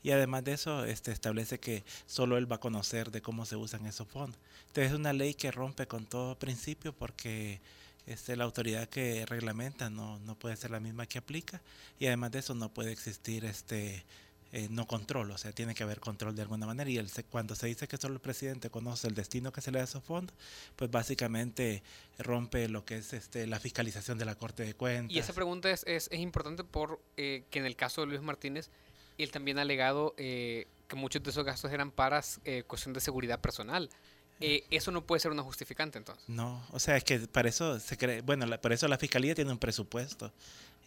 y 0.02 0.10
además 0.12 0.44
de 0.44 0.52
eso 0.52 0.84
este, 0.84 1.12
establece 1.12 1.60
que 1.60 1.84
solo 2.06 2.38
él 2.38 2.50
va 2.50 2.56
a 2.56 2.60
conocer 2.60 3.10
de 3.10 3.20
cómo 3.20 3.44
se 3.44 3.56
usan 3.56 3.86
esos 3.86 4.08
fondos. 4.08 4.38
Entonces 4.68 4.92
es 4.92 4.98
una 4.98 5.12
ley 5.12 5.34
que 5.34 5.50
rompe 5.50 5.86
con 5.86 6.06
todo 6.06 6.38
principio 6.38 6.92
porque 6.92 7.60
este, 8.06 8.36
la 8.36 8.44
autoridad 8.44 8.88
que 8.88 9.26
reglamenta 9.26 9.90
no, 9.90 10.18
no 10.20 10.34
puede 10.34 10.56
ser 10.56 10.70
la 10.70 10.80
misma 10.80 11.06
que 11.06 11.18
aplica 11.18 11.60
y 11.98 12.06
además 12.06 12.32
de 12.32 12.40
eso 12.40 12.54
no 12.54 12.72
puede 12.72 12.92
existir 12.92 13.44
este 13.44 14.04
eh, 14.52 14.66
no 14.68 14.84
control, 14.86 15.30
o 15.30 15.38
sea, 15.38 15.52
tiene 15.52 15.76
que 15.76 15.84
haber 15.84 16.00
control 16.00 16.34
de 16.34 16.42
alguna 16.42 16.66
manera 16.66 16.90
y 16.90 16.98
el, 16.98 17.08
cuando 17.30 17.54
se 17.54 17.68
dice 17.68 17.86
que 17.86 17.96
solo 17.96 18.14
el 18.14 18.20
presidente 18.20 18.68
conoce 18.68 19.06
el 19.06 19.14
destino 19.14 19.52
que 19.52 19.60
se 19.60 19.70
le 19.70 19.78
da 19.78 19.82
a 19.82 19.84
esos 19.84 20.02
fondos, 20.02 20.34
pues 20.74 20.90
básicamente 20.90 21.84
rompe 22.18 22.68
lo 22.68 22.84
que 22.84 22.96
es 22.96 23.12
este, 23.12 23.46
la 23.46 23.60
fiscalización 23.60 24.18
de 24.18 24.24
la 24.24 24.34
Corte 24.34 24.64
de 24.64 24.74
Cuentas. 24.74 25.14
Y 25.14 25.20
esa 25.20 25.34
pregunta 25.34 25.70
es, 25.70 25.84
es, 25.86 26.08
es 26.10 26.18
importante 26.18 26.64
por 26.64 27.00
eh, 27.16 27.44
que 27.50 27.60
en 27.60 27.66
el 27.66 27.76
caso 27.76 28.00
de 28.00 28.08
Luis 28.08 28.22
Martínez 28.22 28.70
él 29.22 29.30
también 29.30 29.58
ha 29.58 29.62
alegado 29.62 30.14
eh, 30.16 30.66
que 30.88 30.96
muchos 30.96 31.22
de 31.22 31.30
esos 31.30 31.44
gastos 31.44 31.72
eran 31.72 31.90
para 31.90 32.22
eh, 32.44 32.64
cuestión 32.66 32.92
de 32.92 33.00
seguridad 33.00 33.40
personal. 33.40 33.90
Eh, 34.40 34.64
eso 34.70 34.90
no 34.90 35.02
puede 35.02 35.20
ser 35.20 35.30
una 35.30 35.42
justificante 35.42 35.98
entonces. 35.98 36.28
No, 36.28 36.64
o 36.72 36.78
sea, 36.78 36.96
es 36.96 37.04
que 37.04 37.18
para 37.20 37.48
eso 37.48 37.78
se 37.78 37.96
cree, 37.96 38.22
bueno, 38.22 38.46
por 38.60 38.72
eso 38.72 38.88
la 38.88 38.96
fiscalía 38.96 39.34
tiene 39.34 39.52
un 39.52 39.58
presupuesto 39.58 40.32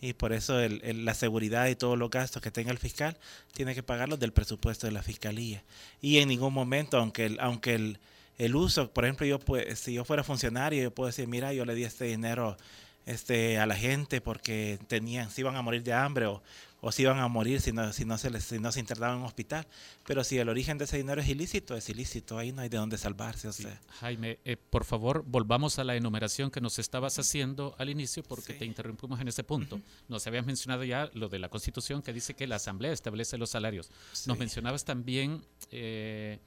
y 0.01 0.13
por 0.13 0.33
eso 0.33 0.55
la 0.59 1.13
seguridad 1.13 1.67
y 1.67 1.75
todos 1.75 1.97
los 1.97 2.09
gastos 2.09 2.41
que 2.41 2.51
tenga 2.51 2.71
el 2.71 2.77
fiscal 2.77 3.17
tiene 3.53 3.73
que 3.73 3.83
pagarlos 3.83 4.19
del 4.19 4.33
presupuesto 4.33 4.87
de 4.87 4.91
la 4.91 5.03
fiscalía. 5.03 5.63
Y 6.01 6.17
en 6.17 6.27
ningún 6.29 6.53
momento, 6.53 6.97
aunque 6.97 7.25
el, 7.25 7.39
aunque 7.39 7.75
el, 7.75 7.99
el 8.37 8.55
uso, 8.55 8.91
por 8.91 9.05
ejemplo, 9.05 9.25
yo 9.25 9.39
pues, 9.39 9.79
si 9.79 9.93
yo 9.93 10.03
fuera 10.03 10.23
funcionario, 10.23 10.83
yo 10.83 10.91
puedo 10.91 11.07
decir, 11.07 11.27
mira, 11.27 11.53
yo 11.53 11.63
le 11.63 11.75
di 11.75 11.83
este 11.83 12.05
dinero 12.05 12.57
este, 13.05 13.59
a 13.59 13.65
la 13.65 13.75
gente 13.75 14.21
porque 14.21 14.79
tenían, 14.87 15.29
se 15.29 15.41
iban 15.41 15.55
a 15.55 15.61
morir 15.61 15.83
de 15.83 15.93
hambre 15.93 16.25
o, 16.25 16.41
o 16.85 16.91
si 16.91 17.03
iban 17.03 17.19
a 17.19 17.29
morir 17.29 17.61
si 17.61 17.71
no, 17.71 17.93
si 17.93 18.03
no, 18.03 18.17
se, 18.17 18.29
les, 18.29 18.43
si 18.43 18.59
no 18.59 18.69
se 18.73 18.81
internaban 18.81 19.15
en 19.15 19.21
un 19.21 19.27
hospital. 19.27 19.65
Pero 20.05 20.21
si 20.25 20.37
el 20.37 20.49
origen 20.49 20.77
de 20.77 20.83
ese 20.83 20.97
dinero 20.97 21.21
es 21.21 21.29
ilícito, 21.29 21.77
es 21.77 21.87
ilícito, 21.87 22.37
ahí 22.37 22.51
no 22.51 22.61
hay 22.61 22.67
de 22.67 22.75
dónde 22.75 22.97
salvarse. 22.97 23.47
O 23.47 23.53
sea. 23.53 23.79
Jaime, 24.01 24.39
eh, 24.43 24.57
por 24.57 24.83
favor, 24.83 25.23
volvamos 25.25 25.79
a 25.79 25.85
la 25.85 25.95
enumeración 25.95 26.51
que 26.51 26.59
nos 26.59 26.79
estabas 26.79 27.17
haciendo 27.17 27.73
al 27.77 27.89
inicio 27.89 28.21
porque 28.21 28.53
te 28.53 28.65
interrumpimos 28.65 29.21
en 29.21 29.29
ese 29.29 29.45
punto. 29.45 29.79
Nos 30.09 30.27
habías 30.27 30.45
mencionado 30.45 30.83
ya 30.83 31.09
lo 31.13 31.29
de 31.29 31.39
la 31.39 31.47
Constitución 31.47 32.01
que 32.01 32.11
dice 32.11 32.33
que 32.33 32.47
la 32.47 32.57
Asamblea 32.57 32.91
establece 32.91 33.37
los 33.37 33.49
salarios. 33.49 33.89
Nos 34.25 34.37
mencionabas 34.37 34.83
también... 34.83 35.41
Eh, 35.71 36.39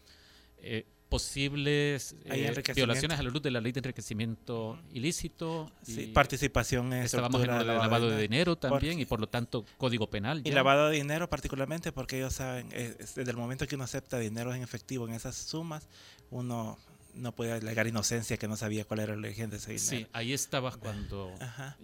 eh, 0.59 0.85
posibles 1.09 2.16
eh, 2.25 2.62
violaciones 2.75 3.19
a 3.19 3.23
la 3.23 3.31
luz 3.31 3.42
de 3.42 3.51
la 3.51 3.61
ley 3.61 3.73
de 3.73 3.79
enriquecimiento 3.79 4.79
ilícito. 4.92 5.71
Sí, 5.83 6.09
participación 6.09 6.92
en 6.92 7.05
Estábamos 7.05 7.42
en 7.45 7.51
el 7.51 7.66
lavado 7.66 8.11
de 8.11 8.21
dinero 8.21 8.57
también 8.57 8.99
y 8.99 9.05
por 9.05 9.21
lo 9.21 9.29
tanto 9.29 9.64
código 9.79 10.11
penal. 10.11 10.42
Y 10.45 10.51
lavado 10.51 10.88
de 10.88 10.97
dinero 10.97 11.29
particularmente 11.29 11.92
porque 11.92 12.19
ellos 12.19 12.35
saben, 12.35 12.69
eh, 12.73 12.97
desde 12.99 13.31
el 13.31 13.37
momento 13.37 13.66
que 13.66 13.77
uno 13.77 13.85
acepta 13.85 14.19
dinero 14.19 14.53
en 14.53 14.62
efectivo 14.62 15.07
en 15.07 15.14
esas 15.14 15.37
sumas, 15.37 15.88
uno 16.31 16.77
no 17.14 17.33
puede 17.33 17.53
alegar 17.53 17.87
inocencia 17.87 18.37
que 18.37 18.49
no 18.49 18.57
sabía 18.57 18.85
cuál 18.85 19.01
era 19.01 19.14
el 19.14 19.21
origen 19.21 19.49
de 19.49 19.57
ese 19.57 19.73
dinero. 19.73 19.88
Sí, 19.88 20.07
ahí 20.12 20.33
estabas 20.33 20.77
cuando 20.77 21.33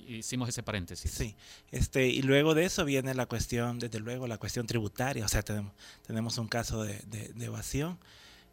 hicimos 0.07 0.49
ese 0.49 0.63
paréntesis. 0.63 1.11
Sí, 1.11 1.35
este, 1.71 2.09
y 2.09 2.23
luego 2.23 2.55
de 2.55 2.65
eso 2.65 2.85
viene 2.85 3.15
la 3.15 3.27
cuestión, 3.27 3.79
desde 3.79 4.01
luego, 4.01 4.27
la 4.27 4.37
cuestión 4.37 4.67
tributaria, 4.67 5.25
o 5.25 5.29
sea, 5.29 5.43
tenemos, 5.43 5.73
tenemos 6.07 6.37
un 6.37 6.49
caso 6.49 6.83
de, 6.83 6.99
de 7.07 7.45
evasión 7.45 7.99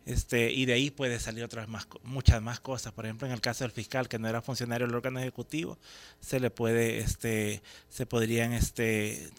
este, 0.10 0.52
y 0.52 0.66
de 0.66 0.74
ahí 0.74 0.90
puede 0.90 1.20
salir 1.20 1.44
otras 1.44 1.68
más, 1.68 1.88
muchas 2.02 2.42
más 2.42 2.60
cosas. 2.60 2.92
Por 2.94 3.06
ejemplo, 3.06 3.28
en 3.28 3.34
el 3.34 3.42
caso 3.42 3.64
del 3.64 3.72
fiscal, 3.72 4.10
que 4.10 4.18
no 4.18 4.28
era 4.28 4.42
funcionario 4.42 4.88
del 4.88 4.96
órgano 4.96 5.20
ejecutivo, 5.20 5.78
se 6.20 6.40
le 6.40 6.50
puede, 6.50 6.98
este, 6.98 7.62
se 7.90 8.08
podrían 8.08 8.54
este, 8.54 9.30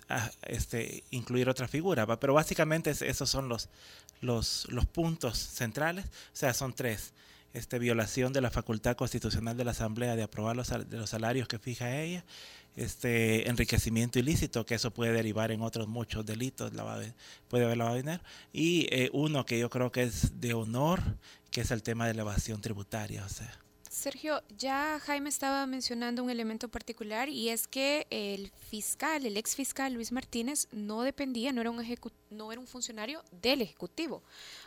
este, 0.43 1.03
incluir 1.11 1.49
otra 1.49 1.67
figura. 1.67 2.07
Pero 2.21 2.35
básicamente 2.35 2.91
esos 2.91 3.29
son 3.29 3.49
los, 3.49 3.69
los, 4.21 4.69
los 4.71 4.87
puntos 4.87 5.39
centrales. 5.39 6.05
O 6.07 6.37
sea, 6.37 6.55
son 6.55 6.73
tres. 6.73 7.15
Este, 7.53 7.79
violación 7.79 8.33
de 8.33 8.41
la 8.41 8.51
facultad 8.51 8.97
constitucional 8.97 9.57
de 9.57 9.65
la 9.65 9.73
Asamblea 9.73 10.17
de 10.17 10.23
aprobar 10.23 10.57
los, 10.57 10.69
de 10.69 10.97
los 10.97 11.11
salarios 11.11 11.49
que 11.49 11.59
fija 11.59 12.01
ella, 12.01 12.25
este 12.77 13.49
enriquecimiento 13.49 14.19
ilícito, 14.19 14.65
que 14.65 14.77
eso 14.77 14.93
puede 14.93 15.13
derivar 15.13 15.51
en 15.51 15.63
otros 15.63 15.89
muchos 15.89 16.25
delitos, 16.25 16.73
puede 17.49 17.65
haber 17.65 17.77
lavado 17.77 17.97
de 17.97 18.03
dinero, 18.03 18.23
y 18.53 18.87
eh, 18.91 19.11
uno 19.13 19.45
que 19.45 19.59
yo 19.59 19.69
creo 19.71 19.91
que 19.93 20.05
es 20.05 20.41
de 20.41 20.55
honor, 20.55 21.01
que 21.51 21.63
es 21.63 21.71
el 21.71 21.83
tema 21.83 22.07
de 22.07 22.15
la 22.15 22.23
evasión 22.23 22.61
tributaria, 22.61 23.25
o 23.25 23.29
sea. 23.29 23.60
Sergio, 24.01 24.43
ya 24.57 24.99
Jaime 24.99 25.29
estaba 25.29 25.67
mencionando 25.67 26.25
un 26.25 26.31
elemento 26.31 26.71
particular 26.71 27.29
y 27.29 27.51
es 27.51 27.69
que 27.69 28.07
el 28.09 28.51
fiscal, 28.71 29.27
el 29.27 29.37
ex 29.37 29.55
fiscal 29.55 29.93
Luis 29.93 30.11
Martínez, 30.11 30.69
no 30.73 31.03
dependía, 31.03 31.53
no 31.53 31.61
era 31.61 31.71
un, 31.71 31.85
no 32.31 32.51
era 32.51 32.59
un 32.63 32.67
funcionario 32.67 33.23
del 33.43 33.61
Ejecutivo. 33.61 34.23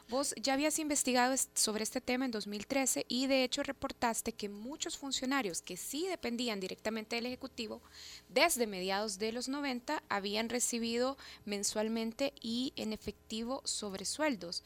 Vos 0.08 0.36
ya 0.40 0.54
habías 0.54 0.78
investigado 0.78 1.34
sobre 1.56 1.82
este 1.82 2.00
tema 2.00 2.26
en 2.26 2.32
2013 2.32 3.08
y 3.08 3.26
de 3.26 3.44
hecho 3.44 3.64
reportaste 3.64 4.34
que 4.34 4.50
muchos 4.50 5.00
funcionarios 5.00 5.64
que 5.64 5.78
sí 5.78 6.06
dependían 6.08 6.60
directamente 6.60 7.16
del 7.16 7.26
Ejecutivo, 7.26 7.82
desde 8.30 8.68
mediados 8.68 9.18
de 9.18 9.32
los 9.32 9.50
90, 9.50 10.04
habían 10.10 10.48
recibido 10.48 11.18
mensualmente 11.44 12.34
y 12.40 12.72
en 12.76 12.94
efectivo 12.94 13.62
sobresueldos. 13.64 14.64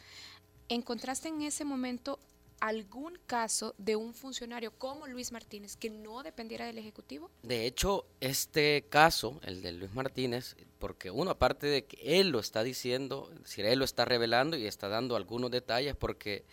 ¿Encontraste 0.68 1.30
en 1.30 1.44
ese 1.44 1.64
momento 1.64 2.20
algún 2.60 3.18
caso 3.28 3.76
de 3.78 3.96
un 3.96 4.14
funcionario 4.14 4.72
como 4.72 5.08
Luis 5.08 5.32
Martínez 5.32 5.76
que 5.78 5.90
no 5.90 6.24
dependiera 6.24 6.66
del 6.66 6.78
Ejecutivo? 6.78 7.30
De 7.44 7.66
hecho, 7.66 8.06
este 8.20 8.86
caso, 8.90 9.40
el 9.44 9.62
de 9.62 9.72
Luis 9.74 9.94
Martínez, 9.94 10.56
porque 10.80 11.12
uno, 11.12 11.32
aparte 11.32 11.68
de 11.68 11.86
que 11.86 12.20
él 12.20 12.30
lo 12.30 12.40
está 12.40 12.64
diciendo, 12.64 13.30
es 13.34 13.44
decir, 13.44 13.66
él 13.66 13.80
lo 13.80 13.86
está 13.86 14.06
revelando 14.06 14.58
y 14.58 14.66
está 14.66 14.88
dando 14.88 15.16
algunos 15.16 15.52
detalles 15.52 15.96
porque 15.96 16.46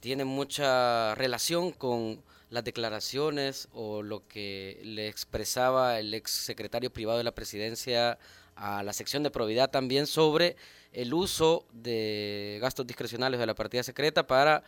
tiene 0.00 0.24
mucha 0.24 1.14
relación 1.14 1.72
con 1.72 2.22
las 2.48 2.64
declaraciones 2.64 3.68
o 3.72 4.02
lo 4.02 4.26
que 4.26 4.80
le 4.82 5.08
expresaba 5.08 6.00
el 6.00 6.12
ex 6.14 6.30
secretario 6.30 6.92
privado 6.92 7.18
de 7.18 7.24
la 7.24 7.34
presidencia 7.34 8.18
a 8.56 8.82
la 8.82 8.92
sección 8.92 9.22
de 9.22 9.30
probidad 9.30 9.70
también 9.70 10.06
sobre 10.06 10.56
el 10.92 11.14
uso 11.14 11.66
de 11.72 12.58
gastos 12.60 12.86
discrecionales 12.86 13.38
de 13.38 13.46
la 13.46 13.54
partida 13.54 13.82
secreta 13.82 14.26
para 14.26 14.64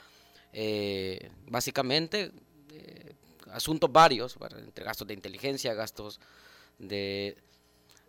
eh, 0.53 1.31
básicamente 1.47 2.31
eh, 2.71 3.15
asuntos 3.53 3.91
varios, 3.91 4.37
entre 4.59 4.85
gastos 4.85 5.07
de 5.07 5.15
inteligencia, 5.15 5.73
gastos 5.73 6.21
de, 6.79 7.37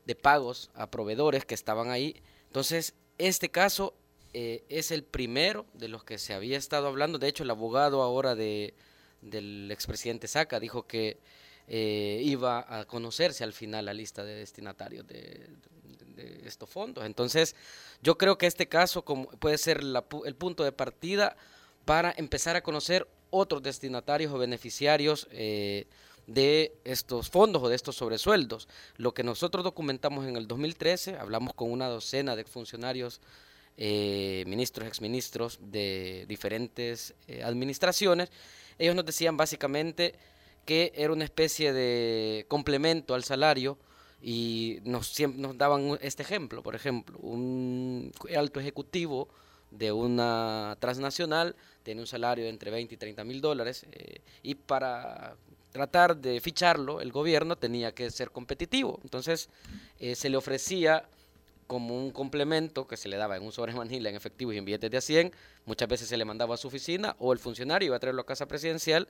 de, 0.05 0.15
pagos 0.15 0.69
a 0.73 0.91
proveedores 0.91 1.45
que 1.45 1.53
estaban 1.53 1.89
ahí. 1.89 2.21
Entonces, 2.47 2.95
este 3.17 3.49
caso 3.49 3.93
eh, 4.33 4.65
es 4.67 4.91
el 4.91 5.03
primero 5.03 5.65
de 5.73 5.87
los 5.87 6.03
que 6.03 6.17
se 6.17 6.33
había 6.33 6.57
estado 6.57 6.87
hablando. 6.87 7.17
De 7.17 7.29
hecho, 7.29 7.43
el 7.43 7.49
abogado 7.49 8.01
ahora 8.01 8.35
de, 8.35 8.73
del 9.21 9.71
expresidente 9.71 10.27
Saca 10.27 10.59
dijo 10.59 10.85
que 10.85 11.17
iba 11.65 12.65
a 12.67 12.83
conocerse 12.83 13.45
al 13.45 13.53
final 13.53 13.85
la 13.85 13.93
lista 13.93 14.25
de 14.25 14.35
destinatarios 14.35 15.07
de, 15.07 15.49
estos 16.45 16.69
fondos. 16.69 17.05
Entonces, 17.05 17.55
yo 18.01 18.17
creo 18.17 18.37
que 18.37 18.47
este 18.47 18.67
caso 18.67 19.03
como 19.03 19.29
puede 19.29 19.57
ser 19.57 19.79
el 19.79 20.35
punto 20.35 20.63
de 20.63 20.73
partida 20.73 21.37
para 21.85 22.13
empezar 22.17 22.55
a 22.55 22.63
conocer 22.63 23.07
otros 23.29 23.63
destinatarios 23.63 24.31
o 24.31 24.37
beneficiarios 24.37 25.27
eh, 25.31 25.87
de 26.27 26.73
estos 26.83 27.29
fondos 27.29 27.63
o 27.63 27.69
de 27.69 27.75
estos 27.75 27.95
sobresueldos. 27.95 28.67
Lo 28.97 29.13
que 29.13 29.23
nosotros 29.23 29.63
documentamos 29.63 30.27
en 30.27 30.37
el 30.37 30.47
2013, 30.47 31.17
hablamos 31.17 31.53
con 31.53 31.71
una 31.71 31.87
docena 31.87 32.35
de 32.35 32.45
funcionarios, 32.45 33.21
eh, 33.77 34.43
ministros, 34.47 34.87
exministros 34.87 35.59
de 35.61 36.25
diferentes 36.27 37.15
eh, 37.27 37.43
administraciones, 37.43 38.31
ellos 38.77 38.95
nos 38.95 39.05
decían 39.05 39.35
básicamente 39.35 40.13
que 40.65 40.93
era 40.95 41.11
una 41.11 41.25
especie 41.25 41.73
de 41.73 42.45
complemento 42.47 43.15
al 43.15 43.23
salario 43.23 43.77
y 44.21 44.79
nos, 44.83 45.19
nos 45.35 45.57
daban 45.57 45.97
este 46.01 46.23
ejemplo, 46.23 46.63
por 46.63 46.75
ejemplo, 46.75 47.17
un 47.19 48.11
alto 48.35 48.59
ejecutivo 48.59 49.27
de 49.77 49.91
una 49.91 50.77
transnacional 50.79 51.55
tiene 51.83 52.01
un 52.01 52.07
salario 52.07 52.45
de 52.45 52.49
entre 52.49 52.71
20 52.71 52.93
y 52.93 52.97
30 52.97 53.23
mil 53.23 53.41
dólares 53.41 53.85
eh, 53.91 54.21
y 54.41 54.55
para 54.55 55.35
tratar 55.71 56.15
de 56.17 56.39
ficharlo 56.39 57.01
el 57.01 57.11
gobierno 57.11 57.55
tenía 57.55 57.93
que 57.93 58.09
ser 58.11 58.31
competitivo. 58.31 58.99
Entonces 59.03 59.49
eh, 59.99 60.15
se 60.15 60.29
le 60.29 60.37
ofrecía 60.37 61.05
como 61.67 61.97
un 61.97 62.11
complemento 62.11 62.87
que 62.87 62.97
se 62.97 63.09
le 63.09 63.17
daba 63.17 63.35
en 63.35 63.43
un 63.43 63.51
sobre 63.51 63.73
manila 63.73 64.09
en 64.09 64.15
efectivo 64.15 64.53
y 64.53 64.57
en 64.57 64.65
billetes 64.65 64.91
de 64.91 64.97
a 64.97 65.01
100, 65.01 65.31
muchas 65.65 65.89
veces 65.89 66.07
se 66.07 66.17
le 66.17 66.25
mandaba 66.25 66.53
a 66.53 66.57
su 66.57 66.67
oficina 66.67 67.15
o 67.19 67.33
el 67.33 67.39
funcionario 67.39 67.87
iba 67.87 67.95
a 67.95 67.99
traerlo 67.99 68.21
a 68.21 68.25
casa 68.25 68.45
presidencial 68.47 69.07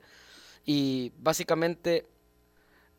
y 0.64 1.12
básicamente 1.18 2.06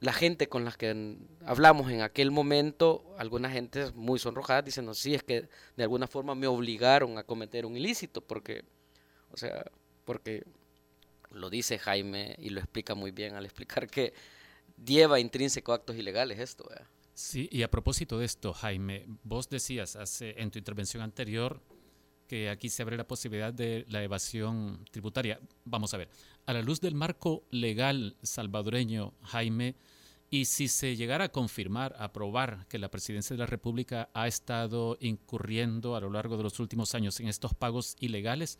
la 0.05 0.13
gente 0.13 0.47
con 0.47 0.65
la 0.65 0.71
que 0.71 1.17
hablamos 1.45 1.91
en 1.91 2.01
aquel 2.01 2.29
momento, 2.29 3.15
alguna 3.17 3.49
gente 3.49 3.91
muy 3.95 4.19
sonrojada, 4.19 4.61
dicen, 4.61 4.85
no, 4.85 4.93
sí, 4.93 5.15
es 5.15 5.23
que 5.23 5.49
de 5.75 5.83
alguna 5.83 6.05
forma 6.05 6.35
me 6.35 6.45
obligaron 6.45 7.17
a 7.17 7.23
cometer 7.23 7.65
un 7.65 7.75
ilícito, 7.75 8.21
porque, 8.21 8.63
o 9.31 9.37
sea, 9.37 9.65
porque 10.05 10.43
lo 11.31 11.49
dice 11.49 11.79
Jaime 11.79 12.35
y 12.37 12.51
lo 12.51 12.59
explica 12.59 12.93
muy 12.93 13.09
bien 13.09 13.33
al 13.33 13.45
explicar 13.45 13.89
que 13.89 14.13
lleva 14.83 15.19
intrínseco 15.19 15.73
actos 15.73 15.95
ilegales 15.95 16.37
esto. 16.37 16.69
Sí, 17.15 17.49
y 17.51 17.63
a 17.63 17.71
propósito 17.71 18.19
de 18.19 18.25
esto, 18.25 18.53
Jaime, 18.53 19.05
vos 19.23 19.49
decías 19.49 19.95
hace, 19.95 20.39
en 20.39 20.51
tu 20.51 20.59
intervención 20.59 21.01
anterior 21.01 21.61
que 22.27 22.49
aquí 22.49 22.69
se 22.69 22.83
abre 22.83 22.95
la 22.95 23.07
posibilidad 23.07 23.53
de 23.53 23.85
la 23.89 24.03
evasión 24.03 24.85
tributaria. 24.91 25.39
Vamos 25.63 25.93
a 25.93 25.97
ver, 25.97 26.09
a 26.45 26.53
la 26.53 26.61
luz 26.61 26.79
del 26.79 26.93
marco 26.93 27.43
legal 27.49 28.17
salvadoreño, 28.21 29.13
Jaime, 29.23 29.75
y 30.35 30.43
si 30.43 30.67
se 30.67 30.97
llegara 30.97 31.25
a 31.25 31.31
confirmar, 31.31 31.95
a 31.97 32.11
probar 32.11 32.67
que 32.67 32.77
la 32.77 32.91
presidencia 32.91 33.33
de 33.33 33.39
la 33.39 33.45
República 33.45 34.09
ha 34.13 34.27
estado 34.27 34.97
incurriendo 34.99 35.95
a 35.95 36.01
lo 36.01 36.09
largo 36.09 36.35
de 36.35 36.43
los 36.43 36.59
últimos 36.59 36.93
años 36.93 37.21
en 37.21 37.29
estos 37.29 37.53
pagos 37.53 37.95
ilegales, 38.01 38.59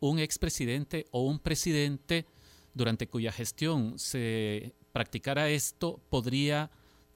un 0.00 0.18
expresidente 0.18 1.06
o 1.12 1.22
un 1.22 1.38
presidente 1.38 2.26
durante 2.74 3.08
cuya 3.08 3.32
gestión 3.32 3.98
se 3.98 4.74
practicara 4.92 5.48
esto 5.48 5.98
podría 6.10 6.70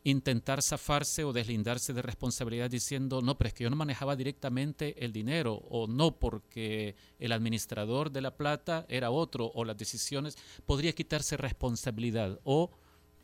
intentar 0.04 0.62
zafarse 0.62 1.24
o 1.24 1.34
deslindarse 1.34 1.92
de 1.92 2.00
responsabilidad 2.00 2.70
diciendo, 2.70 3.20
no, 3.20 3.36
pero 3.36 3.48
es 3.48 3.54
que 3.54 3.64
yo 3.64 3.70
no 3.70 3.76
manejaba 3.76 4.16
directamente 4.16 5.04
el 5.04 5.12
dinero, 5.12 5.56
o 5.68 5.86
no, 5.86 6.18
porque 6.18 6.96
el 7.18 7.32
administrador 7.32 8.10
de 8.10 8.22
la 8.22 8.38
plata 8.38 8.86
era 8.88 9.10
otro, 9.10 9.52
o 9.54 9.66
las 9.66 9.76
decisiones, 9.76 10.38
podría 10.64 10.94
quitarse 10.94 11.36
responsabilidad, 11.36 12.40
o 12.44 12.70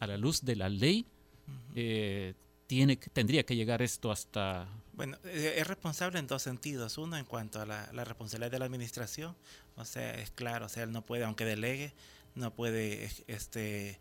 a 0.00 0.06
la 0.06 0.16
luz 0.16 0.42
de 0.42 0.56
la 0.56 0.68
ley, 0.68 1.06
eh, 1.74 2.34
tiene, 2.66 2.96
tendría 2.96 3.44
que 3.44 3.56
llegar 3.56 3.82
esto 3.82 4.10
hasta... 4.10 4.68
Bueno, 4.92 5.18
eh, 5.24 5.54
es 5.58 5.66
responsable 5.66 6.18
en 6.18 6.26
dos 6.26 6.42
sentidos. 6.42 6.98
Uno, 6.98 7.16
en 7.16 7.24
cuanto 7.24 7.60
a 7.60 7.66
la, 7.66 7.90
la, 7.92 8.04
responsabilidad 8.04 8.50
de 8.50 8.58
la 8.58 8.64
administración, 8.64 9.36
o 9.76 9.84
sea, 9.84 10.14
es 10.14 10.30
claro, 10.30 10.66
o 10.66 10.68
sea, 10.68 10.84
él 10.84 10.92
no 10.92 11.04
puede, 11.04 11.24
aunque 11.24 11.44
delegue, 11.44 11.92
no 12.34 12.54
puede 12.54 13.10
este, 13.26 13.98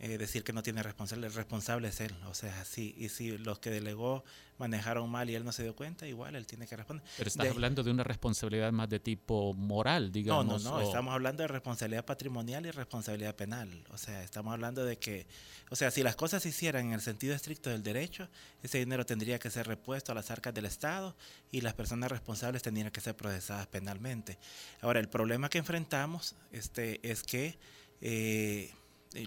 eh, 0.00 0.18
decir 0.18 0.44
que 0.44 0.52
no 0.52 0.62
tiene 0.62 0.82
responsable, 0.82 1.26
el 1.28 1.34
responsable 1.34 1.88
es 1.88 2.00
él, 2.00 2.14
o 2.26 2.34
sea, 2.34 2.64
sí, 2.64 2.94
y 2.98 3.08
si 3.08 3.38
los 3.38 3.58
que 3.58 3.70
delegó 3.70 4.24
manejaron 4.58 5.10
mal 5.10 5.28
y 5.30 5.34
él 5.34 5.44
no 5.44 5.52
se 5.52 5.62
dio 5.62 5.74
cuenta, 5.74 6.06
igual 6.06 6.36
él 6.36 6.46
tiene 6.46 6.66
que 6.66 6.76
responder. 6.76 7.04
Pero 7.16 7.28
estás 7.28 7.48
hablando 7.48 7.82
de 7.82 7.90
una 7.90 8.04
responsabilidad 8.04 8.72
más 8.72 8.88
de 8.88 9.00
tipo 9.00 9.54
moral, 9.54 10.12
digamos. 10.12 10.62
No, 10.62 10.70
no, 10.70 10.78
no, 10.78 10.86
estamos 10.86 11.12
hablando 11.12 11.42
de 11.42 11.48
responsabilidad 11.48 12.04
patrimonial 12.04 12.66
y 12.66 12.70
responsabilidad 12.70 13.34
penal, 13.34 13.84
o 13.90 13.98
sea, 13.98 14.22
estamos 14.22 14.52
hablando 14.52 14.84
de 14.84 14.98
que, 14.98 15.26
o 15.70 15.76
sea, 15.76 15.90
si 15.90 16.02
las 16.02 16.16
cosas 16.16 16.42
se 16.42 16.50
hicieran 16.50 16.86
en 16.86 16.92
el 16.92 17.00
sentido 17.00 17.34
estricto 17.34 17.70
del 17.70 17.82
derecho, 17.82 18.28
ese 18.62 18.78
dinero 18.78 19.04
tendría 19.04 19.38
que 19.38 19.50
ser 19.50 19.66
repuesto 19.66 20.12
a 20.12 20.14
las 20.14 20.30
arcas 20.30 20.54
del 20.54 20.66
Estado 20.66 21.16
y 21.50 21.60
las 21.60 21.74
personas 21.74 22.10
responsables 22.10 22.62
tendrían 22.62 22.90
que 22.90 23.00
ser 23.00 23.16
procesadas 23.16 23.66
penalmente. 23.66 24.38
Ahora, 24.80 25.00
el 25.00 25.08
problema 25.08 25.48
que 25.48 25.58
enfrentamos 25.58 26.34
este, 26.52 27.00
es 27.08 27.22
que... 27.22 27.58
Eh, 28.00 28.72
eh, 29.14 29.26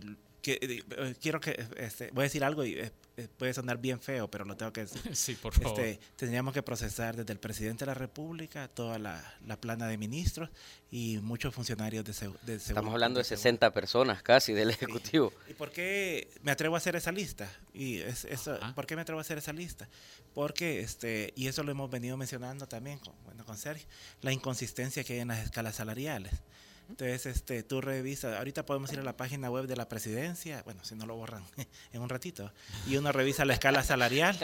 eh, 0.51 1.15
quiero 1.21 1.39
que, 1.39 1.65
este, 1.77 2.11
voy 2.11 2.21
a 2.21 2.23
decir 2.23 2.43
algo 2.43 2.63
y 2.63 2.73
eh, 2.73 2.91
puede 3.37 3.53
sonar 3.53 3.77
bien 3.77 3.99
feo, 3.99 4.29
pero 4.29 4.45
lo 4.45 4.55
tengo 4.55 4.71
que 4.71 4.81
decir. 4.81 5.01
Sí, 5.15 5.35
por 5.35 5.53
favor. 5.53 5.79
Este, 5.79 5.99
tendríamos 6.15 6.53
que 6.53 6.61
procesar 6.61 7.15
desde 7.15 7.33
el 7.33 7.39
presidente 7.39 7.85
de 7.85 7.87
la 7.87 7.93
República, 7.93 8.67
toda 8.67 8.99
la, 8.99 9.23
plana 9.59 9.87
de 9.87 9.97
ministros 9.97 10.49
y 10.91 11.17
muchos 11.17 11.53
funcionarios 11.53 12.05
de, 12.05 12.13
seguridad. 12.13 12.49
Estamos 12.49 12.93
hablando 12.93 13.19
de, 13.19 13.23
60 13.23 13.73
personas 13.73 14.21
casi 14.21 14.53
del 14.53 14.69
Ejecutivo. 14.69 15.33
¿Y 15.49 15.53
por 15.53 15.71
qué 15.71 16.29
me 16.43 16.51
atrevo 16.51 16.75
a 16.75 16.77
hacer 16.77 16.95
esa 16.95 17.11
lista? 17.11 17.51
Y 17.73 17.97
es, 17.99 18.25
eso, 18.25 18.59
¿Por 18.75 18.85
qué 18.85 18.95
me 18.95 19.01
atrevo 19.01 19.19
a 19.19 19.21
hacer 19.21 19.37
esa 19.39 19.53
lista? 19.53 19.89
Porque, 20.33 20.81
este, 20.81 21.33
y 21.35 21.47
eso 21.47 21.63
lo 21.63 21.71
hemos 21.71 21.89
venido 21.89 22.17
mencionando 22.17 22.67
también 22.67 22.99
con, 22.99 23.13
bueno, 23.25 23.43
con 23.45 23.57
Sergio, 23.57 23.87
la 24.21 24.31
inconsistencia 24.31 25.03
que 25.03 25.13
hay 25.13 25.19
en 25.19 25.29
las 25.29 25.39
escalas 25.39 25.75
salariales. 25.75 26.33
Entonces, 26.89 27.25
este, 27.25 27.63
tú 27.63 27.81
revisas, 27.81 28.37
ahorita 28.37 28.65
podemos 28.65 28.91
ir 28.93 28.99
a 28.99 29.03
la 29.03 29.17
página 29.17 29.49
web 29.49 29.67
de 29.67 29.75
la 29.75 29.89
presidencia, 29.89 30.61
bueno, 30.63 30.83
si 30.85 30.95
no 30.95 31.05
lo 31.05 31.15
borran 31.15 31.43
en 31.91 32.01
un 32.01 32.09
ratito, 32.09 32.51
y 32.87 32.95
uno 32.95 33.11
revisa 33.11 33.45
la 33.45 33.53
escala 33.53 33.83
salarial. 33.83 34.37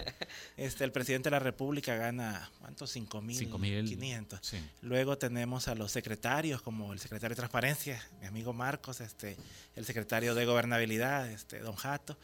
Este, 0.57 0.83
el 0.83 0.91
presidente 0.91 1.27
de 1.27 1.31
la 1.31 1.39
República 1.39 1.95
gana, 1.95 2.51
¿cuántos? 2.59 2.95
5.500. 2.95 4.39
Sí. 4.41 4.57
Luego 4.81 5.17
tenemos 5.17 5.67
a 5.67 5.75
los 5.75 5.91
secretarios, 5.91 6.61
como 6.61 6.93
el 6.93 6.99
secretario 6.99 7.29
de 7.29 7.37
Transparencia, 7.37 8.01
mi 8.19 8.27
amigo 8.27 8.53
Marcos, 8.53 9.01
este, 9.01 9.37
el 9.75 9.85
secretario 9.85 10.35
de 10.35 10.45
Gobernabilidad, 10.45 11.29
este, 11.31 11.59
don 11.59 11.75
Jato, 11.75 12.17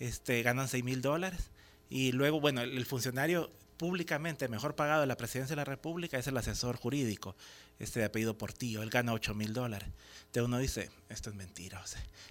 este, 0.00 0.42
ganan 0.42 0.68
6 0.68 0.82
mil 0.84 1.02
dólares. 1.02 1.50
Y 1.88 2.12
luego, 2.12 2.40
bueno, 2.40 2.62
el, 2.62 2.76
el 2.76 2.86
funcionario 2.86 3.50
públicamente 3.76 4.48
mejor 4.48 4.74
pagado 4.74 5.02
de 5.02 5.06
la 5.06 5.16
presidencia 5.16 5.54
de 5.54 5.60
la 5.60 5.64
República 5.64 6.18
es 6.18 6.26
el 6.26 6.36
asesor 6.36 6.76
jurídico, 6.76 7.36
este 7.78 8.00
de 8.00 8.06
apellido 8.06 8.38
Portillo, 8.38 8.82
él 8.82 8.90
gana 8.90 9.12
8 9.12 9.34
mil 9.34 9.52
dólares. 9.52 9.88
Uno 10.34 10.58
dice, 10.58 10.90
esto 11.08 11.30
es 11.30 11.36
mentira. 11.36 11.82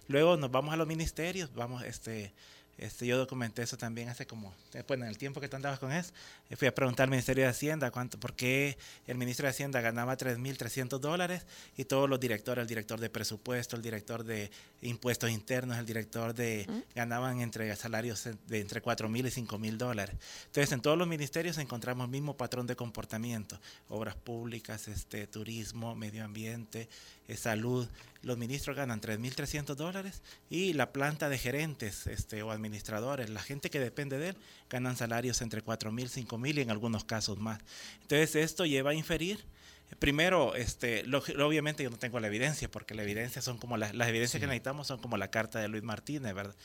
Luego 0.08 0.38
nos 0.38 0.52
vamos 0.52 0.74
a 0.74 0.78
los 0.78 0.88
ministerios, 0.88 1.54
vamos, 1.54 1.84
este, 1.84 2.34
este, 2.78 3.06
yo 3.06 3.18
documenté 3.18 3.62
eso 3.62 3.78
también 3.78 4.10
hace 4.10 4.26
como, 4.26 4.54
bueno, 4.88 5.06
en 5.06 5.10
el 5.10 5.18
tiempo 5.18 5.40
que 5.40 5.48
tú 5.48 5.56
andabas 5.56 5.80
con 5.80 5.92
eso, 5.92 6.12
eh, 6.50 6.56
fui 6.56 6.68
a 6.68 6.76
preguntar 6.76 7.06
al 7.06 7.10
Ministerio 7.10 7.46
de 7.46 7.50
Hacienda 7.50 7.92
cuánto, 7.92 8.20
por 8.20 8.34
qué 8.34 8.78
el 9.08 9.18
ministro 9.18 9.46
de 9.46 9.52
Hacienda 9.52 9.80
ganaba 9.82 10.18
3.300 10.18 11.00
dólares 11.00 11.46
y 11.78 11.86
todos 11.86 12.10
los 12.10 12.20
directores, 12.20 12.62
el 12.64 12.68
director 12.68 13.00
de 13.00 13.10
presupuesto, 13.10 13.76
el 13.76 13.82
director 13.82 14.24
de 14.24 14.52
impuestos 14.82 15.30
internos, 15.30 15.78
el 15.78 15.86
director 15.86 16.34
de, 16.34 16.68
ganaban 16.94 17.42
entre 17.42 17.74
salarios 17.76 18.28
de 18.48 18.60
entre 18.60 18.82
4.000 18.82 19.20
y 19.20 19.46
5.000 19.46 19.78
dólares. 19.78 20.16
Entonces, 20.48 20.72
en 20.72 20.82
todos 20.82 20.98
los 20.98 21.08
ministerios 21.08 21.58
encontramos 21.58 22.06
el 22.06 22.12
mismo 22.12 22.36
patrón 22.36 22.68
de 22.68 22.76
comportamiento, 22.76 23.60
obras 23.90 24.16
públicas, 24.16 24.88
este, 24.88 25.28
turismo, 25.28 25.96
medio 25.96 26.26
ambiente, 26.26 26.90
eh, 27.28 27.38
salud. 27.38 27.88
Los 28.26 28.38
ministros 28.38 28.76
ganan 28.76 29.00
3.300 29.00 29.76
dólares 29.76 30.22
y 30.50 30.74
la 30.74 30.92
planta 30.92 31.30
de 31.30 31.38
gerentes 31.38 32.08
este, 32.08 32.44
o 32.44 32.52
administradores, 32.52 33.30
la 33.30 33.42
gente 33.42 33.70
que 33.70 33.80
depende 33.80 34.18
de 34.18 34.30
él, 34.30 34.38
ganan 34.70 34.98
salarios 34.98 35.42
entre 35.42 35.64
4.000, 35.64 36.10
5.000 36.10 36.58
y 36.58 36.62
en 36.62 36.72
algunos 36.72 37.06
casos 37.06 37.38
más. 37.40 37.62
Entonces 38.02 38.36
esto 38.36 38.66
lleva 38.66 38.90
a 38.92 38.94
inferir 38.96 39.46
Primero, 40.00 40.56
este, 40.56 41.04
lo- 41.04 41.20
obviamente 41.46 41.84
yo 41.84 41.92
no 41.92 41.98
tengo 41.98 42.20
la 42.20 42.26
evidencia, 42.26 42.70
porque 42.70 42.96
la 42.96 43.04
evidencia 43.04 43.40
son 43.42 43.60
como 43.60 43.78
las, 43.78 43.94
las 43.94 44.08
evidencias 44.10 44.42
que 44.42 44.48
necesitamos 44.48 44.88
son 44.88 45.00
como 45.00 45.16
la 45.16 45.30
carta 45.30 45.60
de 45.60 45.68
Luis 45.68 45.84
Martínez, 45.84 46.34
¿verdad? 46.34 46.56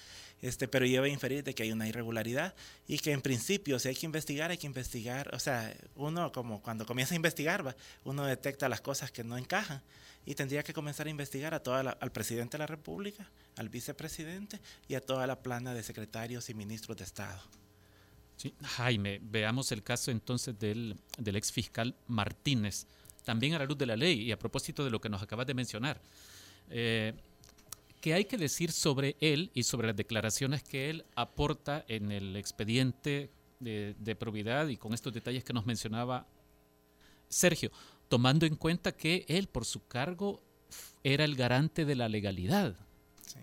Este, 0.40 0.66
pero 0.68 0.86
lleva 0.86 1.04
a 1.04 1.10
inferir 1.10 1.44
de 1.44 1.54
que 1.54 1.62
hay 1.64 1.70
una 1.70 1.86
irregularidad 1.86 2.54
y 2.88 2.98
que 2.98 3.12
en 3.12 3.20
principio 3.20 3.78
si 3.78 3.88
hay 3.88 3.94
que 3.94 4.06
investigar, 4.06 4.50
hay 4.50 4.56
que 4.56 4.66
investigar. 4.66 5.32
O 5.34 5.38
sea, 5.38 5.72
uno 5.96 6.32
como 6.32 6.62
cuando 6.62 6.86
comienza 6.86 7.12
a 7.14 7.16
investigar, 7.16 7.64
va, 7.64 7.76
uno 8.04 8.24
detecta 8.24 8.70
las 8.70 8.80
cosas 8.80 9.10
que 9.12 9.22
no 9.22 9.36
encajan 9.36 9.82
y 10.26 10.34
tendría 10.34 10.62
que 10.62 10.72
comenzar 10.72 11.06
a 11.06 11.10
investigar 11.10 11.54
a 11.54 11.62
toda 11.62 11.82
la- 11.82 11.90
al 11.92 12.12
presidente 12.12 12.56
de 12.56 12.58
la 12.62 12.66
República, 12.66 13.30
al 13.56 13.68
vicepresidente 13.68 14.60
y 14.88 14.94
a 14.94 15.00
toda 15.00 15.26
la 15.26 15.42
plana 15.42 15.74
de 15.74 15.82
secretarios 15.82 16.50
y 16.50 16.54
ministros 16.54 16.96
de 16.96 17.04
Estado. 17.04 17.40
Jaime, 18.62 19.20
veamos 19.22 19.70
el 19.72 19.82
caso 19.82 20.10
entonces 20.10 20.58
del, 20.58 20.96
del 21.18 21.36
ex 21.36 21.52
fiscal 21.52 21.94
Martínez, 22.06 22.86
también 23.24 23.52
a 23.54 23.58
la 23.58 23.66
luz 23.66 23.76
de 23.76 23.84
la 23.86 23.96
ley 23.96 24.22
y 24.22 24.32
a 24.32 24.38
propósito 24.38 24.82
de 24.84 24.90
lo 24.90 25.00
que 25.00 25.10
nos 25.10 25.22
acabas 25.22 25.46
de 25.46 25.52
mencionar. 25.54 26.00
Eh, 26.70 27.12
¿Qué 28.00 28.14
hay 28.14 28.24
que 28.24 28.38
decir 28.38 28.72
sobre 28.72 29.16
él 29.20 29.50
y 29.52 29.62
sobre 29.64 29.88
las 29.88 29.96
declaraciones 29.96 30.62
que 30.62 30.88
él 30.88 31.04
aporta 31.16 31.84
en 31.86 32.10
el 32.12 32.34
expediente 32.36 33.30
de, 33.58 33.94
de 33.98 34.16
probidad 34.16 34.68
y 34.68 34.78
con 34.78 34.94
estos 34.94 35.12
detalles 35.12 35.44
que 35.44 35.52
nos 35.52 35.66
mencionaba 35.66 36.26
Sergio, 37.28 37.70
tomando 38.10 38.44
en 38.44 38.56
cuenta 38.56 38.92
que 38.92 39.24
él 39.28 39.46
por 39.46 39.64
su 39.64 39.86
cargo 39.86 40.42
era 41.04 41.24
el 41.24 41.36
garante 41.36 41.84
de 41.84 41.94
la 41.94 42.08
legalidad? 42.08 42.74
Sí. 43.24 43.38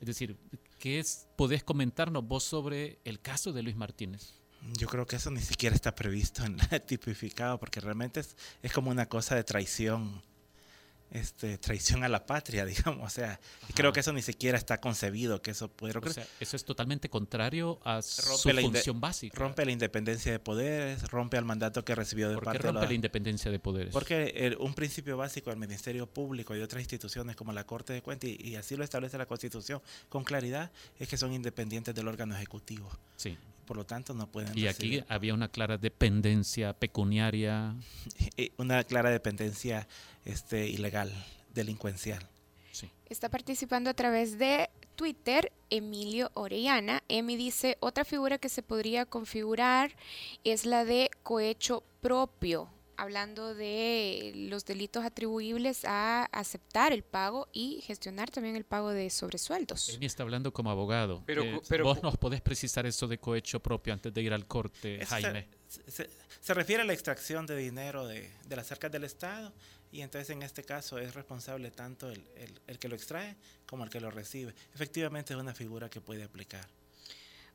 Es 0.00 0.06
decir, 0.06 0.36
¿qué 0.78 0.98
es, 0.98 1.28
podés 1.36 1.62
comentarnos 1.62 2.26
vos 2.26 2.42
sobre 2.42 2.98
el 3.04 3.20
caso 3.20 3.52
de 3.52 3.62
Luis 3.62 3.76
Martínez? 3.76 4.32
Yo 4.78 4.88
creo 4.88 5.06
que 5.06 5.16
eso 5.16 5.30
ni 5.30 5.42
siquiera 5.42 5.76
está 5.76 5.94
previsto 5.94 6.42
en 6.46 6.56
la 6.56 6.80
tipificado, 6.80 7.60
porque 7.60 7.80
realmente 7.80 8.20
es, 8.20 8.34
es 8.62 8.72
como 8.72 8.90
una 8.90 9.06
cosa 9.06 9.34
de 9.34 9.44
traición, 9.44 10.22
este, 11.10 11.58
traición 11.58 12.04
a 12.04 12.08
la 12.08 12.26
patria, 12.26 12.64
digamos. 12.66 13.06
O 13.06 13.10
sea, 13.10 13.40
creo 13.74 13.92
que 13.92 14.00
eso 14.00 14.12
ni 14.12 14.22
siquiera 14.22 14.58
está 14.58 14.80
concebido, 14.80 15.40
que 15.42 15.50
eso 15.52 15.68
puede 15.68 15.96
O 15.98 16.12
sea, 16.12 16.26
eso 16.40 16.56
es 16.56 16.64
totalmente 16.64 17.08
contrario 17.08 17.78
a 17.84 18.02
su 18.02 18.22
Rompe 18.22 18.52
la 18.54 18.60
función 18.62 19.00
básica. 19.00 19.38
rompe 19.38 19.64
la 19.64 19.72
independencia 19.72 20.30
de 20.32 20.38
poderes, 20.38 21.02
rompe 21.10 21.36
al 21.38 21.44
mandato 21.44 21.84
que 21.84 21.94
recibió 21.94 22.28
de 22.28 22.34
¿Por 22.34 22.42
qué 22.42 22.46
parte 22.46 22.58
rompe 22.58 22.78
de 22.80 22.84
la 22.84 22.88
la, 22.88 22.94
independencia 22.94 23.50
de 23.50 23.58
poderes? 23.58 23.92
Porque 23.92 24.32
el- 24.36 24.56
un 24.58 24.74
principio 24.74 25.16
básico 25.16 25.50
del 25.50 25.58
Ministerio 25.58 26.06
Público 26.06 26.54
y 26.56 26.60
otras 26.60 26.80
instituciones 26.82 27.36
como 27.36 27.52
la 27.52 27.64
Corte 27.64 27.92
de 27.92 28.02
Cuentas, 28.02 28.30
y, 28.30 28.50
y 28.50 28.56
así 28.56 28.76
lo 28.76 28.84
establece 28.84 29.16
la 29.18 29.26
Constitución 29.26 29.80
con 30.08 30.24
claridad, 30.24 30.70
es 30.98 31.08
que 31.08 31.16
son 31.16 31.32
independientes 31.32 31.94
del 31.94 32.08
órgano 32.08 32.34
ejecutivo. 32.36 32.90
Sí. 33.16 33.36
Por 33.68 33.76
lo 33.76 33.84
tanto, 33.84 34.14
no 34.14 34.26
pueden 34.26 34.56
Y 34.56 34.66
aquí 34.66 35.04
había 35.08 35.34
una 35.34 35.48
clara 35.48 35.76
dependencia 35.76 36.72
pecuniaria. 36.72 37.76
eh, 38.38 38.50
una 38.56 38.82
clara 38.82 39.10
dependencia 39.10 39.86
este, 40.24 40.66
ilegal, 40.66 41.12
delincuencial. 41.52 42.26
Sí. 42.72 42.90
Está 43.10 43.28
participando 43.28 43.90
a 43.90 43.94
través 43.94 44.38
de 44.38 44.70
Twitter 44.96 45.52
Emilio 45.68 46.30
Orellana. 46.32 47.02
Emi 47.08 47.36
dice, 47.36 47.76
otra 47.80 48.06
figura 48.06 48.38
que 48.38 48.48
se 48.48 48.62
podría 48.62 49.04
configurar 49.04 49.92
es 50.44 50.64
la 50.64 50.86
de 50.86 51.10
cohecho 51.22 51.84
propio, 52.00 52.70
hablando 52.98 53.54
de 53.54 54.32
los 54.50 54.64
delitos 54.64 55.04
atribuibles 55.04 55.84
a 55.84 56.24
aceptar 56.26 56.92
el 56.92 57.02
pago 57.02 57.48
y 57.52 57.80
gestionar 57.82 58.30
también 58.30 58.56
el 58.56 58.64
pago 58.64 58.90
de 58.90 59.08
sobresueldos. 59.08 59.88
Emi 59.90 60.06
está 60.06 60.22
hablando 60.24 60.52
como 60.52 60.70
abogado. 60.70 61.22
Pero 61.24 61.42
Eh, 61.44 61.60
pero 61.68 61.84
vos 61.84 62.02
nos 62.02 62.16
podés 62.16 62.40
precisar 62.40 62.84
eso 62.86 63.06
de 63.06 63.18
cohecho 63.18 63.60
propio 63.60 63.92
antes 63.92 64.12
de 64.12 64.20
ir 64.22 64.32
al 64.32 64.46
corte, 64.46 65.04
Jaime. 65.06 65.48
Se, 65.68 65.90
se- 65.90 66.10
se 66.40 66.54
refiere 66.54 66.82
a 66.82 66.84
la 66.84 66.92
extracción 66.92 67.46
de 67.46 67.56
dinero 67.56 68.06
de, 68.06 68.30
de 68.46 68.56
las 68.56 68.70
arcas 68.72 68.90
del 68.90 69.04
Estado 69.04 69.52
y 69.92 70.00
entonces 70.02 70.30
en 70.30 70.42
este 70.42 70.62
caso 70.64 70.98
es 70.98 71.14
responsable 71.14 71.70
tanto 71.70 72.10
el, 72.10 72.22
el- 72.36 72.60
el 72.66 72.78
que 72.78 72.88
lo 72.88 72.96
extrae 72.96 73.36
como 73.66 73.84
el 73.84 73.90
que 73.90 74.00
lo 74.00 74.10
recibe. 74.10 74.54
Efectivamente 74.74 75.34
es 75.34 75.38
una 75.40 75.54
figura 75.54 75.88
que 75.88 76.00
puede 76.00 76.24
aplicar. 76.24 76.66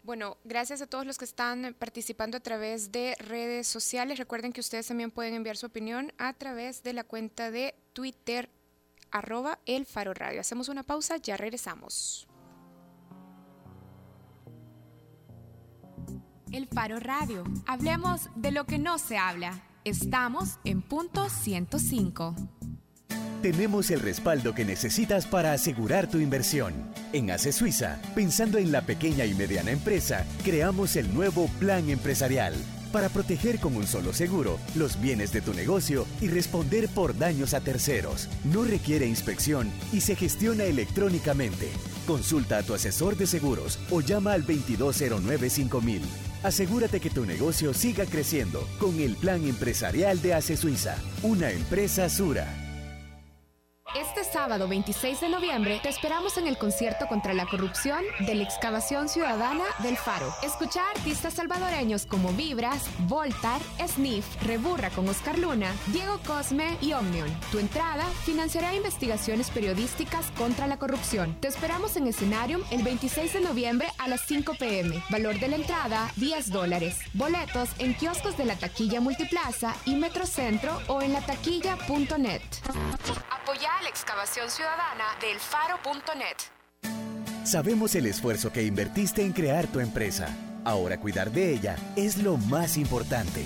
Bueno, 0.04 0.38
gracias 0.44 0.82
a 0.82 0.88
todos 0.88 1.06
los 1.06 1.18
que 1.18 1.24
están 1.24 1.74
participando 1.80 2.36
a 2.36 2.42
través 2.42 2.92
de 2.92 3.16
redes 3.20 3.68
sociales. 3.68 4.20
Recuerden 4.20 4.52
que 4.52 4.60
ustedes 4.60 4.88
también 4.88 5.12
pueden 5.12 5.34
enviar 5.34 5.56
su 5.56 5.66
opinión 5.66 6.12
a 6.18 6.34
través 6.34 6.84
de 6.84 6.92
la 6.92 7.06
cuenta 7.06 7.52
de 7.52 7.74
Twitter 7.94 8.50
arroba 9.12 9.60
el 9.66 9.86
faro 9.86 10.14
radio. 10.14 10.42
Hacemos 10.42 10.68
una 10.68 10.84
pausa, 10.84 11.18
ya 11.18 11.38
regresamos. 11.38 12.28
El 16.52 16.68
Faro 16.68 17.00
Radio. 17.00 17.46
Hablemos 17.66 18.30
de 18.36 18.52
lo 18.52 18.66
que 18.66 18.78
no 18.78 19.00
se 19.00 19.18
habla. 19.18 19.64
Estamos 19.86 20.60
en 20.66 20.84
punto 20.84 21.30
105. 21.30 22.36
Tenemos 23.44 23.92
el 23.92 24.00
respaldo 24.00 24.56
que 24.56 24.64
necesitas 24.64 25.26
para 25.26 25.52
asegurar 25.52 26.10
tu 26.10 26.20
inversión. 26.20 26.74
En 27.12 27.30
ACE 27.30 27.52
Suiza, 27.52 28.00
pensando 28.16 28.58
en 28.58 28.72
la 28.72 28.84
pequeña 28.84 29.26
y 29.26 29.34
mediana 29.34 29.72
empresa, 29.72 30.26
creamos 30.46 30.96
el 30.96 31.14
nuevo 31.14 31.50
Plan 31.60 31.90
Empresarial 31.90 32.54
para 32.94 33.10
proteger 33.10 33.60
con 33.60 33.76
un 33.76 33.86
solo 33.86 34.14
seguro 34.14 34.60
los 34.76 35.02
bienes 35.02 35.34
de 35.34 35.42
tu 35.42 35.54
negocio 35.54 36.08
y 36.22 36.30
responder 36.30 36.88
por 36.88 37.18
daños 37.18 37.54
a 37.54 37.60
terceros. 37.60 38.30
No 38.46 38.64
requiere 38.64 39.08
inspección 39.08 39.70
y 39.92 40.00
se 40.00 40.16
gestiona 40.16 40.64
electrónicamente. 40.64 41.68
Consulta 42.08 42.60
a 42.60 42.64
tu 42.64 42.74
asesor 42.74 43.18
de 43.18 43.28
seguros 43.28 43.78
o 43.92 44.00
llama 44.00 44.32
al 44.32 44.48
2209-5000. 44.48 46.00
Asegúrate 46.44 47.02
que 47.02 47.10
tu 47.10 47.26
negocio 47.26 47.74
siga 47.74 48.06
creciendo 48.06 48.66
con 48.80 49.02
el 49.02 49.18
Plan 49.18 49.46
Empresarial 49.46 50.22
de 50.22 50.34
ACE 50.34 50.56
Suiza, 50.56 50.96
una 51.24 51.52
empresa 51.52 52.08
Sura. 52.08 52.63
Este 53.96 54.24
sábado 54.24 54.68
26 54.68 55.22
de 55.22 55.30
noviembre 55.30 55.80
te 55.84 55.90
esperamos 55.90 56.38
en 56.38 56.48
el 56.48 56.58
concierto 56.58 57.06
contra 57.06 57.32
la 57.36 57.46
corrupción 57.46 58.00
de 58.22 58.34
la 58.34 58.44
excavación 58.44 59.08
ciudadana 59.08 59.66
del 59.84 59.98
Faro. 59.98 60.34
Escucha 60.42 60.82
a 60.82 60.90
artistas 60.98 61.36
salvadoreños 61.36 62.08
como 62.08 62.34
Vibras, 62.34 62.86
Voltar, 63.08 63.62
Sniff, 63.88 64.26
Reburra 64.42 64.90
con 64.90 65.08
Oscar 65.08 65.38
Luna, 65.38 65.72
Diego 65.88 66.18
Cosme 66.26 66.76
y 66.82 66.94
Omnion. 66.94 67.30
Tu 67.52 67.60
entrada 67.60 68.06
financiará 68.24 68.74
investigaciones 68.74 69.52
periodísticas 69.52 70.32
contra 70.32 70.66
la 70.66 70.78
corrupción. 70.78 71.36
Te 71.40 71.48
esperamos 71.48 71.96
en 71.96 72.08
Escenarium 72.08 72.64
el 72.72 72.82
26 72.82 73.34
de 73.34 73.42
noviembre 73.42 73.90
a 74.00 74.08
las 74.08 74.22
5 74.22 74.56
pm. 74.58 75.04
Valor 75.12 75.40
de 75.40 75.50
la 75.50 75.58
entrada 75.58 76.10
10 76.16 76.50
dólares. 76.50 76.98
Boletos 77.14 77.70
en 77.78 77.94
kioscos 77.94 78.38
de 78.38 78.46
la 78.46 78.56
taquilla 78.56 79.02
Multiplaza 79.02 79.76
y 79.86 79.94
Metrocentro 79.94 80.82
o 80.88 81.04
en 81.04 81.14
lataquilla.net. 81.14 82.42
Apoya 83.30 83.83
la 83.84 83.90
excavación 83.90 84.50
ciudadana 84.50 85.06
del 85.22 85.38
faro.net. 85.40 86.38
Sabemos 87.46 87.94
el 87.96 88.06
esfuerzo 88.06 88.52
que 88.52 88.64
invertiste 88.64 89.24
en 89.24 89.34
crear 89.34 89.68
tu 89.68 89.80
empresa. 89.80 90.28
Ahora 90.64 91.00
cuidar 91.00 91.32
de 91.32 91.54
ella 91.54 91.76
es 91.96 92.18
lo 92.18 92.38
más 92.38 92.78
importante. 92.78 93.46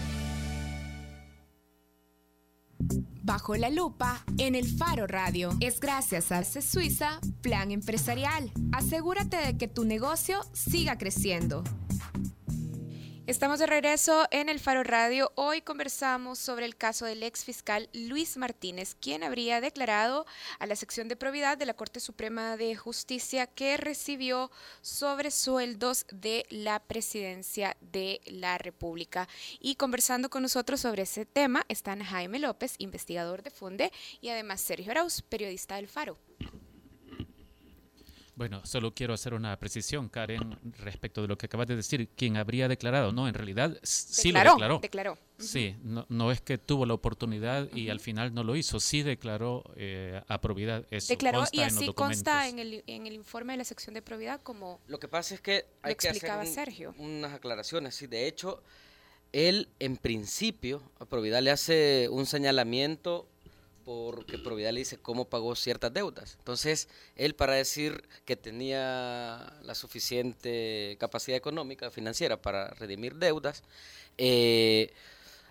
Bajo 3.23 3.55
la 3.55 3.69
lupa 3.69 4.23
en 4.37 4.55
el 4.55 4.65
Faro 4.65 5.07
Radio. 5.07 5.51
Es 5.59 5.79
gracias 5.79 6.31
a 6.31 6.43
CE 6.43 6.61
Suiza 6.61 7.19
Plan 7.41 7.71
Empresarial. 7.71 8.51
Asegúrate 8.71 9.37
de 9.37 9.57
que 9.57 9.67
tu 9.67 9.85
negocio 9.85 10.39
siga 10.53 10.97
creciendo. 10.97 11.63
Estamos 13.31 13.59
de 13.59 13.65
regreso 13.65 14.27
en 14.29 14.49
el 14.49 14.59
Faro 14.59 14.83
Radio. 14.83 15.31
Hoy 15.35 15.61
conversamos 15.61 16.37
sobre 16.37 16.65
el 16.65 16.75
caso 16.75 17.05
del 17.05 17.23
ex 17.23 17.45
fiscal 17.45 17.87
Luis 17.93 18.35
Martínez, 18.35 18.93
quien 18.99 19.23
habría 19.23 19.61
declarado 19.61 20.25
a 20.59 20.65
la 20.65 20.75
sección 20.75 21.07
de 21.07 21.15
probidad 21.15 21.57
de 21.57 21.65
la 21.65 21.73
Corte 21.73 22.01
Suprema 22.01 22.57
de 22.57 22.75
Justicia 22.75 23.47
que 23.47 23.77
recibió 23.77 24.51
sobresueldos 24.81 26.05
de 26.11 26.45
la 26.49 26.81
presidencia 26.81 27.77
de 27.79 28.19
la 28.25 28.57
República. 28.57 29.29
Y 29.61 29.75
conversando 29.75 30.29
con 30.29 30.41
nosotros 30.41 30.81
sobre 30.81 31.03
ese 31.03 31.25
tema 31.25 31.63
están 31.69 32.03
Jaime 32.03 32.37
López, 32.37 32.75
investigador 32.79 33.43
de 33.43 33.51
Funde, 33.51 33.93
y 34.19 34.27
además 34.27 34.59
Sergio 34.59 34.91
Arauz, 34.91 35.21
periodista 35.21 35.77
del 35.77 35.87
Faro. 35.87 36.17
Bueno, 38.41 38.65
solo 38.65 38.91
quiero 38.95 39.13
hacer 39.13 39.35
una 39.35 39.55
precisión, 39.59 40.09
Karen, 40.09 40.57
respecto 40.79 41.21
de 41.21 41.27
lo 41.27 41.37
que 41.37 41.45
acabas 41.45 41.67
de 41.67 41.75
decir. 41.75 42.09
¿Quién 42.15 42.37
habría 42.37 42.67
declarado? 42.67 43.11
No, 43.11 43.27
en 43.27 43.35
realidad 43.35 43.77
sí 43.83 44.29
Declaró, 44.29 44.49
lo 44.49 44.55
declaró. 44.55 44.79
declaró. 44.81 45.17
Sí, 45.37 45.75
no, 45.83 46.07
no 46.09 46.31
es 46.31 46.41
que 46.41 46.57
tuvo 46.57 46.87
la 46.87 46.95
oportunidad 46.95 47.71
y 47.71 47.89
al 47.91 47.99
final 47.99 48.33
no 48.33 48.43
lo 48.43 48.55
hizo. 48.55 48.79
Sí 48.79 49.03
declaró 49.03 49.63
eh, 49.75 50.19
a 50.27 50.41
probidad 50.41 50.87
eso. 50.89 51.13
Declaró 51.13 51.37
consta 51.41 51.55
y 51.55 51.59
en 51.59 51.65
así 51.67 51.93
consta 51.93 52.47
en 52.47 52.57
el, 52.57 52.83
en 52.87 53.05
el 53.05 53.13
informe 53.13 53.53
de 53.53 53.57
la 53.57 53.63
sección 53.63 53.93
de 53.93 54.01
probidad 54.01 54.41
como 54.41 54.79
Lo 54.87 54.99
que 54.99 55.07
pasa 55.07 55.35
es 55.35 55.41
que 55.41 55.65
hay 55.83 55.93
que 55.93 56.09
hacer 56.09 56.31
un- 56.39 56.47
Sergio. 56.47 56.95
unas 56.97 57.33
aclaraciones. 57.33 57.93
Sí, 57.93 58.07
de 58.07 58.25
hecho, 58.27 58.63
él 59.33 59.69
en 59.77 59.97
principio, 59.97 60.81
a 60.99 61.05
Providad 61.05 61.43
le 61.43 61.51
hace 61.51 62.09
un 62.09 62.25
señalamiento 62.25 63.27
porque 63.91 64.37
Providad 64.37 64.71
le 64.71 64.79
dice 64.79 64.97
cómo 64.97 65.25
pagó 65.25 65.55
ciertas 65.55 65.93
deudas. 65.93 66.35
Entonces, 66.39 66.87
él 67.15 67.35
para 67.35 67.55
decir 67.55 68.03
que 68.25 68.35
tenía 68.35 69.53
la 69.63 69.75
suficiente 69.75 70.95
capacidad 70.99 71.37
económica, 71.37 71.91
financiera 71.91 72.41
para 72.41 72.69
redimir 72.71 73.15
deudas, 73.15 73.63
eh, 74.17 74.93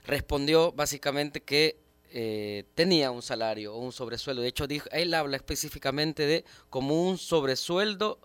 respondió 0.07 0.72
básicamente 0.72 1.42
que 1.42 1.76
eh, 2.12 2.64
tenía 2.74 3.11
un 3.11 3.22
salario 3.22 3.74
o 3.74 3.79
un 3.79 3.92
sobresueldo. 3.92 4.42
De 4.42 4.48
hecho, 4.48 4.66
dijo, 4.66 4.88
él 4.90 5.12
habla 5.12 5.37
específicamente 5.37 6.26
de 6.26 6.44
como 6.70 7.09
un 7.09 7.18
sobresueldo 7.18 8.18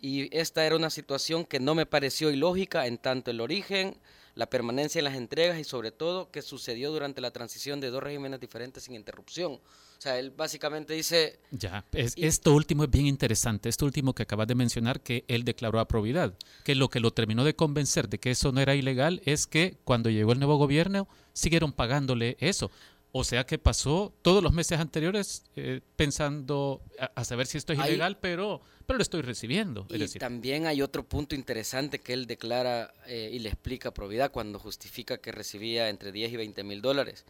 y 0.00 0.34
esta 0.36 0.64
era 0.64 0.76
una 0.76 0.90
situación 0.90 1.44
que 1.44 1.58
no 1.58 1.74
me 1.74 1.86
pareció 1.86 2.30
ilógica 2.30 2.86
en 2.86 2.98
tanto 2.98 3.30
el 3.30 3.40
origen, 3.40 3.96
la 4.36 4.48
permanencia 4.48 4.98
en 5.00 5.04
las 5.06 5.14
entregas 5.16 5.58
y 5.58 5.64
sobre 5.64 5.90
todo 5.90 6.30
que 6.30 6.42
sucedió 6.42 6.92
durante 6.92 7.20
la 7.20 7.30
transición 7.32 7.80
de 7.80 7.90
dos 7.90 8.02
regímenes 8.02 8.38
diferentes 8.38 8.84
sin 8.84 8.94
interrupción. 8.94 9.54
O 9.54 10.00
sea, 10.00 10.18
él 10.18 10.30
básicamente 10.30 10.92
dice, 10.92 11.40
Ya, 11.50 11.84
es- 11.92 12.16
Y- 12.18 12.26
esto 12.26 12.52
último 12.54 12.84
es 12.84 12.90
bien 12.90 13.06
interesante, 13.06 13.70
esto 13.70 13.86
último 13.86 14.14
que 14.14 14.24
acabas 14.24 14.46
de 14.46 14.54
mencionar, 14.54 15.00
que 15.00 15.24
él 15.26 15.42
declaró 15.44 15.80
a 15.80 15.88
probidad, 15.88 16.34
que 16.64 16.74
lo 16.74 16.90
que 16.90 17.00
lo 17.00 17.12
terminó 17.12 17.44
de 17.44 17.56
convencer 17.56 18.08
de 18.10 18.18
que 18.20 18.30
eso 18.30 18.52
no 18.52 18.60
era 18.60 18.74
ilegal 18.74 19.22
es 19.24 19.46
que 19.46 19.78
cuando 19.84 20.10
llegó 20.10 20.32
el 20.32 20.38
nuevo 20.38 20.56
gobierno 20.58 21.08
siguieron 21.32 21.72
pagándole 21.72 22.36
eso. 22.38 22.70
O 23.18 23.24
sea 23.24 23.46
que 23.46 23.56
pasó 23.56 24.12
todos 24.20 24.42
los 24.42 24.52
meses 24.52 24.78
anteriores 24.78 25.42
eh, 25.56 25.80
pensando 25.96 26.82
a, 26.98 27.06
a 27.14 27.24
saber 27.24 27.46
si 27.46 27.56
esto 27.56 27.72
es 27.72 27.78
ilegal, 27.78 28.18
pero, 28.18 28.60
pero 28.84 28.98
lo 28.98 29.02
estoy 29.02 29.22
recibiendo. 29.22 29.86
Y 29.88 29.96
decir, 29.96 30.20
también 30.20 30.66
hay 30.66 30.82
otro 30.82 31.02
punto 31.02 31.34
interesante 31.34 31.98
que 31.98 32.12
él 32.12 32.26
declara 32.26 32.92
eh, 33.06 33.30
y 33.32 33.38
le 33.38 33.48
explica 33.48 33.88
a 33.88 33.94
Providad 33.94 34.30
cuando 34.32 34.58
justifica 34.58 35.16
que 35.16 35.32
recibía 35.32 35.88
entre 35.88 36.12
10 36.12 36.30
y 36.30 36.36
20 36.36 36.62
mil 36.64 36.82
dólares. 36.82 37.24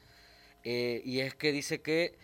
Eh, 0.64 1.02
y 1.04 1.20
es 1.20 1.36
que 1.36 1.52
dice 1.52 1.80
que 1.82 2.18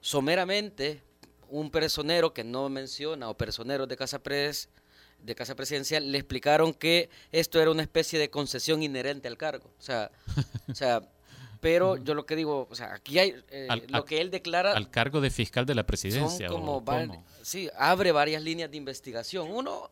someramente 0.00 1.02
un 1.50 1.70
personero 1.70 2.32
que 2.32 2.44
no 2.44 2.70
menciona 2.70 3.28
o 3.28 3.36
personeros 3.36 3.88
de 3.88 3.96
Casa 3.98 4.22
Pres 4.22 4.70
de 5.18 5.34
Casa 5.34 5.54
Presidencial 5.54 6.10
le 6.10 6.16
explicaron 6.16 6.72
que 6.72 7.10
esto 7.30 7.60
era 7.60 7.70
una 7.70 7.82
especie 7.82 8.18
de 8.18 8.30
concesión 8.30 8.82
inherente 8.82 9.28
al 9.28 9.36
cargo. 9.36 9.70
O 9.78 9.82
sea, 9.82 10.10
o 10.66 10.74
sea 10.74 11.02
pero 11.62 11.96
yo 11.96 12.12
lo 12.14 12.26
que 12.26 12.34
digo, 12.36 12.66
o 12.68 12.74
sea, 12.74 12.92
aquí 12.92 13.18
hay 13.20 13.34
eh, 13.50 13.68
Al- 13.70 13.84
lo 13.88 14.04
que 14.04 14.20
él 14.20 14.30
declara 14.30 14.72
al 14.72 14.90
cargo 14.90 15.20
de 15.20 15.30
fiscal 15.30 15.64
de 15.64 15.74
la 15.76 15.82
son 15.82 15.86
presidencia. 15.86 16.48
como 16.48 16.80
var- 16.82 17.08
sí, 17.42 17.70
abre 17.78 18.10
varias 18.12 18.42
líneas 18.42 18.70
de 18.70 18.76
investigación. 18.76 19.48
Uno, 19.50 19.90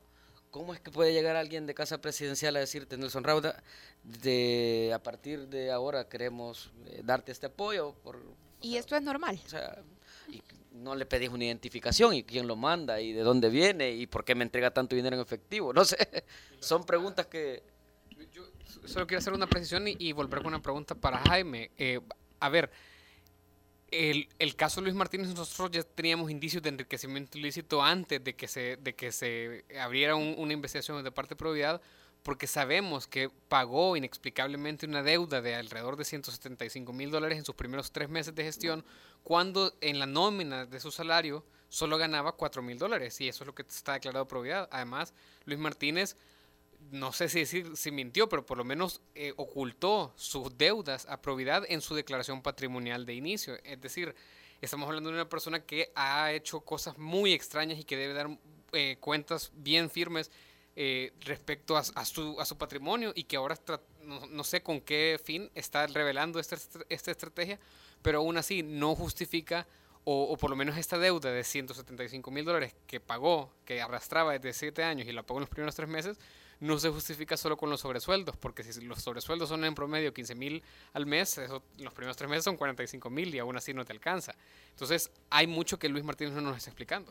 ¿cómo 0.50 0.74
es 0.74 0.80
que 0.80 0.90
puede 0.90 1.12
llegar 1.12 1.36
alguien 1.36 1.66
de 1.66 1.74
casa 1.74 2.00
presidencial 2.00 2.56
a 2.56 2.58
decirte, 2.58 2.96
Nelson 2.98 3.22
Rauda, 3.24 3.62
de 4.02 4.90
a 4.94 5.02
partir 5.02 5.46
de 5.48 5.70
ahora 5.70 6.08
queremos 6.08 6.72
eh, 6.86 7.02
darte 7.04 7.30
este 7.32 7.46
apoyo? 7.46 7.94
Por, 8.02 8.20
Y 8.60 8.72
sea, 8.72 8.80
esto 8.80 8.96
es 8.96 9.02
normal. 9.02 9.40
o 9.46 9.48
sea, 9.48 9.78
y 10.28 10.42
no 10.72 10.94
le 10.96 11.06
pedís 11.06 11.28
una 11.30 11.44
identificación 11.44 12.14
y 12.14 12.24
quién 12.24 12.46
lo 12.48 12.56
manda 12.56 13.00
y 13.00 13.12
de 13.12 13.22
dónde 13.22 13.48
viene 13.48 13.92
y 13.92 14.06
por 14.08 14.24
qué 14.24 14.34
me 14.34 14.42
entrega 14.44 14.72
tanto 14.72 14.96
dinero 14.96 15.14
en 15.16 15.22
efectivo. 15.22 15.72
No 15.72 15.84
sé, 15.84 15.96
son 16.60 16.84
preguntas 16.84 17.26
que... 17.26 17.62
Solo 18.86 19.06
quiero 19.06 19.18
hacer 19.18 19.32
una 19.32 19.46
precisión 19.46 19.84
y, 19.86 20.12
volver 20.12 20.38
con 20.40 20.48
una 20.48 20.62
pregunta 20.62 20.94
para 20.94 21.18
Jaime. 21.18 21.70
Eh, 21.78 22.00
a 22.40 22.48
ver, 22.48 22.70
el, 23.90 24.28
el 24.38 24.54
caso 24.54 24.80
de 24.80 24.84
Luis 24.84 24.94
Martínez, 24.94 25.28
nosotros 25.34 25.70
ya 25.72 25.82
teníamos 25.82 26.30
indicios 26.30 26.62
de 26.62 26.68
enriquecimiento 26.68 27.38
ilícito 27.38 27.82
antes 27.82 28.22
de 28.22 28.34
que 28.34 28.46
se, 28.46 28.76
de 28.76 28.94
que 28.94 29.10
se 29.10 29.64
abriera 29.80 30.14
un- 30.14 30.34
una 30.38 30.52
investigación 30.52 31.02
de 31.02 31.10
parte 31.10 31.30
de 31.30 31.36
Providad, 31.36 31.80
porque 32.22 32.46
sabemos 32.46 33.06
que 33.08 33.30
pagó 33.48 33.96
inexplicablemente 33.96 34.86
una 34.86 35.02
deuda 35.02 35.40
de 35.40 35.54
alrededor 35.54 35.96
de 35.96 36.04
175 36.04 36.92
mil 36.92 37.10
dólares 37.10 37.38
en 37.38 37.44
sus 37.44 37.54
primeros 37.54 37.90
tres 37.92 38.08
meses 38.10 38.34
de 38.34 38.44
gestión, 38.44 38.84
cuando 39.24 39.72
en 39.80 39.98
la 39.98 40.06
nómina 40.06 40.66
de 40.66 40.80
su 40.80 40.90
salario 40.90 41.44
solo 41.68 41.98
ganaba 41.98 42.32
4 42.32 42.62
mil 42.62 42.78
dólares, 42.78 43.20
y 43.20 43.28
eso 43.28 43.42
es 43.44 43.46
lo 43.46 43.54
que 43.54 43.62
está 43.62 43.94
declarado 43.94 44.28
Providad. 44.28 44.68
Además, 44.70 45.14
Luis 45.46 45.58
Martínez 45.58 46.16
no 46.90 47.12
sé 47.12 47.28
si 47.28 47.40
decir 47.40 47.76
si 47.76 47.90
mintió, 47.90 48.28
pero 48.28 48.44
por 48.44 48.58
lo 48.58 48.64
menos 48.64 49.00
eh, 49.14 49.32
ocultó 49.36 50.12
sus 50.16 50.56
deudas 50.56 51.06
a 51.08 51.22
probidad 51.22 51.64
en 51.68 51.80
su 51.80 51.94
declaración 51.94 52.42
patrimonial 52.42 53.06
de 53.06 53.14
inicio. 53.14 53.54
Es 53.64 53.80
decir, 53.80 54.14
estamos 54.60 54.88
hablando 54.88 55.10
de 55.10 55.16
una 55.16 55.28
persona 55.28 55.64
que 55.64 55.92
ha 55.94 56.32
hecho 56.32 56.60
cosas 56.60 56.98
muy 56.98 57.32
extrañas 57.32 57.78
y 57.78 57.84
que 57.84 57.96
debe 57.96 58.14
dar 58.14 58.28
eh, 58.72 58.96
cuentas 59.00 59.52
bien 59.54 59.90
firmes 59.90 60.30
eh, 60.76 61.12
respecto 61.20 61.76
a, 61.76 61.84
su, 62.04 62.56
patrimonio 62.58 63.12
y 63.14 63.24
que 63.24 63.36
ahora 63.36 63.58
no, 64.30 64.44
sé 64.44 64.62
con 64.62 64.80
qué 64.80 65.20
fin 65.22 65.50
está 65.54 65.86
revelando 65.86 66.38
esta, 66.38 66.54
estra- 66.56 66.86
esta 66.88 67.10
estrategia, 67.10 67.58
pero 68.02 68.18
aún 68.18 68.36
así 68.36 68.62
no 68.62 68.94
justifica 68.94 69.66
o, 70.04 70.24
o 70.24 70.36
por 70.36 70.48
lo 70.48 70.56
menos 70.56 70.78
esta 70.78 70.98
deuda 70.98 71.30
de 71.30 71.44
175 71.44 72.30
mil 72.30 72.44
dólares 72.44 72.74
que 72.86 73.00
pagó, 73.00 73.52
que 73.64 73.80
arrastraba 73.82 74.32
desde 74.38 74.58
7 74.58 74.82
años 74.82 75.06
y 75.06 75.12
la 75.12 75.22
pagó 75.22 75.38
en 75.38 75.42
los 75.42 75.50
primeros 75.50 75.74
tres 75.74 75.88
meses, 75.88 76.18
no 76.60 76.78
se 76.78 76.90
justifica 76.90 77.36
solo 77.36 77.56
con 77.56 77.70
los 77.70 77.80
sobresueldos, 77.80 78.36
porque 78.36 78.62
si 78.62 78.80
los 78.82 79.02
sobresueldos 79.02 79.48
son 79.48 79.64
en 79.64 79.74
promedio 79.74 80.12
15 80.12 80.34
mil 80.34 80.62
al 80.92 81.06
mes, 81.06 81.38
eso, 81.38 81.62
los 81.78 81.92
primeros 81.94 82.16
tres 82.16 82.28
meses 82.28 82.44
son 82.44 82.56
45 82.56 83.10
mil 83.10 83.34
y 83.34 83.38
aún 83.38 83.56
así 83.56 83.72
no 83.72 83.84
te 83.84 83.92
alcanza. 83.92 84.34
Entonces, 84.70 85.10
hay 85.30 85.46
mucho 85.46 85.78
que 85.78 85.88
Luis 85.88 86.04
Martínez 86.04 86.34
no 86.34 86.42
nos 86.42 86.58
está 86.58 86.70
explicando. 86.70 87.10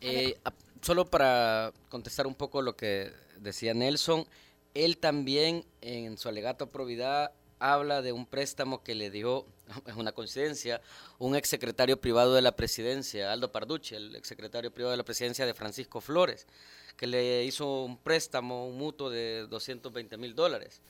Eh, 0.00 0.38
solo 0.82 1.06
para 1.06 1.72
contestar 1.88 2.26
un 2.26 2.34
poco 2.34 2.60
lo 2.60 2.76
que 2.76 3.12
decía 3.38 3.72
Nelson, 3.72 4.26
él 4.74 4.98
también 4.98 5.64
en 5.80 6.18
su 6.18 6.28
alegato 6.28 6.64
a 6.64 6.70
probidad 6.70 7.32
habla 7.58 8.02
de 8.02 8.12
un 8.12 8.26
préstamo 8.26 8.82
que 8.82 8.94
le 8.94 9.10
dio, 9.10 9.46
es 9.86 9.94
una 9.94 10.12
coincidencia, 10.12 10.82
un 11.18 11.36
exsecretario 11.36 12.00
privado 12.00 12.34
de 12.34 12.42
la 12.42 12.56
presidencia, 12.56 13.32
Aldo 13.32 13.52
Parducci, 13.52 13.94
el 13.94 14.16
exsecretario 14.16 14.72
privado 14.72 14.90
de 14.90 14.96
la 14.96 15.04
presidencia 15.04 15.46
de 15.46 15.54
Francisco 15.54 16.00
Flores, 16.00 16.46
que 16.96 17.06
le 17.06 17.44
hizo 17.44 17.84
un 17.84 17.96
préstamo, 17.98 18.66
un 18.68 18.76
mutuo 18.78 19.10
de 19.10 19.46
220 19.48 20.16
mil 20.16 20.34
dólares. 20.34 20.80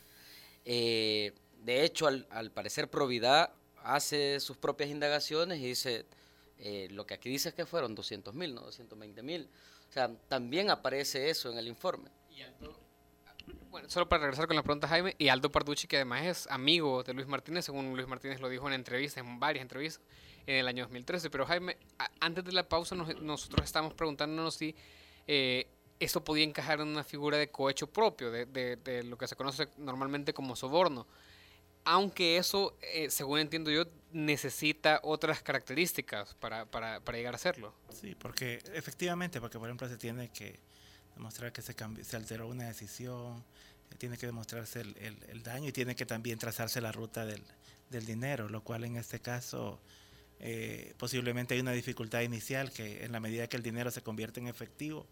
Eh, 0.64 1.32
de 1.64 1.84
hecho, 1.84 2.06
al, 2.06 2.26
al 2.30 2.50
parecer 2.50 2.88
Providad 2.90 3.52
hace 3.84 4.38
sus 4.40 4.56
propias 4.56 4.90
indagaciones 4.90 5.58
y 5.58 5.66
dice, 5.66 6.06
eh, 6.58 6.88
lo 6.90 7.06
que 7.06 7.14
aquí 7.14 7.28
dice 7.28 7.48
es 7.50 7.54
que 7.54 7.66
fueron 7.66 7.94
200 7.94 8.34
mil, 8.34 8.54
no 8.54 8.62
220 8.62 9.22
mil. 9.22 9.48
O 9.88 9.92
sea, 9.92 10.10
también 10.28 10.70
aparece 10.70 11.30
eso 11.30 11.50
en 11.50 11.58
el 11.58 11.68
informe. 11.68 12.10
Bueno, 13.70 13.88
solo 13.88 14.08
para 14.08 14.22
regresar 14.22 14.46
con 14.46 14.56
la 14.56 14.62
pregunta, 14.62 14.86
Jaime, 14.86 15.14
y 15.18 15.28
Aldo 15.28 15.50
Parducci, 15.50 15.86
que 15.86 15.96
además 15.96 16.24
es 16.26 16.46
amigo 16.48 17.02
de 17.02 17.14
Luis 17.14 17.26
Martínez, 17.26 17.64
según 17.64 17.94
Luis 17.96 18.06
Martínez 18.06 18.40
lo 18.40 18.48
dijo 18.48 18.66
en 18.68 18.74
entrevistas, 18.74 19.24
en 19.24 19.40
varias 19.40 19.62
entrevistas, 19.62 20.02
en 20.46 20.56
el 20.56 20.68
año 20.68 20.84
2013. 20.84 21.30
Pero 21.30 21.46
Jaime, 21.46 21.76
antes 22.20 22.44
de 22.44 22.52
la 22.52 22.68
pausa 22.68 22.94
nos- 22.94 23.20
nosotros 23.20 23.64
estamos 23.64 23.94
preguntándonos 23.94 24.54
si 24.54 24.74
eh, 25.26 25.66
eso 26.04 26.24
podía 26.24 26.44
encajar 26.44 26.80
en 26.80 26.88
una 26.88 27.04
figura 27.04 27.38
de 27.38 27.50
cohecho 27.50 27.86
propio, 27.86 28.30
de, 28.30 28.46
de, 28.46 28.76
de 28.76 29.02
lo 29.02 29.16
que 29.16 29.26
se 29.28 29.36
conoce 29.36 29.68
normalmente 29.78 30.32
como 30.32 30.56
soborno. 30.56 31.06
Aunque 31.84 32.36
eso, 32.36 32.76
eh, 32.80 33.10
según 33.10 33.40
entiendo 33.40 33.70
yo, 33.70 33.84
necesita 34.12 35.00
otras 35.02 35.42
características 35.42 36.34
para, 36.34 36.64
para, 36.66 37.00
para, 37.00 37.18
llegar 37.18 37.34
a 37.34 37.36
hacerlo. 37.36 37.74
Sí, 37.90 38.14
porque 38.14 38.62
efectivamente, 38.72 39.40
porque 39.40 39.58
por 39.58 39.68
ejemplo 39.68 39.88
se 39.88 39.96
tiene 39.96 40.30
que 40.30 40.60
demostrar 41.16 41.52
que 41.52 41.62
se, 41.62 41.74
alteró 42.16 42.48
una 42.48 42.68
decisión, 42.68 43.44
tiene 43.98 44.16
que 44.16 44.26
demostrarse 44.26 44.80
el, 44.80 45.42
daño 45.42 45.68
y 45.68 45.72
tiene 45.72 45.94
que 45.96 46.06
también 46.06 46.38
trazarse 46.38 46.80
la 46.80 46.92
ruta 46.92 47.26
del, 47.26 47.42
del 47.90 48.06
dinero, 48.06 48.48
lo 48.48 48.62
cual 48.62 48.84
en 48.84 48.96
este 48.96 49.20
caso 49.20 49.80
eh, 50.44 50.94
posiblemente 50.98 51.54
hay 51.54 51.60
una 51.60 51.72
dificultad 51.72 52.20
inicial 52.22 52.72
que 52.72 53.04
en 53.04 53.12
la 53.12 53.20
medida 53.20 53.46
que 53.46 53.56
el 53.56 53.62
dinero 53.62 53.90
se 53.90 54.02
convierte 54.02 54.40
en 54.40 54.48
efectivo, 54.48 55.06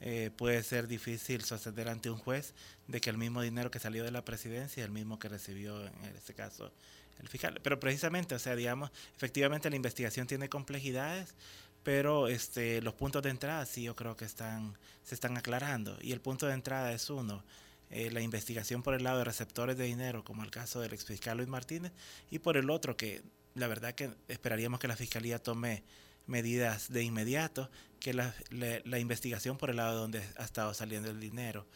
eh, 0.00 0.30
puede 0.36 0.62
ser 0.62 0.86
difícil 0.86 1.42
sostener 1.44 1.88
ante 1.88 2.10
un 2.10 2.18
juez 2.18 2.54
de 2.86 3.00
que 3.00 3.10
el 3.10 3.18
mismo 3.18 3.42
dinero 3.42 3.70
que 3.70 3.78
salió 3.78 4.04
de 4.04 4.10
la 4.10 4.24
presidencia 4.24 4.82
es 4.82 4.86
el 4.86 4.92
mismo 4.92 5.18
que 5.18 5.28
recibió 5.28 5.84
en 5.84 6.04
este 6.16 6.34
caso 6.34 6.72
el 7.20 7.28
fiscal. 7.28 7.60
Pero 7.62 7.80
precisamente, 7.80 8.34
o 8.34 8.38
sea, 8.38 8.54
digamos, 8.54 8.90
efectivamente 9.16 9.70
la 9.70 9.76
investigación 9.76 10.26
tiene 10.26 10.48
complejidades, 10.48 11.34
pero 11.82 12.28
este, 12.28 12.80
los 12.82 12.94
puntos 12.94 13.22
de 13.22 13.30
entrada 13.30 13.64
sí 13.66 13.82
yo 13.82 13.96
creo 13.96 14.16
que 14.16 14.24
están, 14.24 14.76
se 15.04 15.14
están 15.14 15.36
aclarando. 15.36 15.96
Y 16.00 16.12
el 16.12 16.20
punto 16.20 16.46
de 16.46 16.54
entrada 16.54 16.92
es 16.92 17.10
uno, 17.10 17.42
eh, 17.90 18.10
la 18.10 18.20
investigación 18.20 18.82
por 18.82 18.94
el 18.94 19.04
lado 19.04 19.18
de 19.18 19.24
receptores 19.24 19.76
de 19.76 19.84
dinero, 19.84 20.22
como 20.22 20.44
el 20.44 20.50
caso 20.50 20.80
del 20.80 20.92
exfiscal 20.92 21.38
Luis 21.38 21.48
Martínez, 21.48 21.92
y 22.30 22.38
por 22.38 22.56
el 22.56 22.70
otro, 22.70 22.96
que 22.96 23.22
la 23.54 23.66
verdad 23.66 23.94
que 23.94 24.10
esperaríamos 24.28 24.78
que 24.78 24.88
la 24.88 24.96
Fiscalía 24.96 25.42
tome 25.42 25.82
medidas 26.28 26.92
de 26.92 27.02
inmediato, 27.02 27.70
que 27.98 28.14
la, 28.14 28.34
la, 28.50 28.80
la, 28.84 28.98
investigación 29.00 29.58
por 29.58 29.70
el 29.70 29.76
lado 29.76 29.94
de 29.94 30.00
donde 30.00 30.22
ha 30.36 30.44
estado 30.44 30.72
saliendo 30.74 31.10
el 31.10 31.18
dinero. 31.18 31.66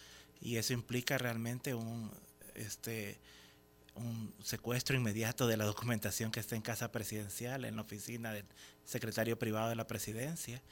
Y 0.41 0.57
eso 0.57 0.73
implica 0.73 1.19
realmente 1.19 1.75
un, 1.75 2.11
este, 2.55 3.19
un 3.95 4.33
secuestro 4.43 4.97
inmediato 4.97 5.47
de 5.47 5.57
la 5.57 5.65
documentación 5.65 6.31
que 6.31 6.41
está 6.41 6.57
en 6.57 6.63
casa 6.63 6.91
presidencial, 6.93 7.65
en 7.65 7.77
la 7.77 7.83
oficina 7.83 8.33
del 8.33 8.45
secretario 8.85 9.39
privado 9.39 9.69
de 9.69 9.77
la 9.77 9.87
presidencia, 9.87 10.63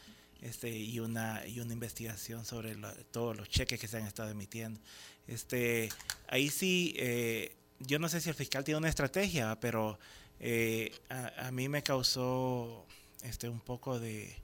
este, 0.40 0.70
y, 0.70 1.00
una, 1.00 1.46
y 1.46 1.60
una 1.60 1.72
investigación 1.72 2.44
sobre 2.44 2.74
lo, 2.74 2.92
todos 3.10 3.36
los 3.36 3.48
cheques 3.48 3.78
que 3.78 3.88
se 3.88 3.98
han 3.98 4.06
estado 4.06 4.30
emitiendo. 4.30 4.80
Este, 5.26 5.90
ahí 6.28 6.48
sí, 6.48 6.94
eh, 6.96 7.56
yo 7.78 7.98
no 7.98 8.08
sé 8.08 8.20
si 8.20 8.30
el 8.30 8.34
fiscal 8.34 8.64
tiene 8.64 8.78
una 8.78 8.88
estrategia, 8.88 9.58
pero 9.60 9.98
eh, 10.38 10.92
a, 11.10 11.48
a 11.48 11.50
mí 11.50 11.68
me 11.68 11.82
causó 11.82 12.86
este, 13.22 13.48
un 13.48 13.60
poco 13.60 13.98
de, 13.98 14.36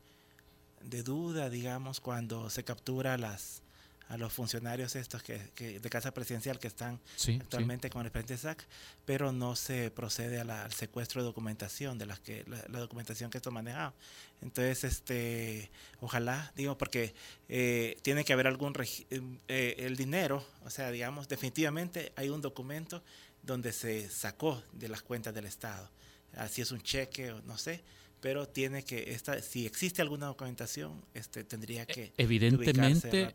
de, 0.83 1.03
duda, 1.03 1.51
digamos, 1.51 2.01
cuando 2.01 2.51
se 2.51 2.65
captura 2.65 3.15
a, 3.15 3.19
las, 3.19 3.63
a 4.09 4.17
los 4.17 4.33
funcionarios 4.33 4.97
estos 4.97 5.23
que, 5.23 5.51
que 5.55 5.81
de 5.81 5.91
Casa 5.91 6.13
Presidencial 6.13 6.59
que 6.59 6.69
están 6.69 7.01
sí, 7.17 7.39
actualmente 7.41 7.89
sí. 7.89 7.93
con 7.93 8.05
el 8.05 8.13
presidente 8.13 8.39
SAC, 8.39 8.67
pero 9.05 9.33
no 9.33 9.57
se 9.57 9.91
procede 9.91 10.41
a 10.41 10.45
la, 10.45 10.65
al 10.65 10.73
secuestro 10.73 11.23
de 11.23 11.27
documentación, 11.27 11.99
de 11.99 12.07
las 12.07 12.21
que, 12.21 12.45
la, 12.47 12.65
la 12.69 12.81
documentación 12.81 13.31
que 13.31 13.39
esto 13.39 13.51
manejado. 13.51 13.95
Entonces, 14.43 14.85
este, 14.85 15.71
ojalá, 16.01 16.53
digo, 16.55 16.77
porque 16.77 17.15
eh, 17.49 17.97
tiene 18.03 18.25
que 18.25 18.33
haber 18.33 18.47
algún, 18.47 18.75
eh, 18.79 19.75
el 19.79 19.97
dinero, 19.97 20.47
o 20.65 20.71
sea, 20.71 20.91
digamos, 20.91 21.29
definitivamente 21.29 22.13
hay 22.17 22.29
un 22.29 22.41
documento 22.41 23.03
donde 23.43 23.73
se 23.73 24.11
sacó 24.11 24.63
de 24.73 24.89
las 24.89 25.03
cuentas 25.03 25.35
del 25.35 25.47
Estado. 25.47 25.89
Así 26.35 26.61
es 26.61 26.71
un 26.71 26.83
cheque 26.83 27.33
o 27.33 27.41
no 27.43 27.57
sé, 27.57 27.83
pero 28.27 28.49
tiene 28.49 28.83
que 28.83 29.13
esta 29.13 29.41
si 29.41 29.67
existe 29.67 30.03
alguna 30.03 30.27
documentación 30.27 31.01
este 31.15 31.45
tendría 31.45 31.87
que 31.87 32.13
evidentemente 32.17 33.33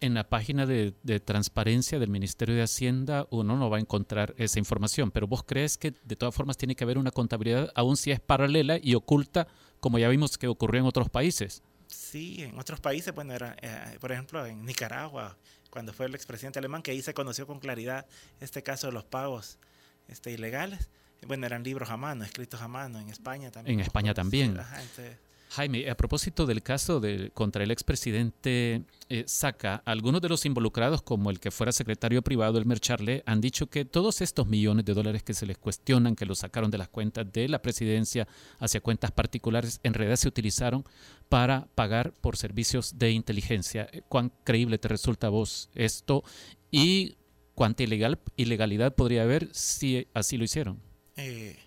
en 0.00 0.14
la 0.14 0.28
página 0.28 0.66
de, 0.66 0.94
de, 1.04 1.20
transparencia 1.20 2.00
del 2.00 2.10
Ministerio 2.10 2.56
de 2.56 2.62
Hacienda 2.62 3.28
uno 3.30 3.56
no 3.56 3.70
va 3.70 3.76
a 3.76 3.80
encontrar 3.80 4.34
esa 4.38 4.58
información 4.58 5.12
pero 5.12 5.28
vos 5.28 5.44
crees 5.44 5.78
que 5.78 5.92
de 5.92 6.16
todas 6.16 6.34
formas 6.34 6.56
tiene 6.56 6.74
que 6.74 6.82
haber 6.82 6.98
una 6.98 7.12
contabilidad 7.12 7.70
aun 7.76 7.96
si 7.96 8.10
es 8.10 8.18
paralela 8.18 8.80
y 8.82 8.96
oculta 8.96 9.46
como 9.78 10.00
ya 10.00 10.08
vimos 10.08 10.36
que 10.36 10.48
ocurrió 10.48 10.80
en 10.80 10.88
otros 10.88 11.08
países. 11.08 11.62
Sí 11.86 12.42
en 12.42 12.58
otros 12.58 12.80
países 12.80 13.14
bueno 13.14 13.34
era 13.34 13.54
eh, 13.62 13.96
por 14.00 14.10
ejemplo 14.10 14.44
en 14.44 14.64
Nicaragua 14.64 15.38
cuando 15.70 15.92
fue 15.92 16.06
el 16.06 16.16
expresidente 16.16 16.58
alemán 16.58 16.82
que 16.82 16.90
ahí 16.90 17.00
se 17.00 17.14
conoció 17.14 17.46
con 17.46 17.60
claridad 17.60 18.06
este 18.40 18.64
caso 18.64 18.88
de 18.88 18.92
los 18.92 19.04
pagos 19.04 19.60
este 20.08 20.32
ilegales 20.32 20.90
bueno, 21.26 21.46
eran 21.46 21.62
libros 21.62 21.90
a 21.90 21.96
mano, 21.96 22.24
escritos 22.24 22.60
a 22.60 22.68
mano, 22.68 22.98
en 22.98 23.08
España 23.08 23.50
también. 23.50 23.78
En 23.78 23.84
España 23.84 24.14
también. 24.14 24.58
Ajá, 24.58 24.80
entonces... 24.80 25.18
Jaime, 25.54 25.90
a 25.90 25.94
propósito 25.94 26.46
del 26.46 26.62
caso 26.62 26.98
de, 26.98 27.30
contra 27.34 27.62
el 27.62 27.70
expresidente 27.70 28.84
eh, 29.10 29.24
Saca, 29.26 29.82
algunos 29.84 30.22
de 30.22 30.30
los 30.30 30.46
involucrados, 30.46 31.02
como 31.02 31.28
el 31.28 31.40
que 31.40 31.50
fuera 31.50 31.72
secretario 31.72 32.22
privado, 32.22 32.56
Elmer 32.56 32.80
Charle, 32.80 33.22
han 33.26 33.42
dicho 33.42 33.66
que 33.66 33.84
todos 33.84 34.22
estos 34.22 34.46
millones 34.46 34.86
de 34.86 34.94
dólares 34.94 35.22
que 35.22 35.34
se 35.34 35.44
les 35.44 35.58
cuestionan, 35.58 36.16
que 36.16 36.24
los 36.24 36.38
sacaron 36.38 36.70
de 36.70 36.78
las 36.78 36.88
cuentas 36.88 37.30
de 37.30 37.50
la 37.50 37.60
presidencia 37.60 38.26
hacia 38.60 38.80
cuentas 38.80 39.10
particulares, 39.10 39.78
en 39.82 39.92
realidad 39.92 40.16
se 40.16 40.28
utilizaron 40.28 40.86
para 41.28 41.66
pagar 41.74 42.14
por 42.14 42.38
servicios 42.38 42.98
de 42.98 43.10
inteligencia. 43.10 43.90
¿Cuán 44.08 44.32
creíble 44.44 44.78
te 44.78 44.88
resulta 44.88 45.26
a 45.26 45.30
vos 45.30 45.68
esto? 45.74 46.24
¿Y 46.70 47.16
cuánta 47.54 47.82
ilegal, 47.82 48.18
ilegalidad 48.36 48.94
podría 48.94 49.24
haber 49.24 49.50
si 49.52 50.08
así 50.14 50.38
lo 50.38 50.44
hicieron? 50.44 50.91
Eh, 51.16 51.58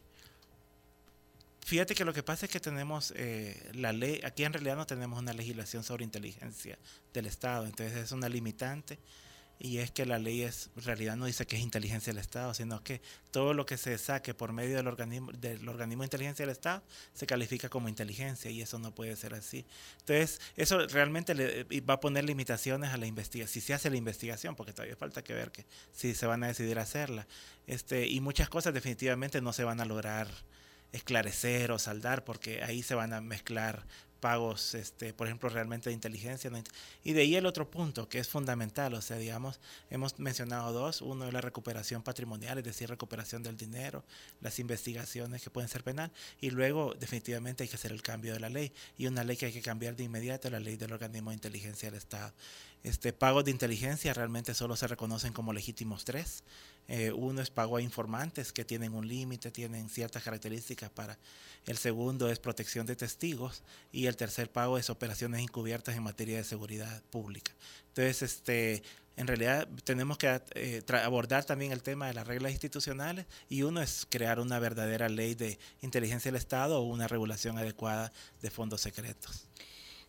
fíjate 1.65 1.95
que 1.95 2.05
lo 2.05 2.13
que 2.13 2.23
pasa 2.23 2.45
es 2.45 2.51
que 2.51 2.59
tenemos 2.59 3.13
eh, 3.15 3.71
la 3.73 3.93
ley, 3.93 4.21
aquí 4.23 4.43
en 4.43 4.53
realidad 4.53 4.75
no 4.75 4.87
tenemos 4.87 5.19
una 5.19 5.33
legislación 5.33 5.83
sobre 5.83 6.03
inteligencia 6.03 6.77
del 7.13 7.25
Estado, 7.25 7.65
entonces 7.65 7.97
es 7.97 8.11
una 8.11 8.29
limitante 8.29 8.99
y 9.57 9.77
es 9.77 9.91
que 9.91 10.05
la 10.05 10.19
ley 10.19 10.41
es, 10.41 10.69
realidad 10.75 11.15
no 11.15 11.25
dice 11.25 11.47
que 11.47 11.55
es 11.55 11.61
inteligencia 11.61 12.11
del 12.11 12.19
Estado, 12.19 12.53
sino 12.53 12.83
que 12.83 13.01
todo 13.31 13.53
lo 13.53 13.65
que 13.65 13.77
se 13.77 13.97
saque 13.97 14.33
por 14.33 14.51
medio 14.51 14.75
del 14.75 14.87
organismo, 14.87 15.31
del 15.31 15.67
organismo 15.69 16.03
de 16.03 16.07
inteligencia 16.07 16.45
del 16.45 16.51
Estado 16.51 16.83
se 17.13 17.25
califica 17.25 17.69
como 17.69 17.87
inteligencia 17.87 18.51
y 18.51 18.61
eso 18.61 18.79
no 18.79 18.93
puede 18.93 19.15
ser 19.15 19.33
así. 19.33 19.65
Entonces, 19.99 20.41
eso 20.57 20.85
realmente 20.87 21.33
le, 21.35 21.63
va 21.81 21.95
a 21.95 21.99
poner 21.99 22.25
limitaciones 22.25 22.91
a 22.91 22.97
la 22.97 23.07
investigación, 23.07 23.53
si 23.53 23.61
se 23.61 23.73
hace 23.73 23.89
la 23.89 23.97
investigación, 23.97 24.55
porque 24.55 24.73
todavía 24.73 24.95
falta 24.97 25.23
que 25.23 25.33
ver 25.33 25.51
que 25.51 25.65
si 25.93 26.13
se 26.15 26.25
van 26.25 26.43
a 26.43 26.47
decidir 26.47 26.77
hacerla. 26.77 27.25
Este, 27.65 28.07
y 28.07 28.19
muchas 28.19 28.49
cosas 28.49 28.73
definitivamente 28.73 29.41
no 29.41 29.53
se 29.53 29.63
van 29.63 29.79
a 29.79 29.85
lograr 29.85 30.27
esclarecer 30.91 31.71
o 31.71 31.79
saldar 31.79 32.23
porque 32.23 32.63
ahí 32.63 32.83
se 32.83 32.95
van 32.95 33.13
a 33.13 33.21
mezclar 33.21 33.85
pagos, 34.25 34.73
este, 34.73 35.13
por 35.13 35.27
ejemplo, 35.27 35.49
realmente 35.49 35.91
de 35.91 35.93
inteligencia. 35.93 36.49
Y 37.03 37.13
de 37.13 37.21
ahí 37.21 37.35
el 37.35 37.45
otro 37.45 37.69
punto 37.69 38.09
que 38.09 38.17
es 38.17 38.27
fundamental, 38.27 38.95
o 38.95 39.01
sea, 39.03 39.17
digamos, 39.17 39.59
hemos 39.91 40.17
mencionado 40.17 40.73
dos, 40.73 41.03
uno 41.03 41.27
es 41.27 41.33
la 41.33 41.41
recuperación 41.41 42.01
patrimonial, 42.01 42.57
es 42.57 42.63
decir, 42.63 42.89
recuperación 42.89 43.43
del 43.43 43.55
dinero, 43.55 44.03
las 44.41 44.57
investigaciones 44.57 45.43
que 45.43 45.51
pueden 45.51 45.69
ser 45.69 45.83
penal, 45.83 46.11
y 46.41 46.49
luego 46.49 46.95
definitivamente 46.99 47.61
hay 47.61 47.69
que 47.69 47.75
hacer 47.75 47.91
el 47.91 48.01
cambio 48.01 48.33
de 48.33 48.39
la 48.39 48.49
ley, 48.49 48.73
y 48.97 49.05
una 49.05 49.23
ley 49.23 49.37
que 49.37 49.45
hay 49.45 49.53
que 49.53 49.61
cambiar 49.61 49.95
de 49.95 50.05
inmediato, 50.05 50.49
la 50.49 50.59
ley 50.59 50.75
del 50.75 50.93
organismo 50.93 51.29
de 51.29 51.35
inteligencia 51.35 51.91
del 51.91 51.99
Estado. 51.99 52.33
Este, 52.81 53.13
pagos 53.13 53.45
de 53.45 53.51
inteligencia 53.51 54.11
realmente 54.15 54.55
solo 54.55 54.75
se 54.75 54.87
reconocen 54.87 55.33
como 55.33 55.53
legítimos 55.53 56.03
tres. 56.03 56.43
Eh, 56.87 57.11
uno 57.11 57.41
es 57.41 57.49
pago 57.49 57.77
a 57.77 57.81
informantes 57.81 58.51
que 58.51 58.63
tienen 58.63 58.93
un 58.93 59.07
límite, 59.07 59.51
tienen 59.51 59.89
ciertas 59.89 60.23
características 60.23 60.89
para. 60.89 61.17
El 61.65 61.77
segundo 61.77 62.29
es 62.29 62.39
protección 62.39 62.85
de 62.85 62.95
testigos 62.95 63.63
y 63.91 64.05
el 64.05 64.15
tercer 64.15 64.51
pago 64.51 64.77
es 64.77 64.89
operaciones 64.89 65.41
encubiertas 65.41 65.95
en 65.95 66.03
materia 66.03 66.37
de 66.37 66.43
seguridad 66.43 67.01
pública. 67.09 67.51
Entonces, 67.87 68.21
este, 68.21 68.83
en 69.17 69.27
realidad 69.27 69.67
tenemos 69.83 70.17
que 70.17 70.41
eh, 70.55 70.83
abordar 71.03 71.45
también 71.45 71.71
el 71.71 71.81
tema 71.81 72.07
de 72.07 72.13
las 72.13 72.27
reglas 72.27 72.51
institucionales 72.51 73.25
y 73.49 73.63
uno 73.63 73.81
es 73.81 74.05
crear 74.09 74.39
una 74.39 74.59
verdadera 74.59 75.09
ley 75.09 75.33
de 75.35 75.57
inteligencia 75.81 76.29
del 76.31 76.39
Estado 76.39 76.79
o 76.79 76.83
una 76.83 77.07
regulación 77.07 77.57
adecuada 77.57 78.11
de 78.41 78.51
fondos 78.51 78.81
secretos. 78.81 79.47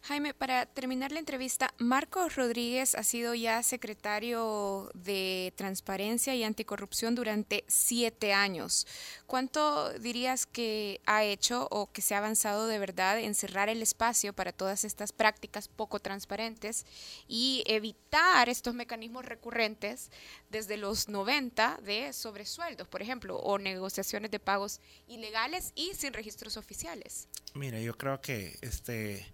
Jaime, 0.06 0.34
para 0.34 0.66
terminar 0.66 1.10
la 1.10 1.18
entrevista, 1.18 1.74
Marcos 1.78 2.36
Rodríguez 2.36 2.94
ha 2.94 3.02
sido 3.02 3.34
ya 3.34 3.60
secretario 3.64 4.88
de 4.94 5.52
Transparencia 5.56 6.32
y 6.36 6.44
Anticorrupción 6.44 7.16
durante 7.16 7.64
siete 7.66 8.32
años. 8.32 8.86
¿Cuánto 9.26 9.92
dirías 9.98 10.46
que 10.46 11.00
ha 11.06 11.24
hecho 11.24 11.66
o 11.72 11.90
que 11.90 12.02
se 12.02 12.14
ha 12.14 12.18
avanzado 12.18 12.68
de 12.68 12.78
verdad 12.78 13.18
en 13.18 13.34
cerrar 13.34 13.68
el 13.68 13.82
espacio 13.82 14.32
para 14.32 14.52
todas 14.52 14.84
estas 14.84 15.10
prácticas 15.10 15.66
poco 15.66 15.98
transparentes 15.98 16.86
y 17.26 17.64
evitar 17.66 18.48
estos 18.48 18.74
mecanismos 18.74 19.24
recurrentes 19.24 20.12
desde 20.50 20.76
los 20.76 21.08
90 21.08 21.80
de 21.82 22.12
sobresueldos, 22.12 22.86
por 22.86 23.02
ejemplo, 23.02 23.38
o 23.38 23.58
negociaciones 23.58 24.30
de 24.30 24.38
pagos 24.38 24.80
ilegales 25.08 25.72
y 25.74 25.94
sin 25.94 26.12
registros 26.12 26.56
oficiales? 26.56 27.26
Mira, 27.54 27.80
yo 27.80 27.98
creo 27.98 28.20
que 28.20 28.56
este 28.62 29.26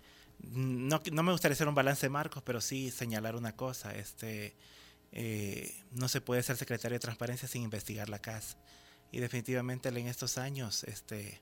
no, 0.43 1.01
no, 1.12 1.22
me 1.22 1.32
gustaría 1.32 1.55
hacer 1.55 1.68
un 1.68 1.74
balance 1.74 2.07
de 2.07 2.11
marcos, 2.11 2.43
pero 2.43 2.61
sí 2.61 2.90
señalar 2.90 3.36
una 3.36 3.55
cosa. 3.55 3.95
Este, 3.95 4.55
eh, 5.12 5.74
no 5.93 6.09
se 6.09 6.20
puede 6.20 6.43
ser 6.43 6.57
secretario 6.57 6.97
de 6.97 7.01
transparencia 7.01 7.49
sin 7.49 7.62
investigar 7.62 8.09
la 8.09 8.18
casa. 8.18 8.57
Y 9.11 9.20
definitivamente 9.20 9.88
en 9.90 10.07
estos 10.07 10.38
años 10.38 10.84
este, 10.84 11.38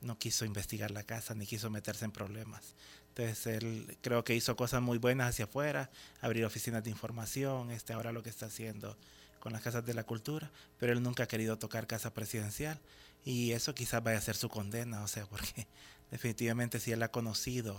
no 0.00 0.18
quiso 0.18 0.44
investigar 0.44 0.90
la 0.90 1.04
casa 1.04 1.34
ni 1.34 1.46
quiso 1.46 1.70
meterse 1.70 2.04
en 2.04 2.12
problemas. 2.12 2.74
Entonces 3.08 3.46
él 3.46 3.96
creo 4.00 4.24
que 4.24 4.34
hizo 4.34 4.56
cosas 4.56 4.82
muy 4.82 4.98
buenas 4.98 5.30
hacia 5.30 5.44
afuera, 5.44 5.90
abrir 6.20 6.44
oficinas 6.44 6.82
de 6.82 6.90
información, 6.90 7.70
este 7.70 7.92
ahora 7.92 8.10
lo 8.10 8.22
que 8.22 8.30
está 8.30 8.46
haciendo 8.46 8.96
con 9.38 9.52
las 9.52 9.62
casas 9.62 9.84
de 9.86 9.94
la 9.94 10.04
cultura, 10.04 10.50
pero 10.78 10.92
él 10.92 11.02
nunca 11.02 11.24
ha 11.24 11.28
querido 11.28 11.58
tocar 11.58 11.86
casa 11.86 12.12
presidencial 12.12 12.80
y 13.24 13.52
eso 13.52 13.74
quizás 13.74 14.02
vaya 14.02 14.18
a 14.18 14.22
ser 14.22 14.36
su 14.36 14.48
condena, 14.48 15.02
o 15.02 15.08
sea, 15.08 15.26
porque 15.26 15.68
definitivamente 16.10 16.80
si 16.80 16.92
él 16.92 17.02
ha 17.02 17.10
conocido, 17.10 17.78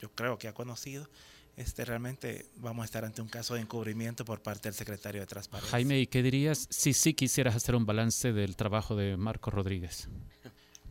yo 0.00 0.10
creo 0.12 0.38
que 0.38 0.48
ha 0.48 0.54
conocido, 0.54 1.08
este, 1.56 1.84
realmente 1.84 2.46
vamos 2.56 2.82
a 2.82 2.84
estar 2.84 3.04
ante 3.04 3.20
un 3.20 3.28
caso 3.28 3.54
de 3.54 3.60
encubrimiento 3.60 4.24
por 4.24 4.40
parte 4.40 4.68
del 4.68 4.74
secretario 4.74 5.20
de 5.20 5.26
Transparencia. 5.26 5.72
Jaime, 5.72 5.98
¿y 5.98 6.06
qué 6.06 6.22
dirías 6.22 6.68
si 6.70 6.92
sí 6.92 7.14
quisieras 7.14 7.56
hacer 7.56 7.74
un 7.74 7.84
balance 7.84 8.32
del 8.32 8.54
trabajo 8.54 8.94
de 8.94 9.16
Marco 9.16 9.50
Rodríguez? 9.50 10.08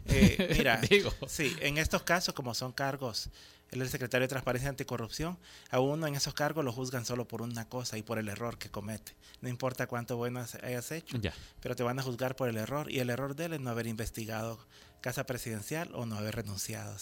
Eh, 0.05 0.55
mira, 0.57 0.81
sí, 1.27 1.55
en 1.61 1.77
estos 1.77 2.03
casos, 2.03 2.33
como 2.33 2.53
son 2.53 2.73
cargos, 2.73 3.29
él 3.71 3.81
es 3.81 3.87
el 3.87 3.91
secretario 3.91 4.23
de 4.23 4.29
Transparencia 4.29 4.67
y 4.67 4.69
Anticorrupción, 4.69 5.37
a 5.69 5.79
uno 5.79 6.07
en 6.07 6.15
esos 6.15 6.33
cargos 6.33 6.63
lo 6.63 6.71
juzgan 6.71 7.05
solo 7.05 7.27
por 7.27 7.41
una 7.41 7.67
cosa 7.67 7.97
y 7.97 8.03
por 8.03 8.17
el 8.17 8.29
error 8.29 8.57
que 8.57 8.69
comete. 8.69 9.13
No 9.41 9.49
importa 9.49 9.87
cuánto 9.87 10.17
bueno 10.17 10.45
hayas 10.63 10.91
hecho, 10.91 11.17
pero 11.61 11.75
te 11.75 11.83
van 11.83 11.99
a 11.99 12.03
juzgar 12.03 12.35
por 12.35 12.49
el 12.49 12.57
error 12.57 12.91
y 12.91 12.99
el 12.99 13.09
error 13.09 13.35
de 13.35 13.45
él 13.45 13.53
es 13.53 13.59
no 13.59 13.69
haber 13.69 13.87
investigado 13.87 14.59
casa 15.01 15.25
presidencial 15.25 15.93
o 15.93 16.05
no 16.05 16.17
haber 16.17 16.35
renunciado. 16.35 16.95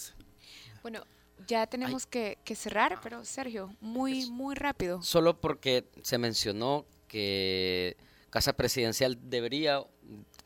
Bueno, 0.82 1.04
ya 1.46 1.66
tenemos 1.66 2.06
que, 2.06 2.38
cerrar, 2.54 2.98
pero 3.02 3.24
Sergio, 3.24 3.74
muy, 3.80 4.30
muy 4.30 4.54
rápido. 4.54 5.02
Solo 5.02 5.40
porque 5.40 5.84
se 6.02 6.18
mencionó 6.18 6.84
que 7.08 7.96
Casa 8.30 8.54
Presidencial 8.54 9.18
debería 9.30 9.82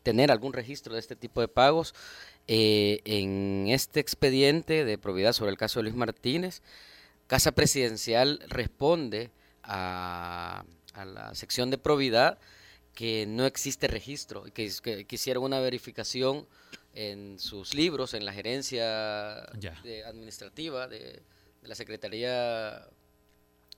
tener 0.03 0.31
algún 0.31 0.53
registro 0.53 0.93
de 0.93 0.99
este 0.99 1.15
tipo 1.15 1.41
de 1.41 1.47
pagos. 1.47 1.93
Eh, 2.47 3.01
en 3.05 3.67
este 3.69 3.99
expediente 3.99 4.83
de 4.83 4.97
probidad 4.97 5.33
sobre 5.33 5.51
el 5.51 5.57
caso 5.57 5.79
de 5.79 5.83
Luis 5.83 5.95
Martínez, 5.95 6.61
Casa 7.27 7.53
Presidencial 7.53 8.43
responde 8.47 9.31
a, 9.63 10.65
la 10.95 11.33
sección 11.33 11.69
de 11.69 11.77
probidad 11.77 12.39
que 12.93 13.25
no 13.25 13.45
existe 13.45 13.87
registro 13.87 14.47
y 14.47 14.51
que, 14.51 14.69
que 14.83 15.05
quisieron 15.05 15.43
una 15.43 15.59
verificación 15.59 16.45
en 16.93 17.39
sus 17.39 17.73
libros, 17.73 18.13
en 18.13 18.25
la 18.25 18.33
gerencia 18.33 19.43
administrativa 20.05 20.87
de, 20.87 21.21
la 21.63 21.75
Secretaría 21.75 22.87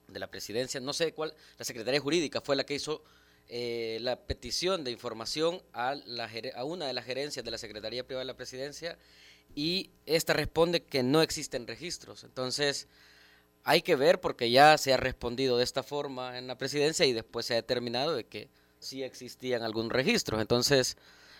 de 0.07 0.19
la 0.19 0.27
Presidencia, 0.27 0.79
no 0.79 0.93
sé 0.93 1.13
cuál, 1.13 1.33
la 1.57 1.65
Secretaría 1.65 1.99
Jurídica 1.99 2.41
fue 2.41 2.55
la 2.55 2.65
que 2.65 2.75
hizo 2.75 3.03
eh, 3.49 3.97
la 4.01 4.19
petición 4.19 4.83
de 4.83 4.91
información 4.91 5.61
a, 5.73 5.95
la, 6.05 6.29
a 6.55 6.63
una 6.63 6.87
de 6.87 6.93
las 6.93 7.05
gerencias 7.05 7.43
de 7.43 7.51
la 7.51 7.57
Secretaría 7.57 8.05
Privada 8.05 8.21
de 8.21 8.31
la 8.31 8.37
Presidencia 8.37 8.97
y 9.55 9.91
esta 10.05 10.33
responde 10.33 10.83
que 10.83 11.03
no 11.03 11.21
existen 11.21 11.67
registros. 11.67 12.23
Entonces, 12.23 12.87
hay 13.63 13.81
que 13.81 13.95
ver 13.95 14.19
porque 14.19 14.49
ya 14.49 14.77
se 14.77 14.93
ha 14.93 14.97
respondido 14.97 15.57
de 15.57 15.63
esta 15.63 15.83
forma 15.83 16.37
en 16.37 16.47
la 16.47 16.57
presidencia 16.57 17.05
y 17.05 17.13
después 17.13 17.45
se 17.45 17.53
ha 17.53 17.57
determinado 17.57 18.15
de 18.15 18.25
que 18.25 18.49
sí 18.79 19.03
existían 19.03 19.61
algún 19.61 19.89
registro. 19.89 20.41
Entonces, 20.41 20.97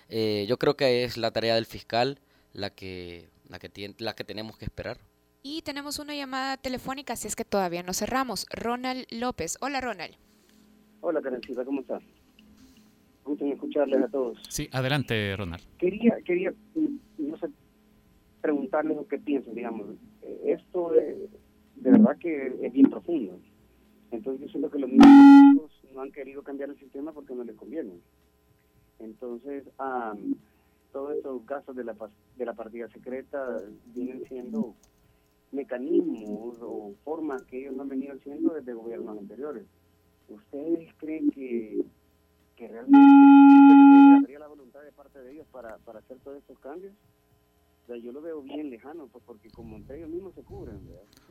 eh, 0.09 0.45
yo 0.47 0.57
creo 0.57 0.75
que 0.75 1.03
es 1.03 1.17
la 1.17 1.31
tarea 1.31 1.55
del 1.55 1.65
fiscal 1.65 2.19
la 2.53 2.69
que, 2.69 3.29
la, 3.49 3.59
que 3.59 3.69
tiene, 3.69 3.95
la 3.99 4.13
que 4.13 4.23
tenemos 4.23 4.57
que 4.57 4.65
esperar. 4.65 4.97
Y 5.41 5.61
tenemos 5.63 5.99
una 5.99 6.15
llamada 6.15 6.57
telefónica, 6.57 7.15
si 7.15 7.27
es 7.27 7.35
que 7.35 7.43
todavía 7.43 7.83
no 7.83 7.93
cerramos. 7.93 8.45
Ronald 8.49 9.05
López. 9.11 9.57
Hola, 9.59 9.81
Ronald. 9.81 10.15
Hola, 11.01 11.21
Karencita, 11.21 11.65
¿cómo 11.65 11.81
estás? 11.81 12.01
Gusto 13.25 13.45
escucharles 13.45 14.03
a 14.03 14.07
todos. 14.07 14.37
Sí, 14.49 14.69
adelante, 14.71 15.35
Ronald. 15.35 15.63
Quería, 15.77 16.17
quería 16.25 16.53
no 17.17 17.37
sé, 17.37 17.47
preguntarles 18.41 18.95
lo 18.95 19.07
que 19.07 19.17
piensan, 19.17 19.53
digamos. 19.55 19.87
Eh, 20.21 20.55
esto 20.57 20.91
de, 20.91 21.29
de 21.75 21.91
verdad 21.91 22.17
que 22.19 22.53
es 22.61 22.71
bien 22.71 22.89
profundo. 22.89 23.39
Entonces 24.11 24.41
yo 24.41 24.47
siento 24.49 24.69
que 24.69 24.79
los 24.79 24.89
niños 24.89 25.71
no 25.93 26.01
han 26.01 26.11
querido 26.11 26.43
cambiar 26.43 26.69
el 26.69 26.79
sistema 26.79 27.11
porque 27.11 27.33
no 27.33 27.43
les 27.43 27.55
conviene. 27.55 27.93
Entonces, 29.03 29.63
todos 30.91 31.15
estos 31.15 31.41
casos 31.43 31.75
de 31.75 31.83
la, 31.83 31.95
de 32.37 32.45
la 32.45 32.53
partida 32.53 32.87
secreta 32.89 33.61
vienen 33.93 34.23
siendo 34.27 34.75
mecanismos 35.51 36.57
o 36.61 36.93
formas 37.03 37.43
que 37.43 37.61
ellos 37.61 37.75
no 37.75 37.83
han 37.83 37.89
venido 37.89 38.13
haciendo 38.15 38.53
desde 38.53 38.73
gobiernos 38.73 39.17
anteriores. 39.17 39.65
¿Ustedes 40.27 40.93
creen 40.97 41.29
que, 41.31 41.85
que 42.55 42.67
realmente 42.67 44.17
habría 44.19 44.39
la 44.39 44.47
voluntad 44.47 44.81
de 44.81 44.91
parte 44.91 45.19
de 45.19 45.33
ellos 45.33 45.47
para, 45.51 45.77
para 45.79 45.99
hacer 45.99 46.17
todos 46.19 46.37
estos 46.37 46.57
cambios? 46.59 46.93
O 47.83 47.87
sea, 47.87 47.97
yo 47.97 48.11
lo 48.11 48.21
veo 48.21 48.41
bien 48.41 48.69
lejano, 48.69 49.07
pues 49.07 49.23
porque 49.25 49.49
como 49.49 49.75
entre 49.75 49.97
ellos 49.97 50.09
mismos 50.09 50.33
se 50.33 50.41
cubren. 50.41 50.79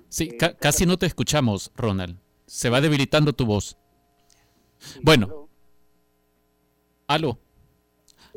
Sí, 0.09 0.29
eh, 0.33 0.57
casi 0.61 0.85
no 0.85 0.99
te 0.99 1.07
escuchamos, 1.07 1.73
Ronald. 1.75 2.19
Se 2.47 2.69
va 2.69 2.81
debilitando 2.81 3.33
tu 3.33 3.47
voz. 3.47 3.79
bueno. 5.03 5.49
Aló. 7.07 7.39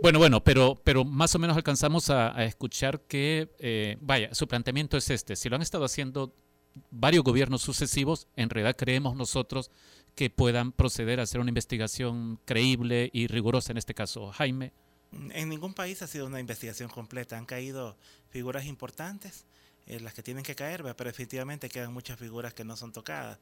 Bueno, 0.02 0.20
bueno, 0.20 0.44
pero, 0.44 0.80
pero 0.84 1.06
más 1.06 1.34
o 1.36 1.40
menos 1.40 1.56
alcanzamos 1.56 2.10
a, 2.10 2.44
escuchar 2.44 3.02
que, 3.02 3.50
eh, 3.60 3.98
vaya, 4.02 4.34
su 4.34 4.48
planteamiento 4.48 4.98
es 4.98 5.10
este. 5.10 5.36
Si 5.36 5.50
lo 5.50 5.56
han 5.56 5.62
estado 5.62 5.86
haciendo 5.86 6.34
varios 6.92 7.24
gobiernos 7.24 7.62
sucesivos, 7.62 8.28
en 8.36 8.50
realidad 8.50 8.76
creemos 8.76 9.16
nosotros 9.16 9.72
que 10.16 10.30
puedan 10.30 10.72
proceder 10.72 11.20
a 11.20 11.24
hacer 11.24 11.40
una 11.40 11.50
investigación 11.50 12.40
creíble 12.46 13.10
y 13.14 13.28
rigurosa 13.28 13.72
en 13.72 13.78
este 13.78 13.94
caso. 13.94 14.32
Jaime. 14.32 14.74
En 15.32 15.50
ningún 15.50 15.74
país 15.74 16.02
ha 16.02 16.08
sido 16.08 16.26
una 16.26 16.40
investigación 16.40 16.90
completa. 16.90 17.38
Han 17.38 17.46
caído 17.46 17.98
figuras 18.30 18.66
importantes, 18.66 19.46
eh, 19.88 20.00
las 20.00 20.14
que 20.14 20.24
tienen 20.24 20.44
que 20.44 20.56
caer, 20.56 20.84
pero 20.96 21.10
definitivamente 21.10 21.70
quedan 21.70 21.94
muchas 21.94 22.20
figuras 22.20 22.54
que 22.54 22.66
no 22.66 22.76
son 22.76 22.92
tocadas. 22.92 23.40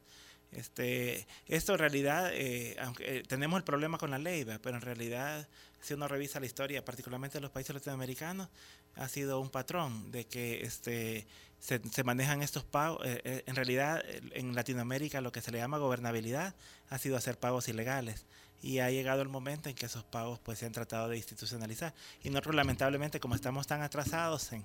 Este, 0.55 1.27
esto 1.47 1.73
en 1.73 1.79
realidad, 1.79 2.31
eh, 2.33 2.75
aunque 2.81 3.17
eh, 3.17 3.23
tenemos 3.23 3.57
el 3.57 3.63
problema 3.63 3.97
con 3.97 4.11
la 4.11 4.17
ley, 4.17 4.45
pero 4.61 4.75
en 4.75 4.81
realidad, 4.81 5.47
si 5.81 5.93
uno 5.93 6.07
revisa 6.07 6.39
la 6.39 6.45
historia, 6.45 6.85
particularmente 6.85 7.37
de 7.37 7.41
los 7.41 7.51
países 7.51 7.73
latinoamericanos, 7.73 8.49
ha 8.95 9.07
sido 9.07 9.39
un 9.39 9.49
patrón 9.49 10.11
de 10.11 10.25
que 10.25 10.61
este, 10.61 11.27
se, 11.59 11.81
se 11.91 12.03
manejan 12.03 12.41
estos 12.41 12.63
pagos. 12.63 13.01
Eh, 13.05 13.43
en 13.45 13.55
realidad, 13.55 14.03
en 14.31 14.55
Latinoamérica 14.55 15.21
lo 15.21 15.31
que 15.31 15.41
se 15.41 15.51
le 15.51 15.57
llama 15.57 15.77
gobernabilidad 15.77 16.55
ha 16.89 16.97
sido 16.97 17.17
hacer 17.17 17.37
pagos 17.39 17.67
ilegales. 17.67 18.25
Y 18.61 18.79
ha 18.79 18.89
llegado 18.89 19.21
el 19.21 19.27
momento 19.27 19.67
en 19.67 19.75
que 19.75 19.87
esos 19.87 20.05
pagos 20.05 20.39
pues, 20.39 20.59
se 20.59 20.65
han 20.65 20.71
tratado 20.71 21.09
de 21.09 21.17
institucionalizar. 21.17 21.93
Y 22.23 22.29
nosotros, 22.29 22.55
lamentablemente, 22.55 23.19
como 23.19 23.35
estamos 23.35 23.67
tan 23.67 23.81
atrasados 23.81 24.53
en 24.53 24.63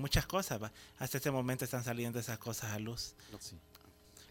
muchas 0.00 0.24
cosas, 0.26 0.60
hasta 0.98 1.16
este 1.16 1.32
momento 1.32 1.64
están 1.64 1.82
saliendo 1.82 2.20
esas 2.20 2.38
cosas 2.38 2.70
a 2.70 2.78
luz. 2.78 3.14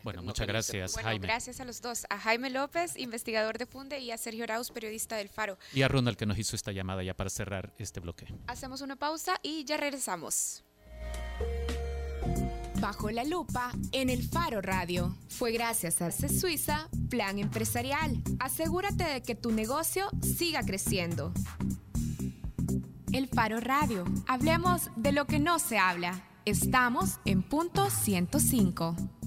Bueno, 0.04 0.22
muchas 0.22 0.48
gracias, 0.48 0.96
Jaime. 0.98 1.28
Gracias 1.28 1.60
a 1.60 1.66
los 1.66 1.82
dos, 1.82 2.06
a 2.10 2.18
Jaime 2.20 2.50
López, 2.50 2.98
investigador 2.98 3.58
de 3.58 3.66
Funde, 3.66 4.00
y 4.00 4.12
a 4.12 4.18
Sergio 4.18 4.44
Arauz, 4.44 4.72
periodista 4.72 5.16
del 5.18 5.30
Faro. 5.30 5.58
Y 5.74 5.82
a 5.82 5.88
Ronald, 5.88 6.18
que 6.18 6.26
nos 6.26 6.38
hizo 6.38 6.56
esta 6.56 6.72
llamada 6.72 7.04
ya 7.04 7.14
para 7.14 7.30
cerrar 7.30 7.74
este 7.78 8.00
bloque. 8.00 8.34
Hacemos 8.48 8.82
una 8.82 8.96
pausa 8.96 9.40
y 9.44 9.64
ya 9.66 9.78
regresamos. 9.78 10.64
Bajo 12.80 13.12
la 13.12 13.26
lupa 13.26 13.74
en 13.92 14.10
el 14.10 14.24
Faro 14.24 14.62
Radio. 14.62 15.18
Fue 15.28 15.52
gracias 15.52 16.02
a 16.02 16.12
C 16.12 16.30
Suiza 16.30 16.90
Plan 17.10 17.38
Empresarial. 17.38 18.24
Asegúrate 18.40 19.04
de 19.04 19.22
que 19.22 19.36
tu 19.36 19.52
negocio 19.52 20.10
siga 20.22 20.64
creciendo. 20.64 21.34
El 23.12 23.28
Faro 23.28 23.60
Radio. 23.60 24.06
Hablemos 24.28 24.90
de 24.96 25.12
lo 25.12 25.26
que 25.26 25.40
no 25.40 25.60
se 25.60 25.78
habla. 25.78 26.24
Estamos 26.46 27.20
en 27.26 27.44
punto 27.44 27.90
105 27.90 29.19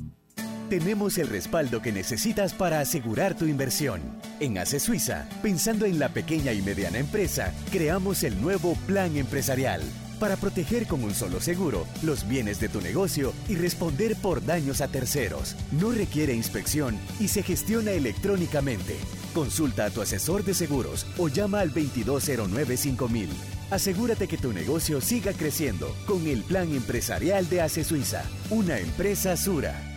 tenemos 0.72 1.18
el 1.18 1.28
respaldo 1.28 1.82
que 1.82 1.92
necesitas 1.92 2.54
para 2.54 2.80
asegurar 2.80 3.36
tu 3.36 3.44
inversión. 3.44 4.00
En 4.40 4.56
ACE 4.56 4.80
Suiza, 4.80 5.28
pensando 5.42 5.84
en 5.84 5.98
la 5.98 6.08
pequeña 6.08 6.54
y 6.54 6.62
mediana 6.62 6.98
empresa, 6.98 7.52
creamos 7.70 8.22
el 8.22 8.40
nuevo 8.40 8.74
Plan 8.86 9.14
Empresarial 9.18 9.82
para 10.18 10.36
proteger 10.36 10.86
con 10.86 11.04
un 11.04 11.14
solo 11.14 11.42
seguro 11.42 11.86
los 12.02 12.26
bienes 12.26 12.58
de 12.58 12.70
tu 12.70 12.80
negocio 12.80 13.34
y 13.50 13.56
responder 13.56 14.16
por 14.16 14.46
daños 14.46 14.80
a 14.80 14.88
terceros. 14.88 15.56
No 15.72 15.90
requiere 15.90 16.32
inspección 16.32 16.98
y 17.20 17.28
se 17.28 17.42
gestiona 17.42 17.90
electrónicamente. 17.90 18.96
Consulta 19.34 19.84
a 19.84 19.90
tu 19.90 20.00
asesor 20.00 20.42
de 20.42 20.54
seguros 20.54 21.06
o 21.18 21.28
llama 21.28 21.60
al 21.60 21.74
2209-5000. 21.74 23.28
Asegúrate 23.70 24.26
que 24.26 24.38
tu 24.38 24.54
negocio 24.54 25.02
siga 25.02 25.34
creciendo 25.34 25.94
con 26.06 26.26
el 26.26 26.42
Plan 26.44 26.72
Empresarial 26.72 27.46
de 27.50 27.60
ACE 27.60 27.84
Suiza, 27.84 28.22
una 28.48 28.78
empresa 28.78 29.36
Sura. 29.36 29.91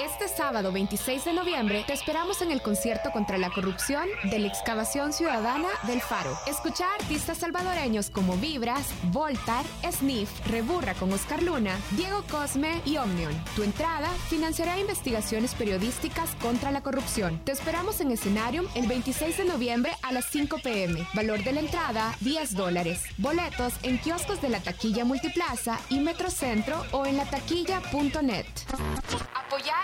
Este 0.00 0.28
sábado 0.28 0.70
26 0.70 1.24
de 1.24 1.32
noviembre 1.32 1.82
te 1.84 1.92
esperamos 1.92 2.40
en 2.40 2.52
el 2.52 2.62
concierto 2.62 3.10
contra 3.10 3.36
la 3.36 3.50
corrupción 3.50 4.06
de 4.30 4.38
la 4.38 4.46
excavación 4.46 5.12
ciudadana 5.12 5.66
del 5.88 6.00
Faro. 6.00 6.38
Escucha 6.46 6.86
a 6.86 6.94
artistas 6.94 7.38
salvadoreños 7.38 8.08
como 8.08 8.36
Vibras, 8.36 8.90
Voltar, 9.10 9.64
Sniff, 9.90 10.30
Reburra 10.46 10.94
con 10.94 11.12
Oscar 11.12 11.42
Luna, 11.42 11.76
Diego 11.96 12.22
Cosme 12.30 12.80
y 12.84 12.96
Omnion. 12.96 13.32
Tu 13.56 13.64
entrada 13.64 14.08
financiará 14.28 14.78
investigaciones 14.78 15.56
periodísticas 15.56 16.32
contra 16.36 16.70
la 16.70 16.80
corrupción. 16.80 17.40
Te 17.44 17.50
esperamos 17.50 18.00
en 18.00 18.12
Escenarium 18.12 18.68
el 18.76 18.86
26 18.86 19.38
de 19.38 19.44
noviembre 19.46 19.90
a 20.02 20.12
las 20.12 20.26
5 20.26 20.58
pm. 20.62 21.08
Valor 21.14 21.42
de 21.42 21.52
la 21.54 21.60
entrada 21.60 22.14
10 22.20 22.54
dólares. 22.54 23.02
Boletos 23.16 23.72
en 23.82 23.98
kioscos 23.98 24.40
de 24.40 24.50
la 24.50 24.60
taquilla 24.60 25.04
Multiplaza 25.04 25.80
y 25.88 25.98
Metrocentro 25.98 26.84
o 26.92 27.04
en 27.04 27.16
la 27.16 27.24
taquilla.net. 27.24 28.46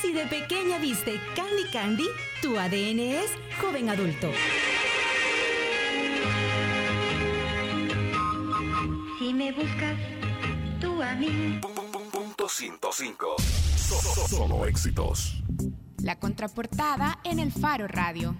Si 0.00 0.12
de 0.12 0.26
pequeña 0.26 0.78
viste 0.78 1.20
Candy 1.34 1.64
Candy, 1.72 2.06
tu 2.40 2.58
ADN 2.58 3.00
es 3.00 3.30
joven 3.60 3.90
adulto. 3.90 4.30
Si 9.18 9.34
me 9.34 9.52
buscas, 9.52 9.96
tú 10.80 11.02
a 11.02 11.14
mí. 11.14 11.60
Punto 12.12 12.48
105. 12.48 13.36
Solo 14.28 14.66
éxitos. 14.66 15.42
La 16.02 16.18
contraportada 16.18 17.18
en 17.24 17.38
el 17.40 17.52
Faro 17.52 17.88
Radio. 17.88 18.36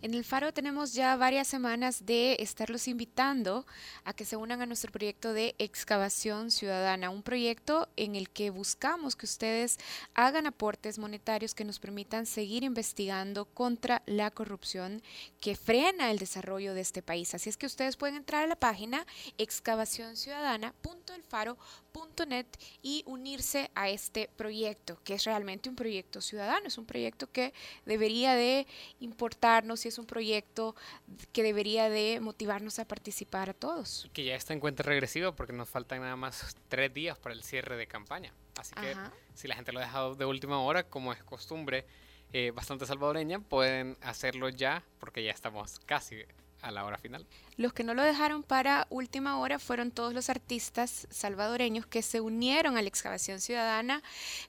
En 0.00 0.14
el 0.14 0.22
Faro 0.22 0.52
tenemos 0.52 0.94
ya 0.94 1.16
varias 1.16 1.48
semanas 1.48 2.06
de 2.06 2.36
estarlos 2.38 2.86
invitando 2.86 3.66
a 4.04 4.12
que 4.12 4.24
se 4.24 4.36
unan 4.36 4.62
a 4.62 4.66
nuestro 4.66 4.92
proyecto 4.92 5.32
de 5.32 5.56
excavación 5.58 6.52
ciudadana, 6.52 7.10
un 7.10 7.24
proyecto 7.24 7.88
en 7.96 8.14
el 8.14 8.30
que 8.30 8.50
buscamos 8.50 9.16
que 9.16 9.26
ustedes 9.26 9.76
hagan 10.14 10.46
aportes 10.46 11.00
monetarios 11.00 11.52
que 11.52 11.64
nos 11.64 11.80
permitan 11.80 12.26
seguir 12.26 12.62
investigando 12.62 13.46
contra 13.46 14.04
la 14.06 14.30
corrupción 14.30 15.02
que 15.40 15.56
frena 15.56 16.12
el 16.12 16.20
desarrollo 16.20 16.74
de 16.74 16.82
este 16.82 17.02
país. 17.02 17.34
Así 17.34 17.50
es 17.50 17.56
que 17.56 17.66
ustedes 17.66 17.96
pueden 17.96 18.14
entrar 18.14 18.44
a 18.44 18.46
la 18.46 18.54
página 18.54 19.04
excavacionciudadana.elfaro.net 21.88 22.46
y 22.82 23.02
unirse 23.06 23.70
a 23.74 23.88
este 23.88 24.30
proyecto, 24.36 24.98
que 25.04 25.14
es 25.14 25.24
realmente 25.24 25.68
un 25.68 25.76
proyecto 25.76 26.20
ciudadano, 26.20 26.66
es 26.66 26.78
un 26.78 26.86
proyecto 26.86 27.30
que 27.30 27.52
debería 27.86 28.34
de 28.34 28.66
importarnos 29.00 29.84
y 29.84 29.88
es 29.88 29.98
un 29.98 30.06
proyecto 30.06 30.74
que 31.32 31.42
debería 31.42 31.88
de 31.88 32.20
motivarnos 32.20 32.78
a 32.78 32.86
participar 32.86 33.50
a 33.50 33.54
todos. 33.54 34.08
Que 34.12 34.24
ya 34.24 34.34
está 34.34 34.52
en 34.52 34.60
cuenta 34.60 34.82
regresiva 34.82 35.34
porque 35.34 35.52
nos 35.52 35.68
faltan 35.68 36.00
nada 36.00 36.16
más 36.16 36.56
tres 36.68 36.92
días 36.92 37.18
para 37.18 37.34
el 37.34 37.42
cierre 37.42 37.76
de 37.76 37.86
campaña. 37.86 38.32
Así 38.56 38.74
que 38.74 38.90
Ajá. 38.90 39.12
si 39.34 39.48
la 39.48 39.54
gente 39.54 39.72
lo 39.72 39.78
ha 39.78 39.82
dejado 39.82 40.14
de 40.14 40.24
última 40.24 40.60
hora, 40.60 40.84
como 40.84 41.12
es 41.12 41.22
costumbre 41.22 41.86
eh, 42.32 42.50
bastante 42.50 42.86
salvadoreña, 42.86 43.40
pueden 43.40 43.96
hacerlo 44.02 44.48
ya 44.48 44.82
porque 44.98 45.22
ya 45.22 45.30
estamos 45.30 45.78
casi 45.80 46.16
a 46.62 46.70
la 46.70 46.84
hora 46.84 46.98
final. 46.98 47.26
Los 47.56 47.72
que 47.72 47.82
no 47.82 47.94
lo 47.94 48.02
dejaron 48.02 48.42
para 48.42 48.86
última 48.90 49.38
hora 49.38 49.58
fueron 49.58 49.90
todos 49.90 50.14
los 50.14 50.28
artistas 50.28 51.06
salvadoreños 51.10 51.86
que 51.86 52.02
se 52.02 52.20
unieron 52.20 52.76
a 52.76 52.82
la 52.82 52.88
excavación 52.88 53.40
ciudadana 53.40 54.02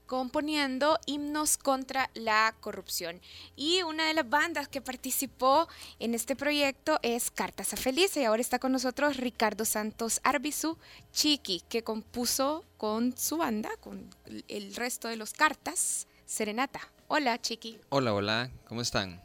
componiendo 0.05 0.99
himnos 1.05 1.57
contra 1.57 2.09
la 2.13 2.55
corrupción. 2.59 3.19
Y 3.55 3.81
una 3.83 4.07
de 4.07 4.13
las 4.13 4.29
bandas 4.29 4.67
que 4.67 4.81
participó 4.81 5.67
en 5.99 6.13
este 6.13 6.35
proyecto 6.35 6.99
es 7.01 7.31
Cartas 7.31 7.73
a 7.73 7.77
Felice 7.77 8.21
y 8.21 8.25
ahora 8.25 8.41
está 8.41 8.59
con 8.59 8.71
nosotros 8.71 9.17
Ricardo 9.17 9.65
Santos 9.65 10.21
Arbizu 10.23 10.77
Chiqui, 11.11 11.61
que 11.67 11.83
compuso 11.83 12.63
con 12.77 13.17
su 13.17 13.37
banda, 13.37 13.69
con 13.79 14.09
el 14.47 14.75
resto 14.75 15.07
de 15.07 15.15
los 15.15 15.33
Cartas, 15.33 16.07
Serenata. 16.25 16.79
Hola 17.07 17.41
Chiqui. 17.41 17.79
Hola, 17.89 18.13
hola, 18.13 18.51
¿cómo 18.67 18.81
están? 18.81 19.19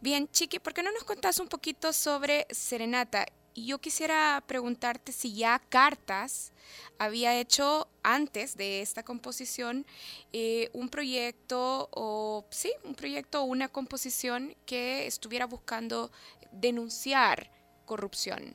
Bien, 0.00 0.28
Chiqui, 0.28 0.58
¿por 0.58 0.74
qué 0.74 0.82
no 0.82 0.92
nos 0.92 1.04
contás 1.04 1.40
un 1.40 1.48
poquito 1.48 1.92
sobre 1.92 2.46
Serenata? 2.50 3.26
Yo 3.54 3.78
quisiera 3.78 4.44
preguntarte 4.46 5.12
si 5.12 5.34
ya 5.34 5.58
Cartas 5.70 6.52
había 6.98 7.40
hecho 7.40 7.88
antes 8.02 8.56
de 8.56 8.82
esta 8.82 9.02
composición 9.02 9.86
eh, 10.34 10.68
un 10.74 10.90
proyecto 10.90 11.88
o 11.92 12.46
sí, 12.50 12.70
un 12.84 12.94
proyecto 12.94 13.40
o 13.40 13.44
una 13.44 13.68
composición 13.68 14.54
que 14.66 15.06
estuviera 15.06 15.46
buscando 15.46 16.12
denunciar 16.52 17.50
corrupción. 17.86 18.54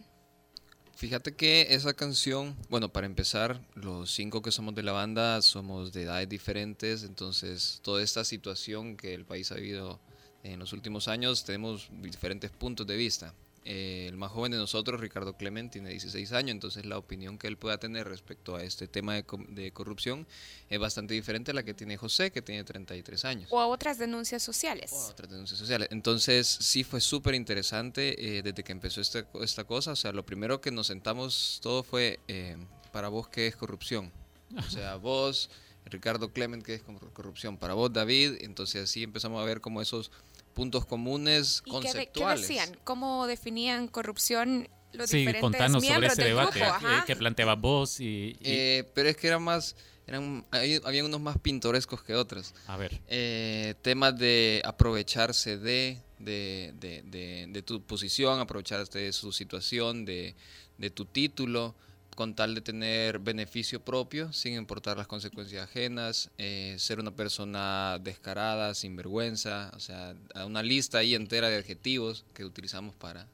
Fíjate 0.95 1.35
que 1.35 1.67
esa 1.71 1.95
canción, 1.95 2.55
bueno, 2.69 2.93
para 2.93 3.07
empezar, 3.07 3.59
los 3.73 4.11
cinco 4.13 4.43
que 4.43 4.51
somos 4.51 4.75
de 4.75 4.83
la 4.83 4.91
banda 4.91 5.41
somos 5.41 5.93
de 5.93 6.03
edades 6.03 6.29
diferentes, 6.29 7.01
entonces 7.03 7.79
toda 7.81 8.03
esta 8.03 8.23
situación 8.23 8.97
que 8.97 9.15
el 9.15 9.25
país 9.25 9.51
ha 9.51 9.55
vivido 9.55 9.99
en 10.43 10.59
los 10.59 10.73
últimos 10.73 11.07
años 11.07 11.43
tenemos 11.43 11.89
diferentes 12.01 12.51
puntos 12.51 12.85
de 12.87 12.95
vista. 12.95 13.33
Eh, 13.63 14.07
el 14.09 14.17
más 14.17 14.31
joven 14.31 14.51
de 14.51 14.57
nosotros, 14.57 14.99
Ricardo 14.99 15.33
Clement, 15.37 15.71
tiene 15.71 15.91
16 15.91 16.31
años, 16.31 16.49
entonces 16.49 16.83
la 16.83 16.97
opinión 16.97 17.37
que 17.37 17.45
él 17.45 17.57
pueda 17.57 17.77
tener 17.77 18.07
respecto 18.07 18.55
a 18.55 18.63
este 18.63 18.87
tema 18.87 19.13
de, 19.13 19.23
de 19.49 19.71
corrupción 19.71 20.25
es 20.67 20.79
bastante 20.79 21.13
diferente 21.13 21.51
a 21.51 21.53
la 21.53 21.61
que 21.61 21.75
tiene 21.75 21.95
José, 21.95 22.31
que 22.31 22.41
tiene 22.41 22.63
33 22.63 23.23
años. 23.23 23.49
O 23.51 23.59
a 23.59 23.67
otras 23.67 23.99
denuncias 23.99 24.41
sociales. 24.41 24.91
otras 25.11 25.29
denuncias 25.29 25.59
sociales. 25.59 25.89
Entonces, 25.91 26.47
sí 26.47 26.83
fue 26.83 27.01
súper 27.01 27.35
interesante 27.35 28.37
eh, 28.37 28.41
desde 28.41 28.63
que 28.63 28.71
empezó 28.71 28.99
esta, 28.99 29.27
esta 29.43 29.63
cosa. 29.63 29.91
O 29.91 29.95
sea, 29.95 30.11
lo 30.11 30.25
primero 30.25 30.59
que 30.59 30.71
nos 30.71 30.87
sentamos 30.87 31.59
todo 31.61 31.83
fue, 31.83 32.19
eh, 32.27 32.57
para 32.91 33.09
vos, 33.09 33.27
¿qué 33.27 33.45
es 33.45 33.55
corrupción? 33.55 34.11
O 34.57 34.63
sea, 34.71 34.95
vos, 34.97 35.51
Ricardo 35.85 36.33
Clement, 36.33 36.63
¿qué 36.65 36.73
es 36.73 36.81
cor- 36.81 37.13
corrupción? 37.13 37.57
Para 37.57 37.75
vos, 37.75 37.93
David. 37.93 38.37
Entonces, 38.41 38.85
así 38.85 39.03
empezamos 39.03 39.39
a 39.39 39.45
ver 39.45 39.61
como 39.61 39.83
esos 39.83 40.09
puntos 40.51 40.85
comunes 40.85 41.63
¿Y 41.65 41.71
qué, 41.71 41.77
de- 41.77 41.81
qué 41.81 41.91
conceptuales. 41.91 42.41
decían? 42.47 42.77
¿Cómo 42.83 43.27
definían 43.27 43.87
corrupción 43.87 44.67
los 44.93 45.09
Sí, 45.09 45.17
diferentes 45.19 45.41
contanos 45.41 45.71
sobre 45.83 45.87
miembros 45.87 46.13
ese 46.13 46.21
del 46.23 46.31
debate 46.31 46.59
grupo? 46.59 46.75
que, 47.05 47.15
planteabas 47.15 47.59
vos 47.61 47.99
y... 47.99 48.03
y- 48.05 48.37
Eh, 48.41 48.91
pero 48.93 49.09
es 49.09 49.15
que 49.17 49.27
era 49.27 49.39
más, 49.39 49.75
eran, 50.07 50.45
hay- 50.51 50.81
había 50.83 51.05
unos 51.05 51.21
más 51.21 51.37
pintorescos 51.39 52.03
que 52.03 52.13
otros. 52.15 52.53
a 52.67 52.75
ver. 52.77 52.99
Eh, 53.07 53.75
temas 53.81 54.17
de 54.17 54.61
aprovecharse 54.65 55.57
de, 55.57 55.97
de, 56.19 56.73
de- 56.75 57.01
de- 57.03 57.45
de 57.49 57.61
tu 57.63 57.81
posición, 57.83 58.39
aprovecharse 58.39 58.99
de 58.99 59.13
su 59.13 59.31
situación, 59.31 60.03
de, 60.05 60.35
de 60.77 60.89
tu 60.89 61.05
título, 61.05 61.73
con 62.15 62.35
tal 62.35 62.53
de 62.55 62.61
tener 62.61 63.19
beneficio 63.19 63.79
propio, 63.83 64.31
sin 64.33 64.53
importar 64.53 64.97
las 64.97 65.07
consecuencias 65.07 65.63
ajenas, 65.63 66.29
eh, 66.37 66.75
ser 66.77 66.99
una 66.99 67.11
persona 67.11 67.97
descarada, 68.01 68.73
sin 68.75 68.95
vergüenza, 68.95 69.71
o 69.75 69.79
sea, 69.79 70.13
una 70.45 70.61
lista 70.61 70.97
ahí 70.99 71.15
entera 71.15 71.49
de 71.49 71.57
adjetivos 71.57 72.25
que 72.33 72.43
utilizamos 72.45 72.95
para 72.95 73.27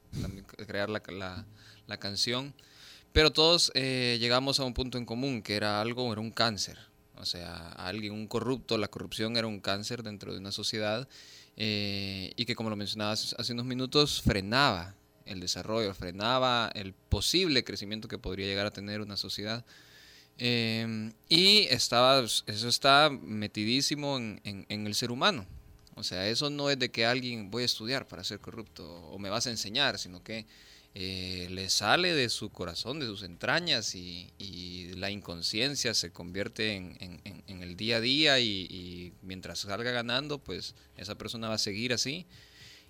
crear 0.68 0.90
la, 0.90 1.02
la- 1.10 1.46
la 1.88 1.98
canción. 1.98 2.54
Pero 3.14 3.32
todos 3.32 3.72
eh, 3.74 4.18
llegamos 4.20 4.60
a 4.60 4.64
un 4.64 4.74
punto 4.74 4.98
en 4.98 5.06
común, 5.06 5.42
que 5.42 5.56
era 5.56 5.82
algo, 5.82 6.12
era 6.12 6.22
un 6.22 6.32
cáncer. 6.32 6.78
O 7.16 7.26
sea, 7.26 7.70
alguien, 7.72 8.14
un 8.14 8.28
corrupto, 8.28 8.78
la 8.78 8.90
corrupción 8.90 9.38
era 9.38 9.48
un 9.48 9.60
cáncer 9.60 10.04
dentro 10.04 10.34
de 10.34 10.40
una 10.40 10.52
sociedad 10.52 11.08
eh, 11.56 12.32
y 12.36 12.46
que, 12.46 12.56
como 12.56 12.70
lo 12.70 12.76
mencionabas 12.76 13.34
hace 13.40 13.54
unos 13.54 13.66
minutos, 13.66 14.22
frenaba 14.22 14.94
el 15.28 15.40
desarrollo, 15.40 15.94
frenaba 15.94 16.72
el 16.76 16.94
posible 16.94 17.64
crecimiento 17.64 18.08
que 18.08 18.18
podría 18.18 18.48
llegar 18.48 18.66
a 18.66 18.72
tener 18.72 19.02
una 19.02 19.18
sociedad. 19.18 19.66
Em, 20.38 21.14
y 21.30 21.62
estaba, 21.70 22.20
eso 22.24 22.68
está 22.68 23.10
metidísimo 23.10 24.18
en, 24.18 24.42
en- 24.44 24.88
el 24.88 24.96
ser 24.96 25.12
humano. 25.12 25.46
O 25.96 26.04
sea, 26.04 26.28
eso 26.30 26.50
no 26.52 26.70
es 26.70 26.78
de 26.78 26.90
que 26.92 27.06
alguien 27.06 27.50
voy 27.50 27.64
a 27.64 27.66
estudiar 27.66 28.08
para 28.08 28.24
ser 28.24 28.40
corrupto 28.40 28.86
o 28.88 29.18
me 29.18 29.30
vas 29.30 29.48
a 29.48 29.50
enseñar, 29.50 29.98
sino 29.98 30.24
que 30.24 30.46
eh, 30.94 31.48
le 31.50 31.70
sale 31.70 32.14
de 32.14 32.30
su 32.30 32.50
corazón, 32.52 33.00
de 33.00 33.08
sus 33.08 33.24
entrañas 33.24 33.96
y, 33.96 34.30
la 34.96 35.12
inconsciencia 35.12 35.94
se 35.94 36.12
convierte 36.12 36.76
en, 36.76 36.98
en- 37.00 37.64
el 37.64 37.76
día 37.76 37.98
a 37.98 38.02
día 38.02 38.40
y 38.40 39.14
mientras 39.22 39.60
salga 39.60 39.92
ganando, 39.92 40.40
pues 40.40 40.74
esa 40.96 41.16
persona 41.16 41.50
va 41.50 41.56
a 41.56 41.60
seguir 41.60 41.94
así 41.94 42.26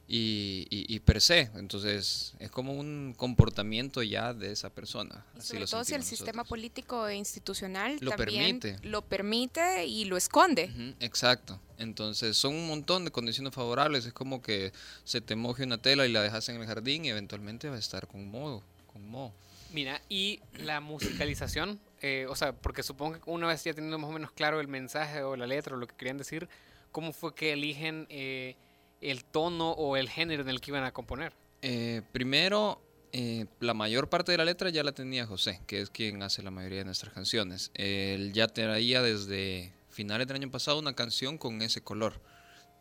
y, 0.07 0.65
y, 0.69 0.93
y 0.95 0.99
per 1.01 1.21
se. 1.21 1.49
Entonces 1.55 2.33
es 2.39 2.49
como 2.51 2.73
un 2.73 3.13
comportamiento 3.17 4.01
ya 4.03 4.33
de 4.33 4.51
esa 4.51 4.69
persona. 4.69 5.25
Así 5.37 5.47
Sobre 5.49 5.59
lo 5.61 5.67
todo 5.67 5.83
si 5.83 5.93
el 5.93 6.01
sentimos 6.03 6.19
sistema 6.19 6.43
político 6.43 7.07
e 7.07 7.15
institucional 7.15 7.97
Lo 7.99 8.11
también 8.11 8.59
permite. 8.59 8.87
lo 8.87 9.01
permite 9.01 9.85
y 9.85 10.05
lo 10.05 10.17
esconde. 10.17 10.71
Ujú, 10.73 10.95
Exacto. 10.99 11.59
Entonces 11.77 12.37
son 12.37 12.55
un 12.55 12.67
montón 12.67 13.05
de 13.05 13.11
condiciones 13.11 13.53
favorables. 13.53 14.05
Es 14.05 14.13
como 14.13 14.41
que 14.41 14.71
se 15.03 15.21
te 15.21 15.35
moje 15.35 15.63
una 15.63 15.77
tela 15.79 16.07
y 16.07 16.11
la 16.11 16.21
dejas 16.21 16.47
en 16.49 16.59
el 16.59 16.65
jardín 16.65 17.05
y 17.05 17.09
eventualmente 17.09 17.69
va 17.69 17.75
a 17.75 17.79
estar 17.79 18.07
con 18.07 18.25
moho. 18.29 18.63
Con 18.91 19.07
moho. 19.07 19.33
Mira, 19.73 20.01
y 20.07 20.39
la 20.59 20.79
musicalización, 20.79 21.79
eh, 22.01 22.25
o 22.29 22.35
sea, 22.35 22.53
porque 22.53 22.83
supongo 22.83 23.19
que 23.19 23.29
una 23.29 23.47
vez 23.47 23.63
ya 23.65 23.73
teniendo 23.73 23.97
más 23.99 24.09
o 24.09 24.13
menos 24.13 24.31
claro 24.31 24.61
el 24.61 24.67
mensaje 24.69 25.21
o 25.23 25.35
la 25.35 25.45
letra 25.45 25.75
o 25.75 25.77
lo 25.77 25.87
que 25.87 25.95
querían 25.95 26.17
decir, 26.17 26.47
¿cómo 26.93 27.11
fue 27.11 27.35
que 27.35 27.51
eligen 27.51 28.07
eh, 28.09 28.55
el 29.01 29.23
tono 29.25 29.71
o 29.71 29.97
el 29.97 30.09
género 30.09 30.41
en 30.43 30.49
el 30.49 30.61
que 30.61 30.71
iban 30.71 30.83
a 30.83 30.91
componer? 30.91 31.33
Eh, 31.61 32.01
primero, 32.11 32.81
eh, 33.11 33.45
la 33.59 33.73
mayor 33.73 34.09
parte 34.09 34.31
de 34.31 34.37
la 34.37 34.45
letra 34.45 34.69
ya 34.69 34.83
la 34.83 34.91
tenía 34.91 35.25
José, 35.25 35.61
que 35.65 35.81
es 35.81 35.89
quien 35.89 36.21
hace 36.21 36.43
la 36.43 36.51
mayoría 36.51 36.79
de 36.79 36.85
nuestras 36.85 37.13
canciones. 37.13 37.71
Él 37.73 38.33
ya 38.33 38.47
traía 38.47 39.01
desde 39.01 39.73
finales 39.89 40.27
del 40.27 40.37
año 40.37 40.51
pasado 40.51 40.79
una 40.79 40.93
canción 40.93 41.37
con 41.37 41.61
ese 41.61 41.81
color 41.81 42.21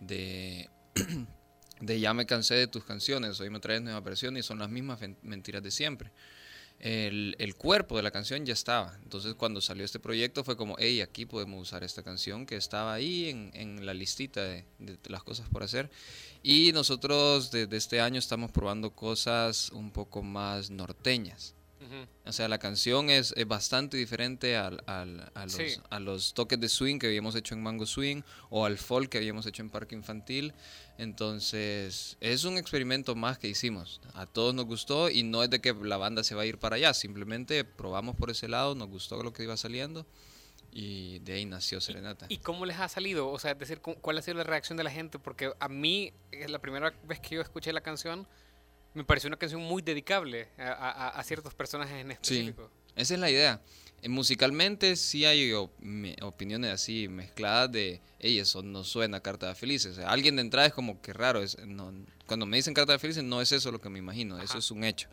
de, 0.01 0.69
de 1.81 2.01
ya 2.01 2.13
me 2.13 2.27
cansé 2.27 2.55
de 2.55 2.67
tus 2.67 2.85
canciones, 2.85 3.41
hoy 3.41 3.51
me 3.51 3.61
traes 3.61 3.83
nueva 3.83 4.01
versión 4.01 4.37
y 4.37 4.43
son 4.43 4.59
las 4.59 4.69
mismas 4.69 5.01
mentiras 5.23 5.63
de 5.63 5.71
siempre. 5.71 6.13
El, 6.79 7.55
cuerpo 7.57 7.97
de 7.97 8.03
la 8.03 8.11
canción 8.11 8.45
ya 8.45 8.53
estaba. 8.53 8.99
Entonces 9.03 9.35
cuando 9.35 9.61
salió 9.61 9.85
este 9.85 9.99
proyecto 9.99 10.45
fue 10.45 10.57
como, 10.57 10.77
hey, 10.79 11.01
aquí 11.01 11.27
podemos 11.27 11.61
usar 11.63 11.83
esta 11.85 12.03
canción 12.03 12.47
que 12.47 12.57
estaba 12.57 12.93
ahí 12.95 13.29
en, 13.29 13.51
en 13.55 13.87
la 13.87 13.95
listita 13.95 14.43
de, 14.43 14.65
de 14.79 14.99
las 15.09 15.23
cosas 15.23 15.49
por 15.49 15.63
hacer. 15.63 15.91
Y 16.43 16.73
nosotros 16.73 17.51
desde 17.51 17.77
este 17.77 18.01
año 18.01 18.19
estamos 18.19 18.51
probando 18.53 18.91
cosas 18.93 19.71
un 19.71 19.91
poco 19.91 20.23
más 20.23 20.71
norteñas. 20.71 21.55
O 22.25 22.33
sea, 22.33 22.49
la 22.49 22.59
canción 22.59 23.11
es, 23.11 23.33
es 23.37 23.47
bastante 23.47 23.97
diferente 23.97 24.57
al- 24.57 24.83
al- 24.87 25.31
a, 25.35 25.45
los, 25.45 25.53
Sí. 25.53 25.77
a 25.91 26.01
los 26.01 26.35
toques 26.35 26.59
de 26.59 26.69
swing 26.69 26.99
que 26.99 27.07
habíamos 27.07 27.35
hecho 27.37 27.55
en 27.55 27.63
Mango 27.63 27.87
Swing 27.87 28.23
o 28.51 28.65
al 28.65 28.79
folk 28.79 29.11
que 29.11 29.19
habíamos 29.19 29.47
hecho 29.47 29.63
en 29.63 29.71
Parque 29.71 29.95
Infantil. 29.95 30.53
Entonces, 30.99 32.17
es 32.21 32.45
un 32.45 32.59
experimento 32.59 33.15
más 33.15 33.39
que 33.39 33.49
hicimos. 33.49 34.01
A 34.15 34.27
todos 34.27 34.55
nos 34.55 34.65
gustó 34.67 35.11
y 35.11 35.23
no 35.23 35.43
es 35.43 35.51
de 35.51 35.61
que 35.61 35.73
la 35.75 35.97
banda 35.97 36.23
se 36.25 36.35
va 36.35 36.43
a 36.43 36.47
ir 36.47 36.59
para 36.59 36.77
allá, 36.77 36.95
simplemente 36.95 37.65
probamos 37.65 38.17
por 38.17 38.31
ese 38.31 38.49
lado, 38.49 38.75
nos 38.75 38.89
gustó 38.89 39.23
lo 39.23 39.33
que 39.33 39.43
iba 39.43 39.57
saliendo 39.57 40.07
y 40.73 41.21
de 41.21 41.35
ahí 41.35 41.45
nació 41.47 41.81
Serenata. 41.81 42.27
¿Y 42.29 42.39
cómo 42.39 42.67
les 42.67 42.79
ha 42.79 42.89
salido? 42.89 43.29
O 43.31 43.39
sea, 43.39 43.53
es 43.53 43.59
decir, 43.59 43.81
¿cu- 43.81 43.97
¿cuál 44.01 44.19
ha 44.19 44.23
sido 44.23 44.37
la 44.39 44.45
reacción 44.45 44.77
de 44.77 44.85
la 44.85 44.91
gente? 44.91 45.19
Porque 45.19 45.53
a 45.59 45.69
mí, 45.69 46.13
es 46.33 46.51
la 46.51 46.59
primera 46.59 46.93
vez 47.05 47.21
que 47.21 47.37
yo 47.37 47.41
escuché 47.41 47.73
la 47.73 47.81
canción, 47.81 48.27
me 48.97 49.05
pareció 49.05 49.29
una 49.29 49.37
canción 49.37 49.61
muy 49.61 49.83
dedicable 49.83 50.49
a, 50.59 50.73
a- 50.73 51.09
a 51.11 51.23
ciertos 51.23 51.55
personajes 51.55 51.95
en 52.01 52.09
Sí, 52.23 52.39
específico. 52.39 52.71
esa 52.97 53.15
es 53.15 53.21
la 53.21 53.31
idea. 53.31 53.61
Eh, 54.03 54.09
musicalmente 54.09 54.97
sí 54.97 55.25
hay 55.25 55.53
op- 55.53 55.73
opiniones 56.23 56.71
así 56.73 57.09
mezcladas 57.09 57.71
de, 57.73 58.01
hey, 58.19 58.39
eso 58.39 58.63
no 58.63 58.85
suena 58.85 59.19
a 59.19 59.21
Carta 59.21 59.49
de 59.49 59.55
Felices. 59.55 59.93
O 59.93 59.95
sea, 59.97 60.11
alguien 60.11 60.37
de 60.37 60.43
entrada 60.43 60.67
es 60.67 60.75
como 60.75 61.01
que 61.01 61.13
raro. 61.13 61.43
Es, 61.43 61.59
no, 61.67 61.93
cuando 62.27 62.45
me 62.47 62.57
dicen 62.57 62.75
Carta 62.75 62.93
de 62.93 62.99
Felices 62.99 63.23
no 63.25 63.41
es 63.41 63.53
eso 63.53 63.71
lo 63.73 63.81
que 63.81 63.89
me 63.89 63.99
imagino, 63.99 64.41
eso 64.41 64.59
es 64.59 64.71
un 64.71 64.85
hecho. 64.85 65.09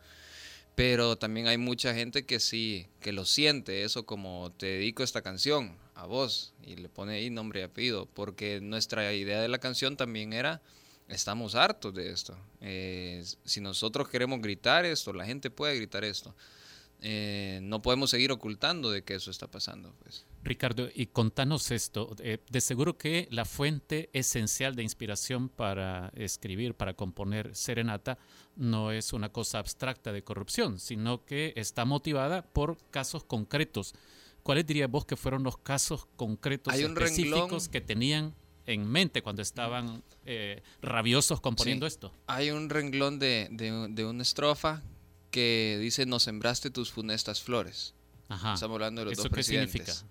Pero 0.76 1.18
también 1.18 1.48
hay 1.48 1.58
mucha 1.58 1.94
gente 1.94 2.26
que 2.26 2.40
sí, 2.40 2.88
que 3.00 3.12
lo 3.12 3.26
siente, 3.26 3.84
eso 3.84 4.06
como 4.06 4.52
te 4.58 4.66
dedico 4.66 5.04
esta 5.04 5.22
canción 5.22 5.78
a 5.94 6.06
vos 6.08 6.54
y 6.66 6.76
le 6.78 6.90
pone 6.90 7.14
ahí 7.14 7.30
nombre 7.30 7.60
y 7.60 7.64
apellido, 7.64 8.08
porque 8.08 8.60
nuestra 8.60 9.14
idea 9.14 9.40
de 9.40 9.48
la 9.50 9.60
canción 9.60 9.98
también 9.98 10.34
era, 10.34 10.62
estamos 11.14 11.56
hartos 11.56 11.94
de 11.94 12.10
esto. 12.12 12.38
Eh, 12.62 13.24
si 13.46 13.62
nosotros 13.62 14.08
queremos 14.10 14.42
gritar 14.42 14.86
esto, 14.86 15.14
la 15.14 15.26
gente 15.26 15.50
puede 15.50 15.76
gritar 15.76 16.04
esto. 16.04 16.36
Eh, 17.06 17.60
no 17.64 17.82
podemos 17.82 18.10
seguir 18.12 18.32
ocultando 18.32 18.90
de 18.90 19.04
que 19.04 19.16
eso 19.16 19.30
está 19.30 19.48
pasando. 19.48 19.94
Pues. 20.04 20.26
Ricardo, 20.42 20.88
y 20.94 21.08
contanos 21.08 21.70
esto. 21.72 22.16
eh, 22.20 22.38
de 22.50 22.62
seguro 22.62 22.98
que 22.98 23.28
la 23.30 23.44
fuente 23.44 24.10
esencial 24.14 24.76
de 24.76 24.84
inspiración 24.84 25.50
para 25.50 26.12
escribir, 26.16 26.76
para 26.76 26.94
componer 26.94 27.54
Serenata, 27.56 28.18
no 28.56 28.92
es 28.94 29.12
una 29.12 29.30
cosa 29.30 29.60
abstracta 29.60 30.14
de 30.14 30.24
corrupción, 30.24 30.80
sino 30.80 31.26
que 31.26 31.52
está 31.58 31.84
motivada 31.84 32.42
por 32.44 32.78
casos 32.90 33.26
concretos. 33.26 33.94
¿Cuáles 34.44 34.66
dirías 34.66 34.90
vos 34.90 35.06
que 35.06 35.16
fueron 35.18 35.44
los 35.44 35.58
casos 35.58 36.06
concretos 36.16 36.74
Hay 36.74 36.84
un 36.86 36.92
específicos 36.98 37.68
renglón- 37.68 37.70
que 37.72 37.82
tenían 37.82 38.34
en 38.66 38.88
mente 38.90 39.22
cuando 39.22 39.42
estaban 39.42 40.04
eh, 40.26 40.62
rabiosos 40.82 41.42
componiendo 41.42 41.86
Sí. 41.88 41.94
esto? 41.96 42.14
Hay 42.28 42.52
un 42.52 42.70
renglón 42.70 43.20
de, 43.20 43.48
de- 43.52 43.88
de 43.90 44.06
una 44.06 44.24
estrofa 44.24 44.82
que 45.32 45.78
dice, 45.82 46.06
nos 46.06 46.24
sembraste 46.24 46.70
tus 46.70 46.92
funestas 46.92 47.42
flores. 47.42 47.94
Ajá. 48.30 48.54
Estamos 48.54 48.76
hablando 48.76 49.02
de 49.02 49.06
los 49.06 49.14
¿Eso 49.14 49.24
dos 49.24 49.30
qué 49.30 49.34
presidentes. 49.34 49.72
significa? 49.72 50.08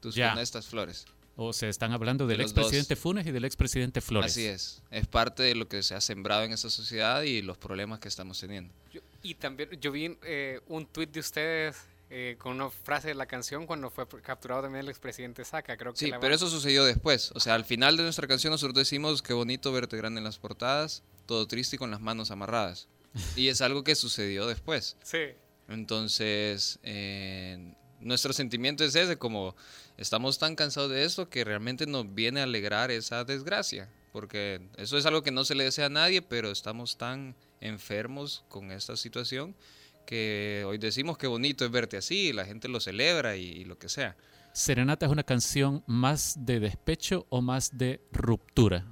Tus 0.00 0.14
Ya. 0.14 0.30
funestas 0.30 0.66
flores. 0.66 1.04
O 1.36 1.52
se 1.54 1.68
están 1.68 1.92
hablando 1.92 2.26
De 2.26 2.34
del 2.36 2.42
dos. 2.42 2.50
expresidente 2.52 2.96
Funes 2.96 3.26
y 3.26 3.30
del 3.32 3.44
expresidente 3.46 4.00
Flores. 4.02 4.32
Así 4.32 4.44
es. 4.44 4.82
Es 4.90 5.06
parte 5.06 5.42
de 5.42 5.54
lo 5.54 5.68
que 5.68 5.82
se 5.82 5.94
ha 5.94 6.00
sembrado 6.02 6.42
en 6.44 6.52
esta 6.52 6.68
sociedad 6.68 7.22
y 7.22 7.40
los 7.40 7.56
problemas 7.56 7.98
que 7.98 8.08
estamos 8.08 8.38
teniendo. 8.38 8.74
Yo- 8.92 9.00
y 9.22 9.34
también 9.36 9.70
yo 9.80 9.90
vi 9.90 10.16
eh, 10.22 10.60
un 10.68 10.84
tuit 10.86 11.10
de 11.10 11.20
ustedes 11.20 11.76
eh, 12.12 12.34
con 12.38 12.56
una 12.56 12.70
frase 12.70 13.08
de 13.08 13.14
la 13.14 13.26
canción 13.26 13.66
cuando 13.66 13.88
fue 13.88 14.04
capturado 14.20 14.62
también 14.62 14.84
el 14.84 14.88
expresidente 14.88 15.44
Saca. 15.44 15.76
Creo 15.76 15.92
que 15.92 15.98
Sí, 16.00 16.10
la 16.10 16.18
pero 16.18 16.34
eso 16.34 16.48
sucedió 16.48 16.84
después. 16.84 17.30
O 17.36 17.40
sea, 17.40 17.54
al 17.54 17.64
final 17.64 17.96
de 17.96 18.02
nuestra 18.02 18.26
canción 18.26 18.50
nosotros 18.50 18.74
decimos 18.74 19.22
qué 19.22 19.32
bonito 19.32 19.70
verte 19.70 19.96
grande 19.96 20.18
en 20.18 20.24
las 20.24 20.38
portadas, 20.38 21.04
todo 21.26 21.46
triste 21.46 21.76
y 21.76 21.78
con 21.78 21.92
las 21.92 22.00
manos 22.00 22.32
amarradas. 22.32 22.88
Y 23.36 23.46
es 23.46 23.60
algo 23.60 23.84
que 23.84 23.94
sucedió 23.94 24.48
después. 24.48 24.96
Sí. 25.04 25.34
Entonces, 25.68 26.80
eh, 26.82 27.74
nuestro 28.00 28.32
sentimiento 28.32 28.82
es 28.82 28.96
ese, 28.96 29.16
como 29.16 29.54
estamos 29.96 30.40
tan 30.40 30.56
cansados 30.56 30.90
de 30.90 31.04
esto 31.04 31.28
que 31.28 31.44
realmente 31.44 31.86
nos 31.86 32.12
viene 32.12 32.40
a 32.40 32.44
alegrar 32.44 32.90
esa 32.90 33.22
desgracia. 33.24 33.88
Porque 34.12 34.68
eso 34.76 34.98
es 34.98 35.06
algo 35.06 35.22
que 35.22 35.30
no 35.30 35.44
se 35.44 35.54
le 35.54 35.62
desea 35.62 35.86
a 35.86 35.90
nadie, 35.90 36.22
pero 36.22 36.50
estamos 36.50 36.96
tan 36.96 37.36
enfermos 37.60 38.44
con 38.48 38.72
esta 38.72 38.96
situación 38.96 39.54
que 40.06 40.64
hoy 40.66 40.78
decimos 40.78 41.16
qué 41.18 41.26
bonito 41.26 41.64
es 41.64 41.70
verte 41.70 41.96
así, 41.96 42.32
la 42.32 42.44
gente 42.44 42.68
lo 42.68 42.80
celebra 42.80 43.36
y- 43.36 43.42
y 43.46 43.64
lo 43.64 43.78
que 43.78 43.88
sea. 43.88 44.16
Serenata 44.52 45.06
es 45.06 45.12
una 45.12 45.22
canción 45.22 45.84
más 45.86 46.34
de 46.44 46.58
despecho 46.60 47.26
o 47.28 47.40
más 47.40 47.76
de 47.78 48.00
ruptura. 48.12 48.84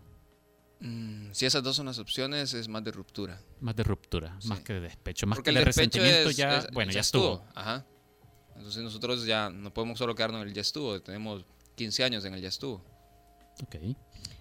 Mm, 0.81 1.31
si 1.33 1.45
esas 1.47 1.63
dos 1.65 1.75
son 1.75 1.87
las 1.87 1.99
opciones, 1.99 2.55
es 2.55 2.69
más 2.69 2.85
de 2.85 2.93
ruptura. 2.93 3.41
Más 3.61 3.75
de 3.75 3.83
ruptura, 3.83 4.39
más 4.45 4.61
que 4.61 4.75
de 4.75 4.81
despecho. 4.81 5.27
Más 5.27 5.37
Porque 5.39 5.51
que 5.51 5.55
de 5.55 5.59
el 5.61 5.65
despecho 5.67 5.81
resentimiento 5.99 6.31
es- 6.31 6.37
ya, 6.37 6.59
es- 6.59 6.69
bueno, 6.73 6.93
ya 6.93 7.01
estuvo. 7.01 7.45
Ajá. 7.57 7.85
Entonces 8.55 8.83
nosotros 8.83 9.25
ya 9.27 9.51
no 9.51 9.73
podemos 9.75 9.99
solo 9.99 10.15
quedarnos 10.15 10.43
en 10.43 10.49
el 10.49 10.55
ya 10.55 10.61
estuvo. 10.61 11.01
Tenemos 11.03 11.45
15 11.75 12.05
años 12.05 12.25
en 12.25 12.35
el 12.35 12.41
ya 12.41 12.49
estuvo. 12.49 12.85
Ok. 13.63 13.75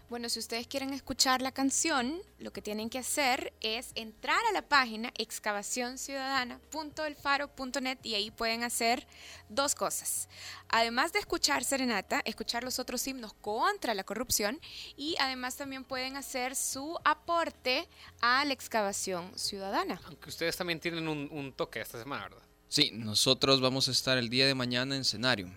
Bueno, 0.10 0.30
si 0.30 0.40
ustedes 0.40 0.68
quieren 0.68 0.94
escuchar 0.94 1.42
la 1.42 1.52
canción, 1.52 2.22
lo 2.40 2.54
que 2.54 2.62
tienen 2.62 2.90
que 2.90 3.00
hacer 3.00 3.52
es 3.60 3.92
entrar 3.96 4.40
a 4.50 4.54
la 4.54 4.62
página 4.62 5.12
excavacionciudadana.elfaro.net 5.18 7.98
y 8.04 8.16
ahí 8.16 8.32
pueden 8.32 8.64
hacer 8.64 9.06
dos 9.50 9.76
cosas. 9.76 10.30
Además 10.70 11.12
de 11.12 11.20
escuchar 11.20 11.66
Serenata, 11.66 12.22
escuchar 12.24 12.64
los 12.64 12.80
otros 12.80 13.06
himnos 13.06 13.34
contra 13.34 13.94
la 13.94 14.06
corrupción 14.06 14.62
y 14.96 15.18
además 15.20 15.58
también 15.58 15.84
pueden 15.84 16.16
hacer 16.16 16.56
su 16.56 16.98
aporte 17.04 17.90
a 18.22 18.46
la 18.46 18.54
excavación 18.54 19.38
ciudadana. 19.38 20.00
Aunque 20.06 20.30
ustedes 20.30 20.56
también 20.56 20.80
tienen 20.80 21.10
un, 21.10 21.28
un 21.30 21.52
toque 21.52 21.82
esta 21.82 22.00
semana, 22.00 22.30
¿verdad? 22.30 22.44
Sí, 22.70 22.92
nosotros 22.94 23.60
vamos 23.60 23.90
a 23.90 23.92
estar 23.92 24.18
el 24.18 24.30
día 24.30 24.48
de 24.48 24.56
mañana 24.56 24.96
en 24.96 25.04
Cenarium, 25.04 25.52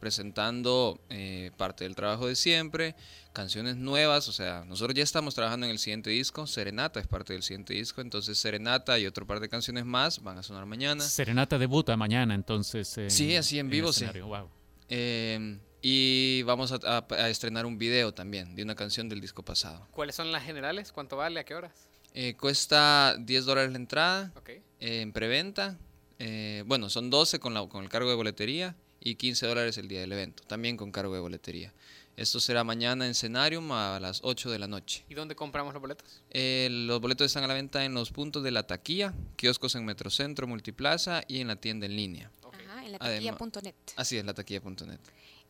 presentando 0.00 1.00
eh, 1.08 1.52
parte 1.56 1.84
del 1.84 1.94
trabajo 1.94 2.26
de 2.26 2.36
siempre, 2.36 2.94
canciones 3.36 3.76
nuevas, 3.76 4.26
o 4.28 4.32
sea, 4.32 4.64
nosotros 4.66 4.94
ya 4.96 5.02
estamos 5.02 5.34
trabajando 5.34 5.66
en 5.66 5.72
el 5.72 5.78
siguiente 5.78 6.08
disco, 6.10 6.46
Serenata 6.46 7.00
es 7.00 7.06
parte 7.06 7.34
del 7.34 7.42
siguiente 7.42 7.74
disco, 7.74 8.00
entonces 8.00 8.38
Serenata 8.38 8.98
y 8.98 9.06
otro 9.06 9.26
par 9.26 9.40
de 9.40 9.48
canciones 9.50 9.84
más 9.84 10.22
van 10.22 10.38
a 10.38 10.42
sonar 10.42 10.64
mañana. 10.64 11.04
Serenata 11.04 11.58
debuta 11.58 11.96
mañana, 11.98 12.34
entonces. 12.34 12.96
en- 12.96 13.10
Sí, 13.10 13.36
así 13.36 13.58
en 13.58 13.68
vivo, 13.68 13.92
sí. 13.92 14.06
Wow. 14.20 14.48
Eh, 14.88 15.58
y 15.82 16.42
vamos 16.44 16.72
a, 16.72 16.78
a- 16.84 17.06
a 17.10 17.28
estrenar 17.28 17.66
un 17.66 17.76
video 17.78 18.14
también 18.14 18.56
de 18.56 18.62
una 18.62 18.74
canción 18.74 19.08
del 19.08 19.20
disco 19.20 19.42
pasado. 19.44 19.86
¿Cuáles 19.92 20.16
son 20.16 20.32
las 20.32 20.42
generales? 20.42 20.90
¿Cuánto 20.90 21.16
vale? 21.18 21.38
¿A 21.40 21.44
qué 21.44 21.54
horas? 21.54 21.72
Eh, 22.14 22.34
cuesta 22.40 23.14
10 23.20 23.44
dólares 23.44 23.70
la 23.70 23.76
entrada 23.76 24.32
eh, 24.80 25.02
en 25.02 25.12
preventa. 25.12 25.76
Eh, 26.18 26.64
bueno, 26.66 26.88
son 26.88 27.10
12 27.10 27.38
con, 27.38 27.52
la, 27.52 27.66
con 27.68 27.82
el 27.84 27.90
cargo 27.90 28.08
de 28.08 28.16
boletería 28.16 28.74
y 29.06 29.14
15 29.14 29.46
dólares 29.46 29.78
el 29.78 29.86
día 29.86 30.00
del 30.00 30.10
evento, 30.10 30.42
también 30.48 30.76
con 30.76 30.90
cargo 30.90 31.14
de 31.14 31.20
boletería. 31.20 31.72
Esto 32.16 32.40
será 32.40 32.64
mañana 32.64 33.06
en 33.06 33.14
Cenarium 33.14 33.70
a 33.70 34.00
las 34.00 34.20
8 34.24 34.50
de 34.50 34.58
la 34.58 34.66
noche. 34.66 35.04
¿Y 35.08 35.14
dónde 35.14 35.36
compramos 35.36 35.72
los 35.72 35.80
boletos? 35.80 36.24
Eh, 36.30 36.66
los 36.70 37.00
boletos 37.00 37.26
están 37.26 37.44
a 37.44 37.46
la 37.46 37.54
venta 37.54 37.84
en 37.84 37.94
los 37.94 38.10
puntos 38.10 38.42
de 38.42 38.50
la 38.50 38.66
taquilla, 38.66 39.14
kioscos 39.36 39.76
en 39.76 39.84
Metrocentro, 39.84 40.48
Multiplaza 40.48 41.22
y 41.28 41.40
en 41.40 41.46
la 41.46 41.54
tienda 41.54 41.86
en 41.86 41.94
línea. 41.94 42.32
Ajá, 42.52 42.84
en 42.84 42.92
la 42.92 42.98
taquilla.net. 42.98 43.74
Así 43.94 44.16
es, 44.16 44.24
la 44.24 44.34
taquilla.net. 44.34 44.98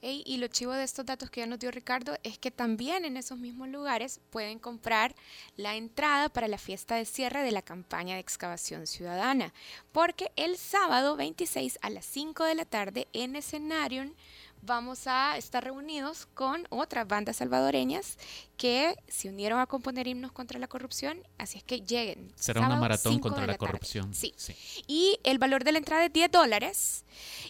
Y 0.09 0.37
lo 0.37 0.47
chivo 0.47 0.73
de 0.73 0.85
estos 0.85 1.05
datos 1.05 1.31
que 1.31 1.41
ya 1.41 1.49
nos 1.49 1.59
dio 1.59 1.73
Ricardo 1.73 2.17
es 2.23 2.39
que 2.39 2.53
también 2.53 3.05
en 3.05 3.17
esos 3.17 3.39
mismos 3.39 3.69
lugares 3.69 4.21
pueden 4.31 4.61
comprar 4.61 5.13
la 5.57 5.75
entrada 5.75 6.29
para 6.29 6.47
la 6.47 6.59
fiesta 6.59 6.95
de 6.95 7.05
cierre 7.05 7.43
de 7.43 7.51
la 7.51 7.61
campaña 7.61 8.15
de 8.15 8.21
excavación 8.21 8.87
ciudadana. 8.87 9.53
Porque 9.91 10.31
el 10.37 10.59
sábado 10.59 11.17
26 11.17 11.81
a 11.83 11.91
las 11.91 12.05
5 12.05 12.45
de 12.45 12.55
la 12.55 12.65
tarde 12.65 13.09
en 13.13 13.35
Escenarium 13.35 14.13
vamos 14.63 15.07
a 15.07 15.37
estar 15.37 15.63
reunidos 15.63 16.27
con 16.35 16.67
otras 16.71 17.07
bandas 17.07 17.37
salvadoreñas 17.37 18.19
que 18.57 18.97
se 19.09 19.29
unieron 19.29 19.61
a 19.61 19.67
componer 19.67 20.07
himnos 20.07 20.33
contra 20.33 20.59
la 20.59 20.69
corrupción. 20.69 21.23
Así 21.39 21.59
es 21.59 21.65
que 21.65 21.81
lleguen. 21.81 22.33
Será 22.35 22.61
una 22.61 22.77
maratón 22.77 23.15
5 23.15 23.29
contra 23.29 23.47
la, 23.47 23.57
corrupción. 23.57 24.13
Sí. 24.13 24.35
Y 24.87 25.19
el 25.25 25.39
valor 25.39 25.65
de 25.65 25.73
la 25.73 25.79
entrada 25.79 26.05
es 26.05 26.13
10 26.13 26.31
dólares. 26.31 27.05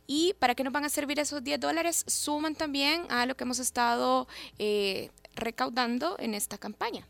¿Y 0.07 0.35
para 0.39 0.55
qué 0.55 0.65
nos 0.65 0.73
van 0.73 0.85
a 0.85 0.89
servir 0.89 1.19
esos 1.19 1.43
10 1.43 1.61
dólares? 1.61 2.05
Suman 2.07 2.55
también 2.55 3.11
a 3.11 3.27
lo 3.27 3.37
que 3.37 3.45
hemos 3.45 3.59
estado 3.59 4.29
eh, 4.59 5.11
recaudando 5.35 6.17
en 6.19 6.35
esta 6.35 6.59
campaña. 6.59 7.07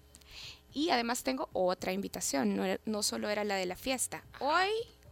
Y 0.73 0.91
además 0.91 1.23
tengo 1.23 1.49
otra 1.55 1.93
invitación, 1.93 2.55
no, 2.55 2.65
no 2.85 3.03
solo 3.03 3.31
era 3.31 3.45
la 3.45 3.55
de 3.55 3.65
la 3.65 3.77
fiesta. 3.77 4.23
Hoy, 4.41 4.69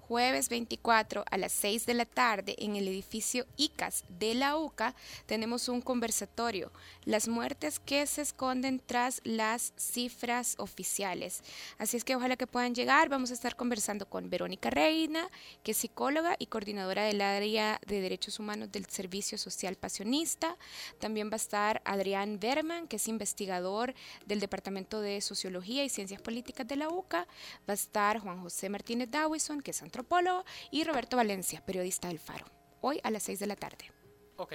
jueves 0.09 0.51
24 0.51 1.25
a 1.31 1.39
las 1.39 1.53
6 1.53 1.87
de 1.87 1.95
la 1.95 2.05
tarde, 2.05 2.55
en 2.59 2.77
el 2.77 2.89
edificio 2.89 3.47
ICAS 3.57 4.05
de 4.09 4.35
la 4.35 4.57
UCA, 4.57 4.95
tenemos 5.27 5.69
un 5.69 5.81
conversatorio. 5.81 6.71
Las 7.05 7.27
muertes 7.27 7.81
que 7.81 8.07
se 8.07 8.23
esconden 8.23 8.83
tras 8.85 9.23
las 9.25 9.73
cifras 9.77 10.57
oficiales. 10.59 11.43
Así 11.79 11.97
es 11.97 12.05
que 12.05 12.17
ojalá 12.17 12.37
que 12.37 12.47
puedan 12.47 12.75
llegar. 12.75 13.09
Vamos 13.09 13.31
a 13.31 13.35
estar 13.35 13.57
conversando 13.57 14.07
con 14.07 14.29
Verónica 14.29 14.69
Reina, 14.69 15.31
que 15.63 15.73
es 15.73 15.79
psicóloga 15.79 16.37
y 16.39 16.47
coordinadora 16.47 17.05
del 17.05 17.21
área 17.23 17.81
de 17.87 18.01
derechos 18.01 18.39
humanos 18.39 18.71
del 18.71 18.87
Servicio 18.87 19.39
Social 19.39 19.77
Pasionista. 19.77 20.57
También 20.99 21.31
va 21.31 21.35
a 21.35 21.37
estar 21.37 21.81
Adrián 21.85 22.39
Berman, 22.39 22.89
que 22.89 22.97
es 22.97 23.09
investigador 23.09 23.95
del 24.27 24.41
Departamento 24.41 25.01
de 25.01 25.21
Sociología 25.21 25.85
y 25.85 25.89
Ciencias 25.89 26.21
Políticas 26.21 26.67
de 26.67 26.77
la 26.77 26.89
UCA. 26.89 27.27
Va 27.69 27.73
a 27.73 27.75
estar 27.75 28.19
Juan 28.19 28.43
José 28.43 28.69
Martínez 28.69 29.11
Dawison, 29.11 29.63
que 29.63 29.71
es 29.71 29.83
antropólogo, 29.95 30.45
y 30.73 30.83
Roberto 30.83 31.17
Valencia, 31.17 31.65
periodista 31.65 32.09
del 32.09 32.19
Faro. 32.19 32.47
Hoy 32.81 33.01
a 33.05 33.11
las 33.11 33.23
6 33.23 33.39
de 33.39 33.47
la 33.47 33.55
tarde. 33.55 33.93
Ok. 34.37 34.55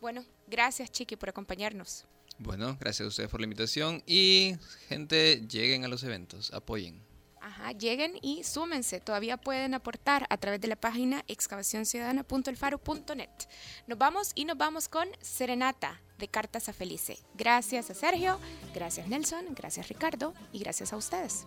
Bueno, 0.00 0.24
gracias 0.48 0.90
Chiqui 0.90 1.14
por 1.14 1.28
acompañarnos. 1.28 2.06
Bueno, 2.38 2.76
gracias 2.80 3.06
a 3.06 3.08
ustedes 3.08 3.30
por 3.30 3.40
la 3.40 3.44
invitación 3.44 4.02
y 4.06 4.56
gente, 4.88 5.46
lleguen 5.46 5.84
a 5.84 5.88
los 5.88 6.02
eventos, 6.02 6.52
apoyen. 6.52 7.00
Ajá, 7.40 7.70
lleguen 7.72 8.18
y 8.22 8.42
súmense. 8.42 9.00
Todavía 9.00 9.36
pueden 9.36 9.74
aportar 9.74 10.26
a 10.28 10.36
través 10.36 10.60
de 10.60 10.68
la 10.68 10.76
página 10.76 11.24
excavacionciudadana.elfaro.net. 11.28 13.30
Nos 13.86 13.98
vamos 13.98 14.32
y 14.34 14.44
nos 14.44 14.58
vamos 14.58 14.88
con 14.88 15.08
Serenata 15.20 16.00
de 16.18 16.28
Cartas 16.28 16.68
a 16.68 16.72
Felice. 16.72 17.18
Gracias 17.34 17.90
a 17.90 17.94
Sergio, 17.94 18.40
gracias 18.74 19.06
Nelson, 19.06 19.54
gracias 19.54 19.88
Ricardo 19.88 20.34
y 20.52 20.58
gracias 20.58 20.92
a 20.92 20.96
ustedes. 20.96 21.46